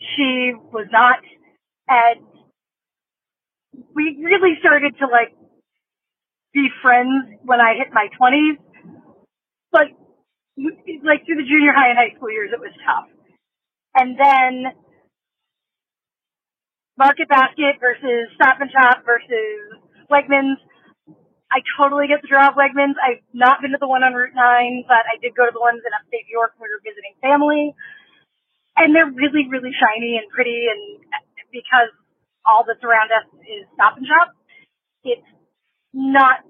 she 0.00 0.52
was 0.72 0.86
not. 0.90 1.18
And 1.88 2.24
we 3.94 4.18
really 4.24 4.56
started 4.60 4.94
to 4.98 5.06
like 5.06 5.36
be 6.54 6.68
friends 6.82 7.36
when 7.44 7.60
I 7.60 7.74
hit 7.76 7.92
my 7.92 8.08
twenties, 8.16 8.56
but 9.70 9.92
like 11.04 11.26
through 11.26 11.36
the 11.36 11.48
junior 11.48 11.72
high 11.74 11.90
and 11.90 11.98
high 11.98 12.16
school 12.16 12.30
years, 12.30 12.50
it 12.52 12.60
was 12.60 12.72
tough. 12.86 13.11
And 13.94 14.16
then 14.16 14.72
Market 16.96 17.28
Basket 17.28 17.76
versus 17.80 18.32
Stop 18.36 18.60
and 18.60 18.70
Shop 18.72 19.04
versus 19.04 19.80
Wegmans. 20.08 20.60
I 21.52 21.60
totally 21.76 22.08
get 22.08 22.24
the 22.24 22.32
draw 22.32 22.48
of 22.48 22.56
Wegmans. 22.56 22.96
I've 22.96 23.20
not 23.36 23.60
been 23.60 23.76
to 23.76 23.80
the 23.80 23.88
one 23.88 24.00
on 24.00 24.16
Route 24.16 24.32
9, 24.32 24.88
but 24.88 25.04
I 25.04 25.20
did 25.20 25.36
go 25.36 25.44
to 25.44 25.52
the 25.52 25.60
ones 25.60 25.84
in 25.84 25.92
upstate 25.92 26.24
New 26.24 26.36
York 26.36 26.56
when 26.56 26.68
we 26.68 26.72
were 26.72 26.84
visiting 26.84 27.12
family. 27.20 27.76
And 28.80 28.96
they're 28.96 29.12
really, 29.12 29.44
really 29.52 29.76
shiny 29.76 30.16
and 30.16 30.32
pretty 30.32 30.64
and 30.64 31.04
because 31.52 31.92
all 32.48 32.64
that's 32.64 32.80
around 32.80 33.12
us 33.12 33.28
is 33.44 33.68
Stop 33.76 34.00
and 34.00 34.08
Shop, 34.08 34.32
it's 35.04 35.28
not, 35.92 36.40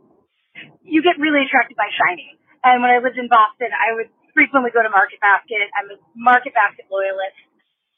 you 0.86 1.03
get 1.03 1.18
really 1.18 1.43
attracted 1.43 1.74
by 1.74 1.90
shiny. 1.90 2.38
And 2.62 2.78
when 2.78 2.95
I 2.95 3.03
lived 3.03 3.18
in 3.18 3.26
Boston, 3.26 3.74
I 3.74 3.99
would 3.99 4.11
frequently 4.35 4.70
go 4.72 4.83
to 4.83 4.91
Market 4.91 5.20
Basket. 5.20 5.68
I'm 5.76 5.89
a 5.93 5.97
Market 6.16 6.53
Basket 6.57 6.87
loyalist. 6.91 7.37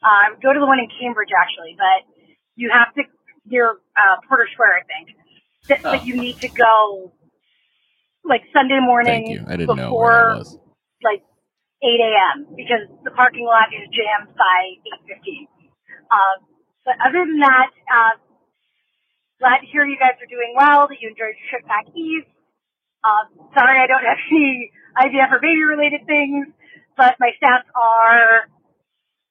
I 0.04 0.30
would 0.30 0.42
go 0.42 0.52
to 0.52 0.60
the 0.60 0.66
one 0.68 0.78
in 0.78 0.88
Cambridge 1.00 1.32
actually, 1.32 1.74
but 1.80 2.04
you 2.56 2.68
have 2.70 2.92
to 2.94 3.02
near 3.48 3.80
uh, 3.96 4.16
Porter 4.28 4.46
Square, 4.52 4.82
I 4.82 4.84
think. 4.84 5.16
That, 5.68 5.80
Oh. 5.80 5.96
But 5.96 6.04
you 6.04 6.20
need 6.20 6.36
to 6.44 6.48
go 6.52 7.12
like 8.24 8.44
Sunday 8.52 8.80
morning 8.84 9.24
Thank 9.24 9.40
you. 9.40 9.44
I 9.48 9.56
didn't 9.56 9.76
know 9.76 9.88
before 9.88 10.12
where 10.12 10.28
that 10.36 10.44
was. 10.44 10.58
like 11.00 11.24
8 11.80 11.88
a.m. 11.88 12.36
because 12.56 12.84
the 13.04 13.12
parking 13.16 13.44
lot 13.48 13.72
is 13.72 13.88
jammed 13.92 14.28
by 14.36 14.76
8:15. 15.08 15.48
Um, 16.12 16.36
but 16.84 17.00
other 17.00 17.24
than 17.24 17.40
that, 17.40 17.70
uh, 17.88 18.14
glad 19.40 19.64
to 19.64 19.66
hear 19.72 19.84
you 19.88 19.96
guys 19.96 20.20
are 20.20 20.28
doing 20.28 20.52
well. 20.56 20.84
That 20.88 21.00
you 21.00 21.08
enjoyed 21.08 21.32
your 21.32 21.48
trip 21.48 21.64
back 21.68 21.88
east. 21.96 22.28
Uh, 23.04 23.24
sorry, 23.56 23.80
I 23.80 23.86
don't 23.88 24.04
have 24.04 24.20
any 24.32 24.68
idea 24.96 25.26
for 25.28 25.38
baby-related 25.40 26.06
things, 26.06 26.46
but 26.96 27.14
my 27.18 27.30
stats 27.38 27.66
are 27.74 28.48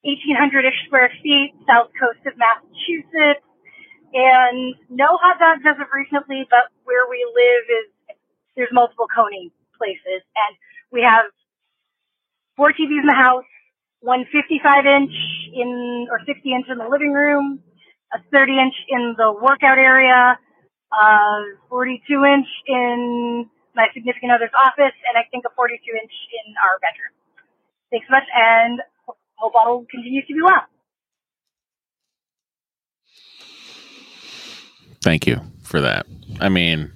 1,800-ish 0.04 0.86
square 0.86 1.10
feet, 1.22 1.56
south 1.66 1.88
coast 1.96 2.20
of 2.26 2.34
Massachusetts, 2.36 3.44
and 4.12 4.76
no 4.90 5.16
hot 5.16 5.40
dogs 5.40 5.64
as 5.64 5.80
of 5.80 5.88
recently. 5.92 6.46
But 6.48 6.68
where 6.84 7.08
we 7.08 7.24
live 7.24 7.64
is 7.68 7.86
there's 8.56 8.72
multiple 8.72 9.08
Coney 9.08 9.50
places, 9.76 10.22
and 10.36 10.52
we 10.92 11.02
have 11.02 11.26
four 12.56 12.70
TVs 12.70 13.02
in 13.02 13.08
the 13.08 13.16
house, 13.16 13.48
one 14.00 14.24
55 14.30 14.86
inch 14.86 15.14
in 15.54 16.06
or 16.10 16.20
60 16.26 16.52
inch 16.52 16.66
in 16.68 16.78
the 16.78 16.88
living 16.88 17.12
room, 17.12 17.60
a 18.12 18.18
30 18.30 18.52
inch 18.52 18.74
in 18.88 19.14
the 19.16 19.32
workout 19.32 19.78
area, 19.78 20.38
a 20.92 21.58
42 21.70 22.24
inch 22.24 22.46
in 22.68 23.50
my 23.74 23.86
significant 23.94 24.32
other's 24.32 24.54
office, 24.54 24.94
and 25.08 25.18
I 25.18 25.26
think 25.30 25.44
a 25.46 25.52
42 25.54 25.78
inch 25.78 26.12
in 26.44 26.54
our 26.58 26.78
bedroom. 26.80 27.14
Thanks 27.90 28.06
so 28.08 28.12
much, 28.12 28.28
and 28.34 28.80
hope 29.36 29.52
all 29.54 29.84
continues 29.90 30.26
to 30.26 30.34
be 30.34 30.42
well. 30.42 30.66
Thank 35.02 35.26
you 35.26 35.40
for 35.62 35.80
that. 35.80 36.06
I 36.40 36.48
mean, 36.48 36.90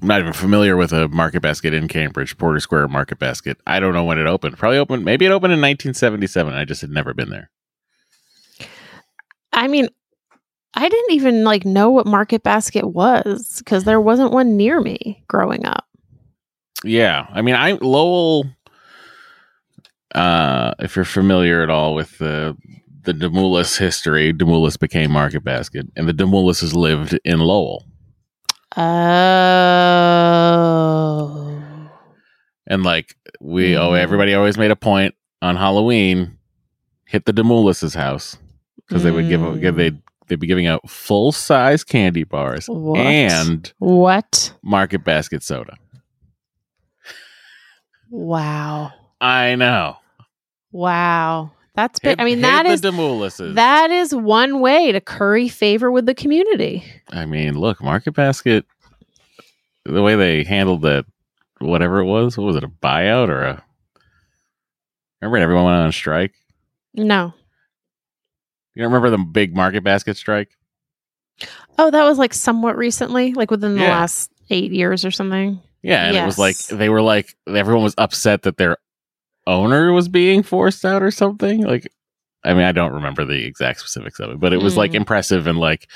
I'm 0.00 0.08
not 0.08 0.20
even 0.20 0.32
familiar 0.32 0.76
with 0.76 0.92
a 0.92 1.08
market 1.08 1.42
basket 1.42 1.74
in 1.74 1.88
Cambridge, 1.88 2.38
Porter 2.38 2.60
Square 2.60 2.88
Market 2.88 3.18
Basket. 3.18 3.58
I 3.66 3.80
don't 3.80 3.92
know 3.92 4.04
when 4.04 4.18
it 4.18 4.26
opened. 4.26 4.56
Probably 4.56 4.78
opened, 4.78 5.04
maybe 5.04 5.26
it 5.26 5.30
opened 5.30 5.52
in 5.52 5.60
1977. 5.60 6.54
I 6.54 6.64
just 6.64 6.80
had 6.80 6.90
never 6.90 7.12
been 7.12 7.30
there. 7.30 7.50
I 9.52 9.66
mean, 9.66 9.88
I 10.74 10.88
didn't 10.88 11.12
even 11.12 11.44
like 11.44 11.64
know 11.64 11.90
what 11.90 12.06
Market 12.06 12.42
Basket 12.42 12.86
was 12.86 13.58
because 13.58 13.84
there 13.84 14.00
wasn't 14.00 14.32
one 14.32 14.56
near 14.56 14.80
me 14.80 15.22
growing 15.28 15.64
up. 15.66 15.86
Yeah, 16.84 17.26
I 17.30 17.42
mean, 17.42 17.54
I 17.56 17.72
Lowell. 17.72 18.46
Uh, 20.14 20.74
if 20.80 20.96
you're 20.96 21.04
familiar 21.04 21.62
at 21.62 21.70
all 21.70 21.94
with 21.94 22.18
the 22.18 22.56
the 23.02 23.12
Demoulas 23.12 23.78
history, 23.78 24.32
Demoulas 24.32 24.78
became 24.78 25.10
Market 25.10 25.42
Basket, 25.44 25.86
and 25.96 26.08
the 26.08 26.12
Demoulas 26.14 26.72
lived 26.74 27.18
in 27.24 27.40
Lowell. 27.40 27.84
Oh. 30.10 31.90
And 32.66 32.82
like 32.84 33.16
we, 33.40 33.76
oh, 33.76 33.90
Mhm. 33.92 33.98
everybody 33.98 34.34
always 34.34 34.56
made 34.58 34.70
a 34.70 34.76
point 34.76 35.14
on 35.42 35.56
Halloween, 35.56 36.38
hit 37.06 37.24
the 37.24 37.32
Demoulas's 37.32 37.94
house 37.94 38.36
because 38.86 39.02
they 39.02 39.10
would 39.10 39.28
give, 39.28 39.40
Mm. 39.40 39.60
give 39.60 39.76
they 39.76 39.92
they'd 40.30 40.40
be 40.40 40.46
giving 40.46 40.66
out 40.66 40.88
full 40.88 41.32
size 41.32 41.84
candy 41.84 42.24
bars 42.24 42.66
What? 42.66 42.98
and 42.98 43.70
What? 43.78 44.54
Market 44.62 45.04
Basket 45.04 45.42
soda. 45.42 45.76
Wow. 48.08 48.92
I 49.20 49.54
know. 49.56 49.98
Wow. 50.72 51.52
That's 51.74 51.98
big. 52.00 52.10
Hit- 52.10 52.20
I 52.20 52.24
mean, 52.24 52.40
that 52.40 52.66
is 52.66 52.80
that 52.80 53.90
is 53.90 54.14
one 54.14 54.60
way 54.60 54.92
to 54.92 55.00
curry 55.00 55.48
favor 55.48 55.90
with 55.90 56.06
the 56.06 56.14
community. 56.14 56.84
I 57.10 57.26
mean, 57.26 57.58
look, 57.58 57.82
Market 57.82 58.12
Basket, 58.12 58.64
the 59.84 60.02
way 60.02 60.16
they 60.16 60.42
handled 60.44 60.82
that, 60.82 61.06
whatever 61.58 61.98
it 62.00 62.06
was, 62.06 62.36
what 62.36 62.44
was 62.44 62.56
it, 62.56 62.64
a 62.64 62.68
buyout 62.68 63.28
or 63.28 63.42
a? 63.42 63.64
Remember, 65.20 65.32
when 65.34 65.42
everyone 65.42 65.64
went 65.66 65.76
on 65.78 65.88
a 65.88 65.92
strike. 65.92 66.34
No. 66.94 67.34
You 68.74 68.84
remember 68.84 69.10
the 69.10 69.18
big 69.18 69.54
Market 69.54 69.82
Basket 69.84 70.16
strike? 70.16 70.50
Oh, 71.78 71.90
that 71.90 72.04
was 72.04 72.18
like 72.18 72.34
somewhat 72.34 72.76
recently, 72.76 73.32
like 73.32 73.50
within 73.50 73.74
the 73.76 73.82
Yeah. 73.84 73.90
last 73.90 74.30
eight 74.50 74.72
years 74.72 75.04
or 75.04 75.10
something. 75.10 75.60
Yeah, 75.82 76.04
and 76.06 76.16
it 76.16 76.24
was 76.26 76.38
like 76.38 76.56
they 76.66 76.88
were 76.88 77.00
like 77.02 77.34
everyone 77.48 77.82
was 77.84 77.94
upset 77.96 78.42
that 78.42 78.58
their 78.58 78.76
owner 79.46 79.92
was 79.92 80.08
being 80.08 80.42
forced 80.42 80.84
out 80.84 81.02
or 81.02 81.10
something. 81.10 81.62
Like, 81.62 81.88
I 82.44 82.52
mean, 82.52 82.64
I 82.64 82.72
don't 82.72 82.92
remember 82.92 83.24
the 83.24 83.44
exact 83.44 83.80
specifics 83.80 84.20
of 84.20 84.30
it, 84.30 84.40
but 84.40 84.52
it 84.52 84.58
was 84.58 84.76
like 84.76 84.92
Mm. 84.92 84.96
impressive 84.96 85.46
and 85.46 85.58
like 85.58 85.88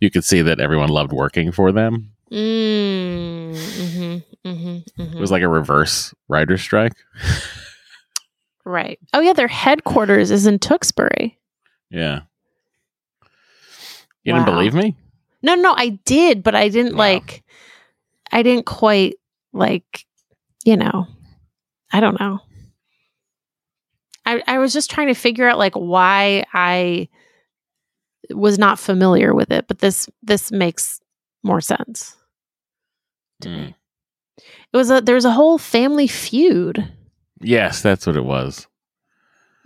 you 0.00 0.10
could 0.10 0.24
see 0.24 0.40
that 0.42 0.58
everyone 0.60 0.88
loved 0.88 1.12
working 1.12 1.52
for 1.52 1.70
them. 1.72 2.12
Mm, 2.32 3.52
mm-hmm, 3.54 4.48
mm-hmm, 4.48 5.02
It 5.16 5.20
was 5.20 5.30
like 5.30 5.42
a 5.42 5.48
reverse 5.48 6.12
writer 6.28 6.56
strike. 6.58 6.94
right. 8.64 8.98
Oh 9.14 9.20
yeah, 9.20 9.32
their 9.34 9.48
headquarters 9.48 10.30
is 10.30 10.46
in 10.46 10.58
Tewksbury. 10.58 11.38
Yeah. 11.90 12.20
You 14.24 14.32
didn't 14.32 14.46
believe 14.46 14.74
me? 14.74 14.96
No, 15.42 15.54
no, 15.54 15.72
I 15.76 15.90
did, 16.04 16.42
but 16.42 16.54
I 16.54 16.68
didn't 16.68 16.94
Wow. 16.94 16.98
like. 16.98 17.44
I 18.32 18.42
didn't 18.42 18.66
quite 18.66 19.16
like. 19.52 20.04
You 20.64 20.76
know, 20.76 21.06
I 21.92 22.00
don't 22.00 22.18
know. 22.18 22.40
I 24.24 24.42
I 24.46 24.58
was 24.58 24.72
just 24.72 24.90
trying 24.90 25.06
to 25.08 25.14
figure 25.14 25.48
out 25.48 25.58
like 25.58 25.74
why 25.74 26.44
I 26.52 27.08
was 28.30 28.58
not 28.58 28.80
familiar 28.80 29.32
with 29.32 29.52
it, 29.52 29.68
but 29.68 29.78
this 29.78 30.08
this 30.22 30.50
makes 30.50 31.00
more 31.44 31.60
sense. 31.60 32.16
to 33.42 33.48
Mm. 33.48 33.66
me. 33.66 33.74
It 34.72 34.76
was 34.76 34.90
a 34.90 35.00
there 35.00 35.14
was 35.14 35.24
a 35.24 35.30
whole 35.30 35.58
family 35.58 36.08
feud. 36.08 36.92
Yes, 37.40 37.80
that's 37.82 38.06
what 38.06 38.16
it 38.16 38.24
was. 38.24 38.66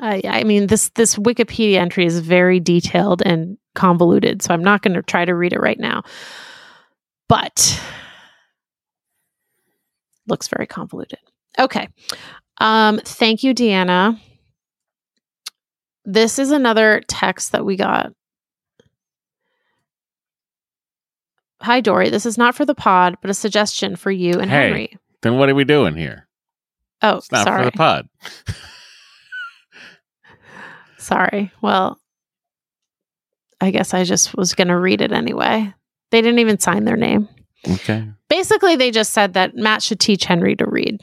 I 0.01 0.23
I 0.25 0.45
mean 0.45 0.67
this 0.67 0.89
this 0.91 1.17
Wikipedia 1.17 1.77
entry 1.77 2.07
is 2.07 2.21
very 2.21 2.59
detailed 2.61 3.23
and 3.25 3.59
convoluted, 3.75 4.43
so 4.43 4.55
I'm 4.55 4.65
not 4.65 4.83
going 4.83 4.95
to 4.95 5.03
try 5.03 5.25
to 5.25 5.35
read 5.35 5.53
it 5.53 5.61
right 5.61 5.79
now. 5.79 6.03
But 7.29 7.81
looks 10.27 10.49
very 10.49 10.67
convoluted. 10.67 11.19
Okay. 11.59 11.89
Um 12.59 12.99
thank 13.05 13.43
you 13.43 13.55
Deanna. 13.55 14.19
This 16.05 16.39
is 16.39 16.51
another 16.51 17.03
text 17.09 17.53
that 17.53 17.65
we 17.65 17.77
got. 17.77 18.13
Hi 21.63 21.81
Doree, 21.83 22.09
this 22.11 22.25
is 22.25 22.39
not 22.39 22.55
for 22.55 22.65
the 22.65 22.75
pod, 22.75 23.17
but 23.21 23.31
a 23.31 23.35
suggestion 23.35 23.95
for 23.97 24.11
you 24.11 24.33
and 24.41 24.51
Hey. 24.51 24.63
Henry. 24.69 24.99
Then 25.23 25.37
what 25.37 25.51
are 25.51 25.55
we 25.55 25.65
doing 25.65 25.95
here? 25.95 26.27
Oh, 27.03 27.19
It's 27.19 27.31
not 27.31 27.45
sorry. 27.45 27.65
for 27.65 27.71
the 27.71 27.77
pod. 27.77 28.09
Sorry. 31.11 31.51
Well, 31.61 31.99
I 33.61 33.73
guess 33.73 33.93
I 33.95 34.05
just 34.05 34.37
was 34.37 34.55
going 34.55 34.69
to 34.69 34.79
read 34.79 35.01
it 35.01 35.11
anyway. 35.13 35.75
They 36.13 36.23
didn't 36.23 36.39
even 36.39 36.61
sign 36.61 36.85
their 36.85 36.97
name. 36.97 37.29
Okay. 37.69 38.09
Basically, 38.29 38.77
they 38.77 38.93
just 38.93 39.13
said 39.13 39.35
that 39.35 39.57
Matt 39.57 39.83
should 39.83 39.99
teach 40.01 40.25
Henry 40.25 40.55
to 40.57 40.65
read. 40.67 41.01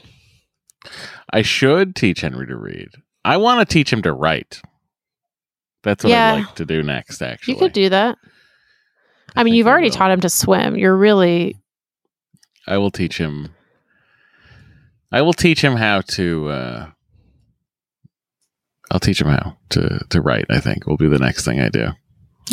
I 1.32 1.42
should 1.42 1.94
teach 1.94 2.22
Henry 2.22 2.46
to 2.46 2.56
read. 2.56 2.88
I 3.22 3.36
want 3.36 3.60
to 3.68 3.70
teach 3.72 3.92
him 3.92 4.00
to 4.02 4.12
write. 4.14 4.60
That's 5.82 6.02
what 6.04 6.10
Yeah. 6.10 6.32
I'd 6.34 6.38
like 6.46 6.54
to 6.54 6.64
do 6.64 6.82
next, 6.82 7.20
actually. 7.20 7.52
You 7.54 7.60
could 7.60 7.72
do 7.74 7.90
that. 7.90 8.16
I, 9.36 9.44
mean, 9.44 9.52
you've 9.54 9.66
I 9.66 9.70
already 9.70 9.88
will. 9.88 9.94
taught 9.94 10.10
him 10.10 10.22
to 10.22 10.30
swim. 10.30 10.74
You're 10.76 10.96
really 10.96 11.56
I 12.66 12.78
will 12.78 12.90
teach 12.90 13.18
him. 13.18 13.50
I 15.12 15.20
will 15.22 15.34
teach 15.34 15.62
him 15.62 15.76
how 15.76 16.00
to. 16.00 16.48
Uh, 16.48 16.86
I'll 18.90 19.00
teach 19.00 19.20
him 19.20 19.28
how 19.28 19.56
to 19.70 20.04
to 20.10 20.20
write. 20.20 20.46
I 20.50 20.60
think 20.60 20.86
will 20.86 20.96
be 20.96 21.08
the 21.08 21.18
next 21.18 21.44
thing 21.44 21.60
I 21.60 21.68
do. 21.68 21.88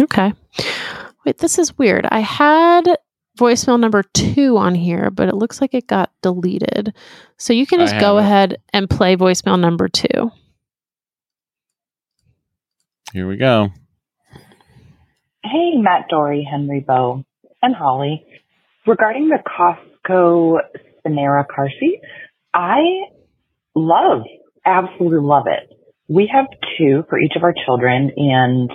okay. 0.01 0.33
Wait, 1.25 1.39
this 1.39 1.57
is 1.57 1.77
weird. 1.77 2.05
I 2.09 2.19
had 2.19 2.83
voicemail 3.37 3.79
number 3.79 4.03
two 4.13 4.57
on 4.57 4.75
here, 4.75 5.09
but 5.09 5.27
it 5.27 5.35
looks 5.35 5.59
like 5.59 5.73
it 5.73 5.87
got 5.87 6.11
deleted. 6.21 6.93
So 7.37 7.53
you 7.53 7.65
can 7.65 7.79
just 7.79 7.99
go 7.99 8.17
it. 8.17 8.21
ahead 8.21 8.57
and 8.73 8.89
play 8.89 9.15
voicemail 9.15 9.59
number 9.59 9.87
two. 9.87 10.31
Here 13.11 13.27
we 13.27 13.37
go. 13.37 13.69
Hey, 15.43 15.77
Matt 15.77 16.07
Doree, 16.09 16.47
Henry 16.49 16.79
Bow, 16.79 17.23
and 17.61 17.75
Holly. 17.75 18.25
Regarding 18.85 19.29
the 19.29 19.39
Cosco 19.45 20.59
Scenera 21.05 21.45
car 21.47 21.69
seat, 21.79 22.01
I 22.53 22.81
love, 23.73 24.23
absolutely 24.65 25.19
love 25.19 25.45
it. 25.47 25.74
We 26.07 26.29
have 26.33 26.45
two 26.77 27.03
for 27.09 27.19
each 27.19 27.33
of 27.35 27.43
our 27.43 27.53
children, 27.65 28.11
and 28.15 28.71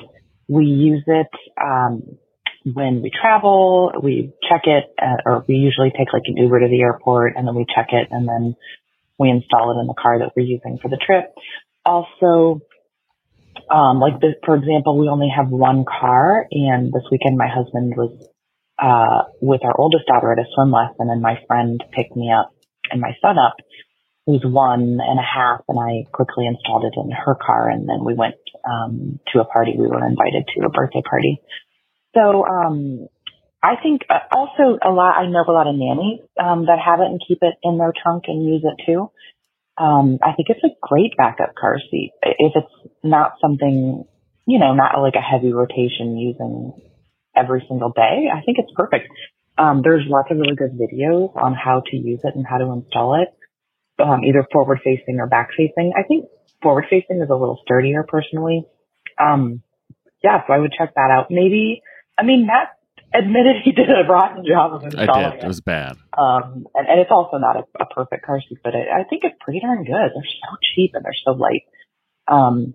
we 0.48 0.64
use 0.64 1.04
it 1.06 1.28
um, 1.60 2.18
when 2.64 3.02
we 3.02 3.10
travel. 3.10 3.92
We 4.02 4.32
check 4.48 4.62
it, 4.64 4.84
uh, 5.00 5.22
or 5.24 5.44
we 5.46 5.54
usually 5.54 5.90
take 5.90 6.12
like 6.12 6.24
an 6.26 6.36
Uber 6.36 6.60
to 6.60 6.68
the 6.68 6.80
airport, 6.80 7.34
and 7.36 7.46
then 7.46 7.54
we 7.54 7.66
check 7.72 7.88
it, 7.92 8.08
and 8.10 8.28
then 8.28 8.56
we 9.18 9.30
install 9.30 9.76
it 9.76 9.80
in 9.80 9.86
the 9.86 9.94
car 9.94 10.18
that 10.18 10.32
we're 10.34 10.46
using 10.46 10.78
for 10.82 10.88
the 10.88 10.98
trip. 10.98 11.32
Also, 11.84 12.60
um, 13.70 14.00
like 14.00 14.20
this, 14.20 14.34
for 14.44 14.56
example, 14.56 14.98
we 14.98 15.08
only 15.08 15.28
have 15.34 15.48
one 15.50 15.84
car, 15.84 16.46
and 16.50 16.92
this 16.92 17.04
weekend 17.12 17.36
my 17.36 17.48
husband 17.48 17.94
was 17.96 18.12
uh, 18.80 19.30
with 19.40 19.60
our 19.64 19.78
oldest 19.78 20.06
daughter 20.06 20.32
at 20.32 20.38
a 20.38 20.48
swim 20.54 20.72
lesson, 20.72 21.10
and 21.10 21.22
my 21.22 21.38
friend 21.46 21.82
picked 21.92 22.16
me 22.16 22.32
up 22.32 22.52
and 22.90 23.00
my 23.00 23.12
son 23.22 23.38
up, 23.38 23.54
who's 24.30 24.44
one 24.44 24.98
and 25.02 25.18
a 25.18 25.26
half, 25.26 25.62
and 25.68 25.78
I 25.78 26.06
quickly 26.12 26.46
installed 26.46 26.84
it 26.84 26.94
in 26.96 27.10
her 27.10 27.34
car, 27.34 27.68
and 27.68 27.88
then 27.88 28.04
we 28.04 28.14
went 28.14 28.36
um, 28.64 29.18
to 29.32 29.40
a 29.40 29.44
party 29.44 29.74
we 29.76 29.88
were 29.88 30.06
invited 30.06 30.46
to, 30.54 30.66
a 30.66 30.70
birthday 30.70 31.02
party. 31.02 31.42
So 32.14 32.46
um, 32.46 33.08
I 33.62 33.74
think 33.82 34.02
uh, 34.08 34.22
also 34.30 34.78
a 34.78 34.90
lot. 34.90 35.18
I 35.18 35.26
know 35.26 35.42
a 35.46 35.52
lot 35.52 35.66
of 35.66 35.74
nannies 35.74 36.20
um, 36.38 36.66
that 36.66 36.78
have 36.78 37.00
it 37.00 37.10
and 37.10 37.20
keep 37.26 37.38
it 37.42 37.54
in 37.62 37.78
their 37.78 37.92
trunk 37.92 38.24
and 38.28 38.44
use 38.44 38.62
it 38.64 38.84
too. 38.86 39.10
Um, 39.76 40.18
I 40.22 40.34
think 40.34 40.48
it's 40.50 40.64
a 40.64 40.76
great 40.80 41.16
backup 41.16 41.54
car 41.58 41.78
seat 41.90 42.12
if 42.22 42.52
it's 42.54 42.92
not 43.02 43.34
something, 43.40 44.04
you 44.46 44.58
know, 44.58 44.74
not 44.74 45.00
like 45.00 45.14
a 45.14 45.24
heavy 45.24 45.52
rotation 45.52 46.18
using 46.18 46.72
every 47.34 47.64
single 47.66 47.90
day. 47.90 48.28
I 48.30 48.42
think 48.44 48.58
it's 48.58 48.72
perfect. 48.76 49.08
Um, 49.56 49.80
there's 49.82 50.04
lots 50.06 50.30
of 50.30 50.38
really 50.38 50.56
good 50.56 50.72
videos 50.72 51.34
on 51.36 51.54
how 51.54 51.82
to 51.90 51.96
use 51.96 52.20
it 52.24 52.34
and 52.34 52.46
how 52.46 52.58
to 52.58 52.72
install 52.72 53.20
it, 53.20 53.28
um, 54.00 54.24
either 54.24 54.46
forward 54.52 54.80
facing 54.82 55.18
or 55.18 55.26
back 55.26 55.50
facing. 55.56 55.92
I 55.96 56.02
think 56.02 56.26
forward 56.62 56.86
facing 56.90 57.20
is 57.22 57.30
a 57.30 57.34
little 57.34 57.58
sturdier 57.64 58.04
personally. 58.06 58.64
Um, 59.18 59.62
yeah, 60.22 60.42
so 60.46 60.52
I 60.52 60.58
would 60.58 60.72
check 60.76 60.94
that 60.94 61.10
out. 61.10 61.26
Maybe, 61.30 61.82
I 62.18 62.24
mean, 62.24 62.46
Matt 62.46 62.68
admitted 63.12 63.56
he 63.64 63.72
did 63.72 63.88
a 63.90 64.06
rotten 64.08 64.44
job 64.46 64.74
of 64.74 64.82
I 64.82 64.86
installing 64.86 65.30
did. 65.30 65.40
it. 65.40 65.44
It 65.44 65.48
was 65.48 65.60
bad. 65.60 65.96
Um, 66.16 66.66
and, 66.74 66.86
and 66.88 67.00
it's 67.00 67.10
also 67.10 67.38
not 67.38 67.56
a, 67.56 67.82
a 67.82 67.86
perfect 67.86 68.24
car 68.24 68.40
seat, 68.40 68.58
but 68.62 68.74
I, 68.74 69.00
I 69.00 69.04
think 69.08 69.24
it's 69.24 69.36
pretty 69.40 69.60
darn 69.60 69.84
good. 69.84 69.94
They're 69.94 70.34
so 70.44 70.56
cheap 70.74 70.92
and 70.94 71.04
they're 71.04 71.12
so 71.24 71.32
light. 71.32 71.62
Um, 72.28 72.74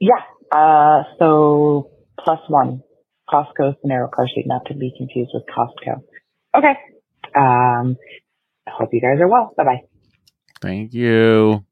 yeah. 0.00 0.22
Uh, 0.50 1.02
so 1.18 1.90
plus 2.18 2.40
one, 2.48 2.82
Cosco 3.28 3.74
Scenera 3.84 4.10
car 4.10 4.26
seat, 4.28 4.46
not 4.46 4.66
to 4.66 4.74
be 4.74 4.92
confused 4.96 5.32
with 5.34 5.44
Costco. 5.46 6.02
Okay. 6.56 6.74
Um, 7.38 7.96
I 8.66 8.70
hope 8.72 8.90
you 8.92 9.00
guys 9.00 9.20
are 9.20 9.28
well. 9.28 9.54
Bye 9.56 9.64
bye. 9.64 9.82
Thank 10.60 10.92
you. 10.92 11.64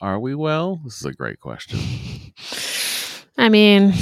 Are 0.00 0.20
we 0.20 0.34
well? 0.34 0.80
This 0.84 0.98
is 0.98 1.04
a 1.04 1.12
great 1.12 1.40
question. 1.40 1.78
I 3.38 3.48
mean, 3.48 3.92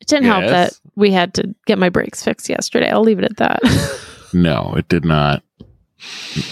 it 0.00 0.06
didn't 0.06 0.26
help 0.26 0.44
that 0.46 0.72
we 0.94 1.10
had 1.10 1.34
to 1.34 1.54
get 1.66 1.78
my 1.78 1.88
brakes 1.88 2.22
fixed 2.22 2.48
yesterday. 2.48 2.90
I'll 2.90 3.02
leave 3.02 3.18
it 3.18 3.24
at 3.24 3.36
that. 3.38 3.98
No, 4.34 4.72
it 4.78 4.88
did 4.88 5.04
not. 5.04 5.42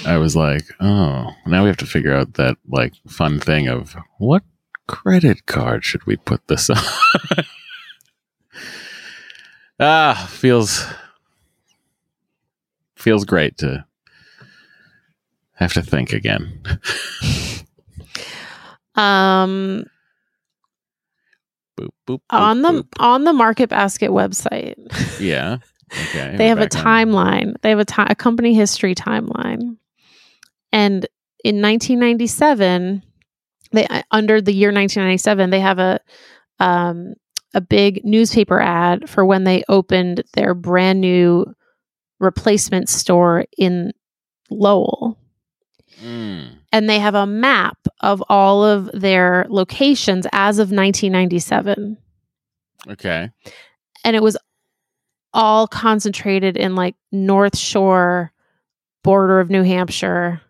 I 0.05 0.18
was 0.18 0.37
like, 0.37 0.64
oh, 0.81 1.31
now 1.47 1.62
we 1.62 1.68
have 1.68 1.79
to 1.79 1.87
figure 1.87 2.14
out 2.14 2.35
that 2.35 2.59
like 2.68 2.93
fun 3.09 3.41
thing 3.41 3.68
of 3.68 3.97
what 4.18 4.43
credit 4.87 5.47
card 5.47 5.83
should 5.83 6.05
we 6.05 6.16
put 6.16 6.47
this 6.47 6.68
on? 6.71 6.77
ah, 9.81 10.29
feels 10.31 10.87
feels 13.01 13.25
great 13.25 13.57
to 13.59 13.85
have 15.55 15.73
to 15.75 15.83
think 15.83 16.13
again. 16.13 16.61
um, 18.95 19.85
boop, 21.79 21.89
boop, 22.07 22.19
boop, 22.19 22.21
on 22.31 22.63
the 22.63 22.87
on 22.99 23.25
the 23.25 23.33
Market 23.33 23.71
Basket 23.71 24.11
website, 24.11 24.75
yeah. 25.21 25.59
Okay. 25.93 26.37
they 26.37 26.49
have 26.49 26.59
a 26.61 26.69
back 26.69 26.77
on- 26.77 26.85
timeline. 26.85 27.55
They 27.63 27.71
have 27.71 27.81
a, 27.81 27.85
ti- 27.85 28.05
a 28.09 28.15
company 28.15 28.55
history 28.55 28.95
timeline, 28.95 29.77
and 30.73 31.07
in 31.43 31.61
1997, 31.61 33.03
they 33.73 33.87
uh, 33.87 34.03
under 34.11 34.41
the 34.41 34.53
year 34.53 34.69
1997, 34.69 35.51
they 35.51 35.61
have 35.61 35.79
a 35.79 36.01
um, 36.59 37.15
a 37.55 37.61
big 37.61 38.05
newspaper 38.05 38.61
ad 38.61 39.09
for 39.11 39.25
when 39.25 39.45
they 39.45 39.65
opened 39.69 40.23
their 40.35 40.55
brand 40.55 41.01
new 41.01 41.45
replacement 42.21 42.89
store 42.89 43.45
in 43.59 43.93
Lowell. 44.51 45.18
Mm, 46.01 46.59
and 46.73 46.89
they 46.89 46.99
have 46.99 47.14
a 47.14 47.27
map 47.27 47.77
of 48.01 48.23
all 48.29 48.64
of 48.64 48.91
their 48.93 49.45
locations 49.51 50.27
as 50.33 50.59
of 50.59 50.71
1997 50.71 51.99
okay. 52.89 53.29
and 54.05 54.16
it 54.16 54.23
was 54.23 54.39
all 55.35 55.66
concentrated 55.66 56.57
in 56.57 56.75
like 56.75 56.95
north 57.12 57.59
shore 57.59 58.33
border 59.03 59.41
of 59.41 59.51
new 59.51 59.62
hampshire 59.62 60.41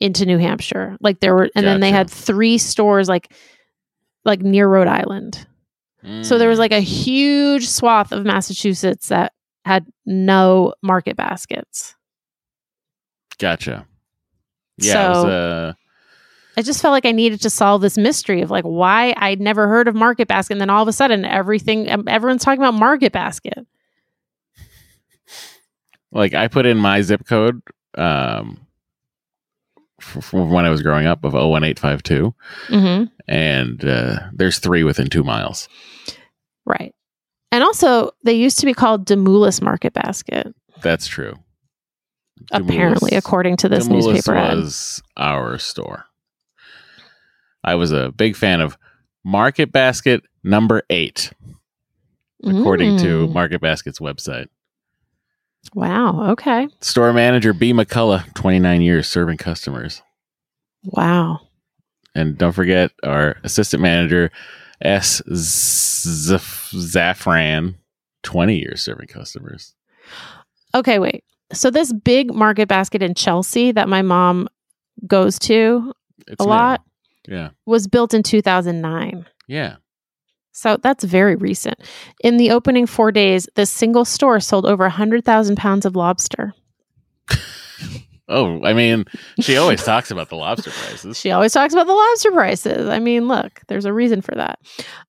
into 0.00 0.26
new 0.26 0.38
hampshire. 0.38 0.96
Like 1.00 1.20
there 1.20 1.34
were 1.34 1.50
and 1.54 1.66
then 1.66 1.80
they 1.80 1.90
had 1.90 2.10
three 2.10 2.58
stores 2.58 3.08
like 3.08 3.32
like 4.24 4.40
near 4.40 4.68
rhode 4.68 4.88
island. 4.88 5.46
So 6.22 6.38
there 6.38 6.48
was 6.48 6.58
Mm, 6.58 6.60
like 6.60 6.72
a 6.72 6.80
huge 6.80 7.66
swath 7.68 8.12
of 8.12 8.24
massachusetts 8.24 9.08
that 9.08 9.32
had 9.66 9.84
no 10.06 10.72
market 10.82 11.16
baskets 11.16 11.94
gotcha. 13.38 13.86
Yeah, 14.78 15.06
it 15.06 15.08
was 15.10 15.22
So- 15.22 15.28
uh 15.28 15.72
I 16.58 16.62
just 16.62 16.80
felt 16.80 16.92
like 16.92 17.04
I 17.04 17.12
needed 17.12 17.42
to 17.42 17.50
solve 17.50 17.82
this 17.82 17.98
mystery 17.98 18.40
of 18.40 18.50
like 18.50 18.64
why 18.64 19.12
I'd 19.18 19.40
never 19.42 19.68
heard 19.68 19.88
of 19.88 19.94
Market 19.94 20.26
Basket, 20.26 20.54
and 20.54 20.60
then 20.62 20.70
all 20.70 20.80
of 20.80 20.88
a 20.88 20.92
sudden 20.92 21.22
everything 21.26 21.86
everyone's 22.08 22.42
talking 22.42 22.62
about 22.62 22.72
Market 22.72 23.12
Basket. 23.12 23.66
like 26.12 26.32
I 26.32 26.48
put 26.48 26.64
in 26.64 26.78
my 26.78 27.02
zip 27.02 27.26
code 27.26 27.60
um 27.98 28.66
from 30.00 30.50
when 30.50 30.64
I 30.64 30.70
was 30.70 30.80
growing 30.82 31.06
up 31.06 31.24
of 31.24 31.34
01852 31.34 32.34
Mm-hmm. 32.68 33.04
and 33.28 33.84
uh 33.84 34.18
there's 34.32 34.58
three 34.58 34.82
within 34.84 35.08
2 35.10 35.22
miles. 35.24 35.68
Right. 36.64 36.94
And 37.52 37.62
also, 37.64 38.10
they 38.24 38.32
used 38.34 38.58
to 38.60 38.66
be 38.66 38.74
called 38.74 39.06
Demoulas 39.06 39.62
Market 39.62 39.92
Basket, 39.92 40.54
That's 40.82 41.06
true. 41.06 41.34
apparently, 42.52 43.12
according 43.16 43.56
to 43.58 43.68
this 43.68 43.86
Demoulas 43.88 44.12
newspaper 44.14 44.36
ad. 44.36 44.56
was 44.56 45.02
our 45.16 45.58
store. 45.58 46.04
I 47.64 47.74
was 47.76 47.92
a 47.92 48.12
big 48.12 48.36
fan 48.36 48.60
of 48.60 48.76
Market 49.24 49.72
Basket 49.72 50.22
number 50.44 50.82
eight, 50.90 51.32
according 52.44 52.98
to 52.98 53.26
Mm. 53.26 53.32
Market 53.32 53.60
Basket's 53.60 53.98
website. 53.98 54.46
Wow. 55.74 56.30
Okay. 56.32 56.68
Store 56.80 57.12
manager 57.12 57.52
B. 57.52 57.72
McCullough, 57.72 58.32
29 58.34 58.82
years 58.82 59.08
serving 59.08 59.36
customers. 59.38 60.02
Wow. 60.84 61.40
And 62.14 62.38
don't 62.38 62.52
forget 62.52 62.92
our 63.02 63.36
assistant 63.42 63.82
manager, 63.82 64.30
S. 64.82 65.22
Zaf- 65.30 66.72
Zafran, 66.74 67.74
20 68.22 68.56
years 68.58 68.82
serving 68.82 69.08
customers. 69.08 69.74
Okay, 70.74 70.98
wait. 70.98 71.24
So 71.52 71.70
this 71.70 71.92
big 71.92 72.34
market 72.34 72.68
basket 72.68 73.02
in 73.02 73.14
Chelsea 73.14 73.72
that 73.72 73.88
my 73.88 74.02
mom 74.02 74.48
goes 75.06 75.38
to 75.40 75.92
It's 76.26 76.40
a 76.40 76.44
new. 76.44 76.50
lot 76.50 76.82
Yeah. 77.28 77.50
was 77.66 77.86
built 77.86 78.12
in 78.14 78.22
2009. 78.22 79.26
Yeah. 79.48 79.76
So 80.52 80.76
that's 80.82 81.04
very 81.04 81.36
recent. 81.36 81.78
In 82.24 82.36
the 82.38 82.50
opening 82.50 82.86
four 82.86 83.12
days, 83.12 83.48
this 83.56 83.70
single 83.70 84.04
store 84.04 84.40
sold 84.40 84.64
over 84.66 84.84
100,000 84.84 85.56
pounds 85.56 85.84
of 85.86 85.94
lobster. 85.96 86.54
Oh, 88.28 88.64
I 88.64 88.72
mean, 88.72 89.04
she 89.40 89.56
always 89.56 89.82
talks 89.84 90.10
about 90.10 90.28
the 90.30 90.36
lobster 90.36 90.70
prices. 90.70 91.18
She 91.18 91.30
always 91.30 91.52
talks 91.52 91.72
about 91.74 91.86
the 91.86 91.92
lobster 91.92 92.32
prices. 92.32 92.88
I 92.88 92.98
mean, 92.98 93.28
look, 93.28 93.60
there's 93.68 93.84
a 93.84 93.92
reason 93.92 94.20
for 94.20 94.34
that. 94.34 94.58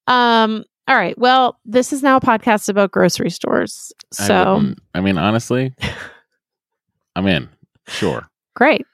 Um, 0.07 0.63
all 0.88 0.95
right. 0.95 1.18
Well, 1.18 1.59
this 1.65 1.91
is 1.91 2.03
now 2.03 2.18
a 2.18 2.22
podcast 2.22 2.70
about 2.70 2.91
grocery 2.91 3.30
stores. 3.32 3.91
So 4.11 4.53
wouldn't- 4.55 4.80
I 4.93 5.01
mean, 5.01 5.18
honestly, 5.18 5.74
I'm 7.15 7.26
in. 7.28 7.49
Sure. 7.88 8.28
Great. 8.55 8.86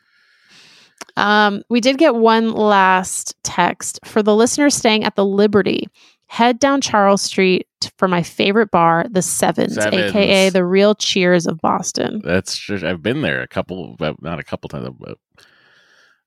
Um, 1.18 1.64
we 1.70 1.80
did 1.82 1.98
get 1.98 2.16
one 2.16 2.54
last 2.54 3.36
text 3.44 4.00
for 4.06 4.24
the 4.24 4.36
listeners 4.36 4.76
staying 4.76 5.04
at 5.04 5.16
the 5.16 5.26
Liberty. 5.26 5.88
Head 6.28 6.58
down 6.58 6.82
Charles 6.82 7.22
Street 7.22 7.68
for 7.98 8.08
my 8.08 8.24
favorite 8.24 8.72
bar, 8.72 9.06
the 9.10 9.22
Sevens, 9.22 9.76
Sevens. 9.76 10.12
aka 10.12 10.50
the 10.50 10.66
real 10.66 10.96
Cheers 10.96 11.48
of 11.48 11.60
Boston. 11.62 12.22
That's 12.24 12.58
just, 12.58 12.84
I've 12.84 13.02
been 13.02 13.22
there 13.22 13.42
a 13.42 13.48
couple, 13.48 13.96
not 14.22 14.40
a 14.40 14.44
couple 14.44 14.70
times, 14.70 14.90
but 15.00 15.18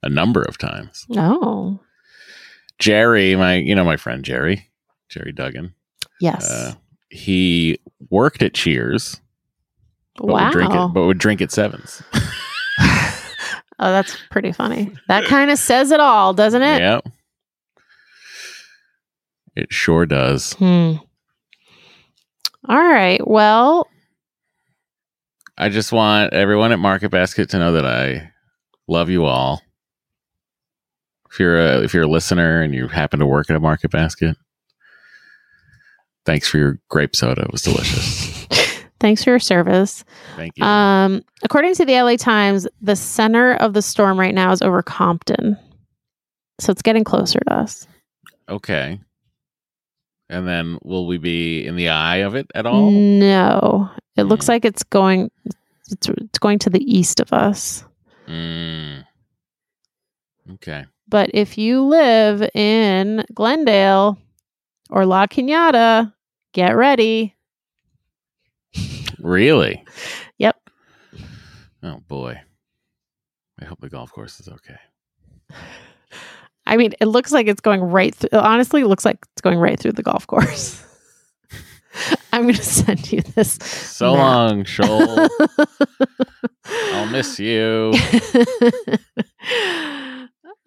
a 0.03 0.09
number 0.09 0.43
of 0.43 0.59
times. 0.59 1.07
Oh, 1.17 1.81
Jerry, 2.79 3.35
my, 3.37 3.55
you 3.55 3.75
know, 3.75 3.85
my 3.85 3.97
friend 3.97 4.25
Jerry, 4.25 4.69
Jerry 5.09 5.33
Duggan, 5.33 5.75
yes. 6.21 6.51
uh, 6.51 6.75
he 7.09 7.79
worked 8.11 8.43
at 8.43 8.55
Cheers, 8.55 9.21
but 10.17 10.27
wow. 10.27 10.45
would 10.45 10.53
drink 10.53 10.75
it, 10.75 10.89
but 10.93 11.07
would 11.07 11.19
drink 11.19 11.41
at 11.41 11.51
Sevens. 11.53 12.03
oh, 12.79 13.11
that's 13.79 14.17
pretty 14.31 14.53
funny. 14.53 14.93
That 15.09 15.25
kind 15.25 15.51
of 15.51 15.59
says 15.59 15.91
it 15.91 16.01
all, 16.01 16.35
doesn't 16.35 16.63
it? 16.63 16.81
yeah. 16.81 17.01
It 19.57 19.73
sure 19.73 20.05
does. 20.05 20.53
Hmm. 20.53 20.97
All 22.69 22.77
right. 22.77 23.27
Well, 23.27 23.89
I 25.59 25.69
just 25.69 25.93
want 25.93 26.33
everyone 26.33 26.73
at 26.73 26.79
Market 26.79 27.11
Basket 27.11 27.49
to 27.51 27.59
know 27.59 27.73
that 27.73 27.87
I 27.87 28.31
love 28.89 29.09
you 29.09 29.25
all. 29.25 29.63
If 31.31 31.41
you're 31.41 31.59
a 31.59 31.81
if 31.83 31.95
you're 31.95 32.05
a 32.05 32.09
listener 32.09 32.63
and 32.63 32.75
you 32.75 32.89
happen 32.89 33.21
to 33.21 33.27
work 33.27 33.51
at 33.51 33.57
a 33.57 33.61
Market 33.61 33.91
Basket, 33.91 34.37
thanks 36.25 36.49
for 36.49 36.59
your 36.59 36.79
grape 36.89 37.15
soda. 37.15 37.43
It 37.43 37.53
was 37.53 37.63
delicious. 37.63 38.47
thanks 39.01 39.25
for 39.25 39.31
your 39.31 39.39
service. 39.39 40.05
Thank 40.37 40.57
you. 40.57 40.65
Um, 40.65 41.23
according 41.43 41.75
to 41.75 41.85
the 41.85 42.01
LA 42.01 42.17
Times, 42.17 42.67
the 42.81 42.97
center 42.97 43.55
of 43.55 43.73
the 43.75 43.83
storm 43.83 44.19
right 44.19 44.35
now 44.35 44.53
is 44.53 44.63
over 44.63 44.83
Compton. 44.83 45.59
So 46.59 46.71
it's 46.71 46.83
getting 46.83 47.05
closer 47.05 47.39
to 47.49 47.55
us. 47.55 47.87
okay. 48.49 48.99
And 50.29 50.47
then 50.47 50.79
will 50.83 51.07
we 51.07 51.19
be 51.19 51.65
in 51.67 51.77
the 51.77 51.89
eye 51.91 52.17
of 52.19 52.35
it 52.35 52.51
at 52.55 52.67
all? 52.67 52.91
No. 52.91 53.91
It 54.17 54.25
looks 54.25 54.47
Mm. 54.47 54.49
like 54.49 54.65
it's 54.65 54.83
going 54.83 55.31
it's, 55.91 56.09
it's 56.09 56.39
going 56.41 56.59
to 56.61 56.71
the 56.71 56.83
east 56.83 57.21
of 57.21 57.33
us. 57.33 57.85
Mm. 58.27 59.05
Okay. 60.55 60.85
But 61.09 61.31
if 61.33 61.57
you 61.57 61.83
live 61.83 62.43
in 62.55 63.25
Glendale 63.35 64.19
or 64.91 65.07
La 65.07 65.27
Cañada, 65.27 66.13
get 66.53 66.71
ready. 66.77 67.35
Really? 69.19 69.83
Yep. 70.39 70.57
Oh 71.83 72.01
boy. 72.07 72.39
I 73.61 73.65
hope 73.65 73.81
the 73.81 73.89
golf 73.89 74.13
course 74.13 74.39
is 74.41 74.49
okay. 74.49 74.77
I 76.67 76.77
mean, 76.77 76.93
it 77.01 77.07
looks 77.07 77.33
like 77.33 77.47
it's 77.47 77.61
going 77.61 77.81
right 77.81 78.15
through. 78.15 78.39
Honestly, 78.39 78.83
it 78.83 78.87
looks 78.87 79.05
like 79.05 79.19
it's 79.33 79.43
going 79.43 79.59
right 79.59 79.79
through 79.79 79.93
the 79.93 80.03
golf 80.03 80.27
course. 80.27 80.83
I'm 82.33 82.43
going 82.43 82.55
to 82.55 82.63
send 82.63 83.11
you 83.11 83.23
this. 83.23 83.55
So 83.55 84.15
map. 84.15 84.19
long, 84.19 84.65
Scholl. 84.65 85.29
I'll 86.67 87.07
miss 87.07 87.39
you. 87.39 87.93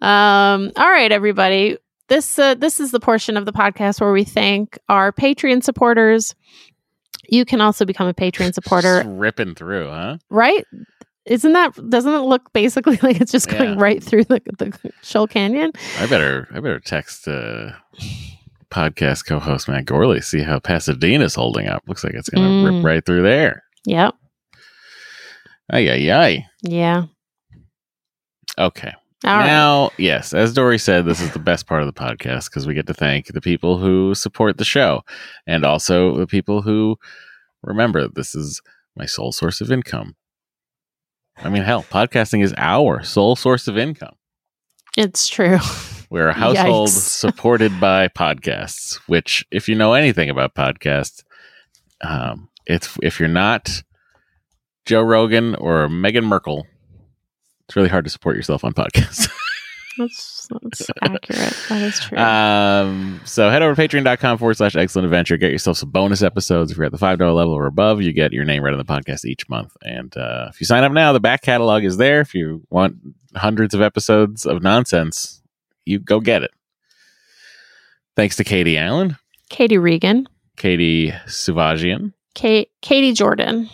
um. 0.00 0.72
All 0.76 0.90
right, 0.90 1.12
everybody. 1.12 1.76
This 2.08 2.38
uh, 2.38 2.54
this 2.54 2.80
is 2.80 2.90
the 2.90 2.98
portion 3.00 3.36
of 3.36 3.44
the 3.44 3.52
podcast 3.52 4.00
where 4.00 4.10
we 4.12 4.24
thank 4.24 4.78
our 4.88 5.12
Patreon 5.12 5.62
supporters. 5.62 6.34
You 7.28 7.44
can 7.44 7.60
also 7.60 7.84
become 7.84 8.08
a 8.08 8.14
Patreon 8.14 8.52
supporter, 8.54 9.04
Just 9.04 9.16
ripping 9.16 9.54
through, 9.54 9.88
huh? 9.88 10.16
right? 10.30 10.64
Isn't 11.30 11.52
that 11.54 11.72
doesn't 11.88 12.12
it 12.12 12.18
look 12.18 12.52
basically 12.52 12.98
like 13.02 13.20
it's 13.20 13.32
just 13.32 13.48
going 13.48 13.70
Yeah. 13.78 13.82
right 13.82 14.02
through 14.02 14.24
the 14.24 14.40
the 14.58 14.66
Scholl 15.02 15.30
Canyon? 15.30 15.72
I 15.98 16.06
better 16.06 16.46
I 16.52 16.60
better 16.60 16.80
text 16.80 17.26
uh 17.28 17.70
podcast 18.70 19.26
co-host 19.26 19.68
Matt 19.68 19.84
Gorley 19.86 20.20
see 20.20 20.40
how 20.42 20.58
Pasadena's 20.58 21.34
holding 21.34 21.66
up. 21.68 21.82
Looks 21.86 22.04
like 22.04 22.14
it's 22.14 22.28
gonna 22.28 22.46
Mm. 22.48 22.74
rip 22.76 22.84
right 22.84 23.04
through 23.06 23.22
there. 23.22 23.62
Yep. 23.86 24.14
Ay 25.72 25.88
ay 25.88 26.10
ay. 26.12 26.46
Yeah. 26.62 27.04
Okay. 28.58 28.92
All 29.24 29.36
right. 29.36 29.46
now, 29.46 29.90
yes, 29.98 30.32
as 30.32 30.54
Doree 30.54 30.78
said, 30.78 31.04
this 31.04 31.20
is 31.20 31.30
the 31.32 31.38
best 31.38 31.66
part 31.66 31.82
of 31.82 31.86
the 31.86 31.92
podcast 31.92 32.46
because 32.46 32.66
we 32.66 32.72
get 32.74 32.86
to 32.86 32.94
thank 32.94 33.26
the 33.26 33.40
people 33.40 33.76
who 33.78 34.14
support 34.14 34.56
the 34.56 34.64
show 34.64 35.02
and 35.46 35.64
also 35.64 36.16
the 36.16 36.26
people 36.26 36.62
who 36.62 36.96
remember 37.62 38.08
this 38.08 38.34
is 38.34 38.62
my 38.96 39.04
sole 39.04 39.30
source 39.30 39.60
of 39.60 39.70
income. 39.70 40.14
I 41.42 41.48
mean, 41.48 41.62
hell, 41.62 41.84
podcasting 41.84 42.42
is 42.42 42.54
our 42.56 43.02
sole 43.02 43.34
source 43.34 43.66
of 43.66 43.78
income. 43.78 44.14
It's 44.96 45.26
true. 45.28 45.58
We're 46.10 46.28
a 46.28 46.34
household 46.34 46.88
supported 46.90 47.80
by 47.80 48.08
podcasts, 48.08 48.96
which, 49.06 49.46
if 49.50 49.68
you 49.68 49.74
know 49.74 49.94
anything 49.94 50.28
about 50.28 50.54
podcasts, 50.54 51.22
um, 52.02 52.48
it's 52.66 52.96
if 53.02 53.20
you're 53.20 53.28
not 53.28 53.82
Joe 54.86 55.02
Rogan 55.02 55.54
or 55.54 55.88
Meghan 55.88 56.24
Markle, 56.24 56.66
it's 57.66 57.76
really 57.76 57.88
hard 57.88 58.04
to 58.04 58.10
support 58.10 58.36
yourself 58.36 58.64
on 58.64 58.72
podcasts. 58.74 59.30
That's, 59.98 60.39
that's 60.62 60.90
accurate. 61.02 61.56
That 61.68 61.82
is 61.82 62.00
true. 62.00 62.18
um, 62.18 63.20
so 63.24 63.50
head 63.50 63.62
over 63.62 63.74
to 63.74 63.80
patreon.com 63.88 64.38
forward 64.38 64.56
slash 64.56 64.74
eggcellent 64.74 65.04
adventure. 65.04 65.36
Get 65.36 65.52
yourself 65.52 65.78
some 65.78 65.90
bonus 65.90 66.22
episodes. 66.22 66.70
If 66.70 66.76
you're 66.76 66.86
at 66.86 66.92
the 66.92 66.98
$5 66.98 67.18
level 67.34 67.52
or 67.52 67.66
above, 67.66 68.02
you 68.02 68.12
get 68.12 68.32
your 68.32 68.44
name 68.44 68.62
read 68.62 68.74
on 68.74 68.78
the 68.78 68.84
podcast 68.84 69.24
each 69.24 69.48
month. 69.48 69.76
And 69.84 70.16
uh, 70.16 70.48
if 70.50 70.60
you 70.60 70.66
sign 70.66 70.84
up 70.84 70.92
now, 70.92 71.12
the 71.12 71.20
back 71.20 71.42
catalog 71.42 71.84
is 71.84 71.96
there. 71.96 72.20
If 72.20 72.34
you 72.34 72.62
want 72.70 72.96
hundreds 73.36 73.74
of 73.74 73.80
episodes 73.80 74.46
of 74.46 74.62
nonsense, 74.62 75.42
you 75.84 75.98
go 75.98 76.20
get 76.20 76.42
it. 76.42 76.50
Thanks 78.16 78.36
to 78.36 78.44
Katie 78.44 78.76
Allen, 78.76 79.16
Katie 79.48 79.78
Regan, 79.78 80.28
Katie 80.56 81.12
Suvagian, 81.26 82.12
Kate, 82.34 82.70
Katie 82.82 83.12
Jordan, 83.12 83.70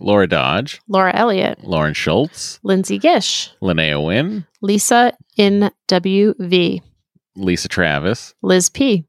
Laura 0.00 0.26
Dodge, 0.26 0.80
Laura 0.88 1.14
Elliott, 1.14 1.64
Lauren 1.64 1.94
Schultz, 1.94 2.60
Lindsay 2.62 2.98
Gish, 2.98 3.50
Linnea 3.62 4.04
Wynn, 4.04 4.46
Lisa 4.60 5.12
NWV, 5.38 6.82
Lisa 7.36 7.68
Travis, 7.68 8.34
Liz 8.42 8.68
P, 8.68 9.06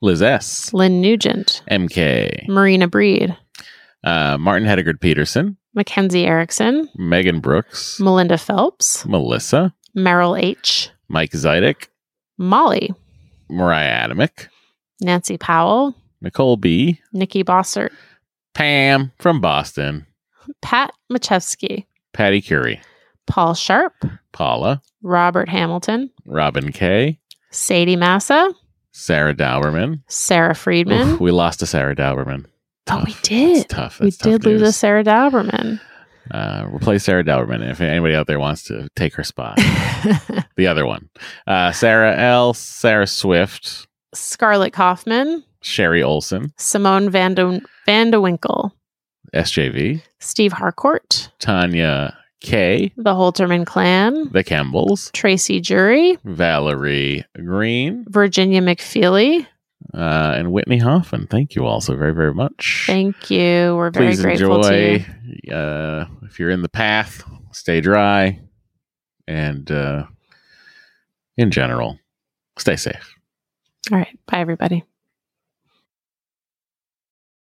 Liz 0.00 0.22
S, 0.22 0.72
Lynn 0.72 1.00
Nugent, 1.00 1.62
MK, 1.70 2.48
Marina 2.48 2.86
Breed, 2.86 3.36
uh, 4.04 4.38
Martin 4.38 4.68
Hedegard 4.68 5.00
Peterson, 5.00 5.56
Mackenzie 5.74 6.26
Erickson, 6.26 6.88
Megan 6.96 7.40
Brooks, 7.40 7.98
Melinda 8.00 8.38
Phelps, 8.38 9.04
Melissa, 9.06 9.74
Merrill 9.94 10.36
H, 10.36 10.90
Mike 11.08 11.32
Zidek, 11.32 11.88
Molly, 12.36 12.94
Mariah 13.50 14.08
Adamick, 14.08 14.48
Nancy 15.00 15.36
Powell, 15.36 15.94
Nicole 16.20 16.56
B, 16.56 17.00
Nikki 17.12 17.42
Bossert, 17.42 17.90
Pam 18.54 19.12
from 19.18 19.40
Boston, 19.40 20.06
Pat 20.62 20.92
Machewski, 21.12 21.86
Patty 22.12 22.40
Curie, 22.40 22.80
Paul 23.26 23.54
Sharp, 23.54 23.94
Paula, 24.32 24.80
Robert 25.02 25.48
Hamilton, 25.48 26.10
Robin 26.24 26.72
K, 26.72 27.18
Sadie 27.50 27.96
Massa, 27.96 28.52
Sarah 28.92 29.34
Dauberman. 29.34 30.02
Sarah 30.08 30.54
Friedman, 30.54 31.08
Oof, 31.08 31.20
we 31.20 31.30
lost 31.30 31.60
to 31.60 31.66
Sarah 31.66 31.94
Dauberman. 31.96 32.46
Oh, 32.90 33.02
we 33.04 33.14
did. 33.22 33.56
That's 33.58 33.74
tough. 33.74 34.00
we 34.00 34.10
tough 34.10 34.40
did 34.40 34.44
lose 34.44 34.62
a. 34.62 34.72
Sarah 34.72 35.04
Dauberman. 35.04 35.78
Uh, 36.30 36.64
replace 36.72 37.04
Sarah 37.04 37.24
Dauberman. 37.24 37.70
If 37.70 37.80
anybody 37.80 38.14
out 38.14 38.26
there 38.26 38.38
wants 38.40 38.62
to 38.64 38.88
take 38.96 39.14
her 39.14 39.24
spot, 39.24 39.56
the 40.56 40.66
other 40.66 40.84
one, 40.86 41.08
uh, 41.46 41.72
Sarah 41.72 42.16
L. 42.16 42.54
Sarah 42.54 43.06
Swift, 43.06 43.86
Scarlett 44.14 44.72
Kaufman, 44.72 45.42
Sherry 45.62 46.02
Olson, 46.02 46.52
Simone 46.58 47.08
Van 47.10 47.34
de, 47.34 47.60
Van 47.86 48.10
de 48.10 48.20
Winkle, 48.20 48.74
SJV, 49.34 50.02
Steve 50.18 50.52
Harcourt, 50.52 51.30
Tanya 51.38 52.16
K, 52.40 52.92
the 52.96 53.12
Holterman 53.14 53.66
clan, 53.66 54.30
the 54.32 54.44
Campbells, 54.44 55.10
Tracy 55.12 55.60
Jury, 55.60 56.16
Valerie 56.24 57.24
Green, 57.36 58.04
Virginia 58.08 58.60
McFeely. 58.62 59.46
uh, 59.94 60.34
and 60.36 60.52
Whitney 60.52 60.78
Hoffman. 60.78 61.26
Thank 61.28 61.54
you 61.54 61.64
all 61.66 61.80
so 61.80 61.96
very, 61.96 62.12
very 62.14 62.34
much. 62.34 62.84
Thank 62.86 63.30
you. 63.30 63.74
We're 63.76 63.90
very 63.90 64.08
Please 64.08 64.22
grateful 64.22 64.62
to 64.62 64.74
enjoy. 64.74 65.06
you. 65.44 65.52
Uh, 65.54 66.06
if 66.22 66.38
you're 66.38 66.50
in 66.50 66.62
the 66.62 66.68
path, 66.68 67.22
stay 67.52 67.80
dry, 67.80 68.40
and 69.26 69.70
uh, 69.70 70.04
in 71.36 71.50
general, 71.50 71.98
stay 72.58 72.76
safe. 72.76 73.14
All 73.90 73.98
right. 73.98 74.18
Bye, 74.26 74.38
everybody. 74.40 74.84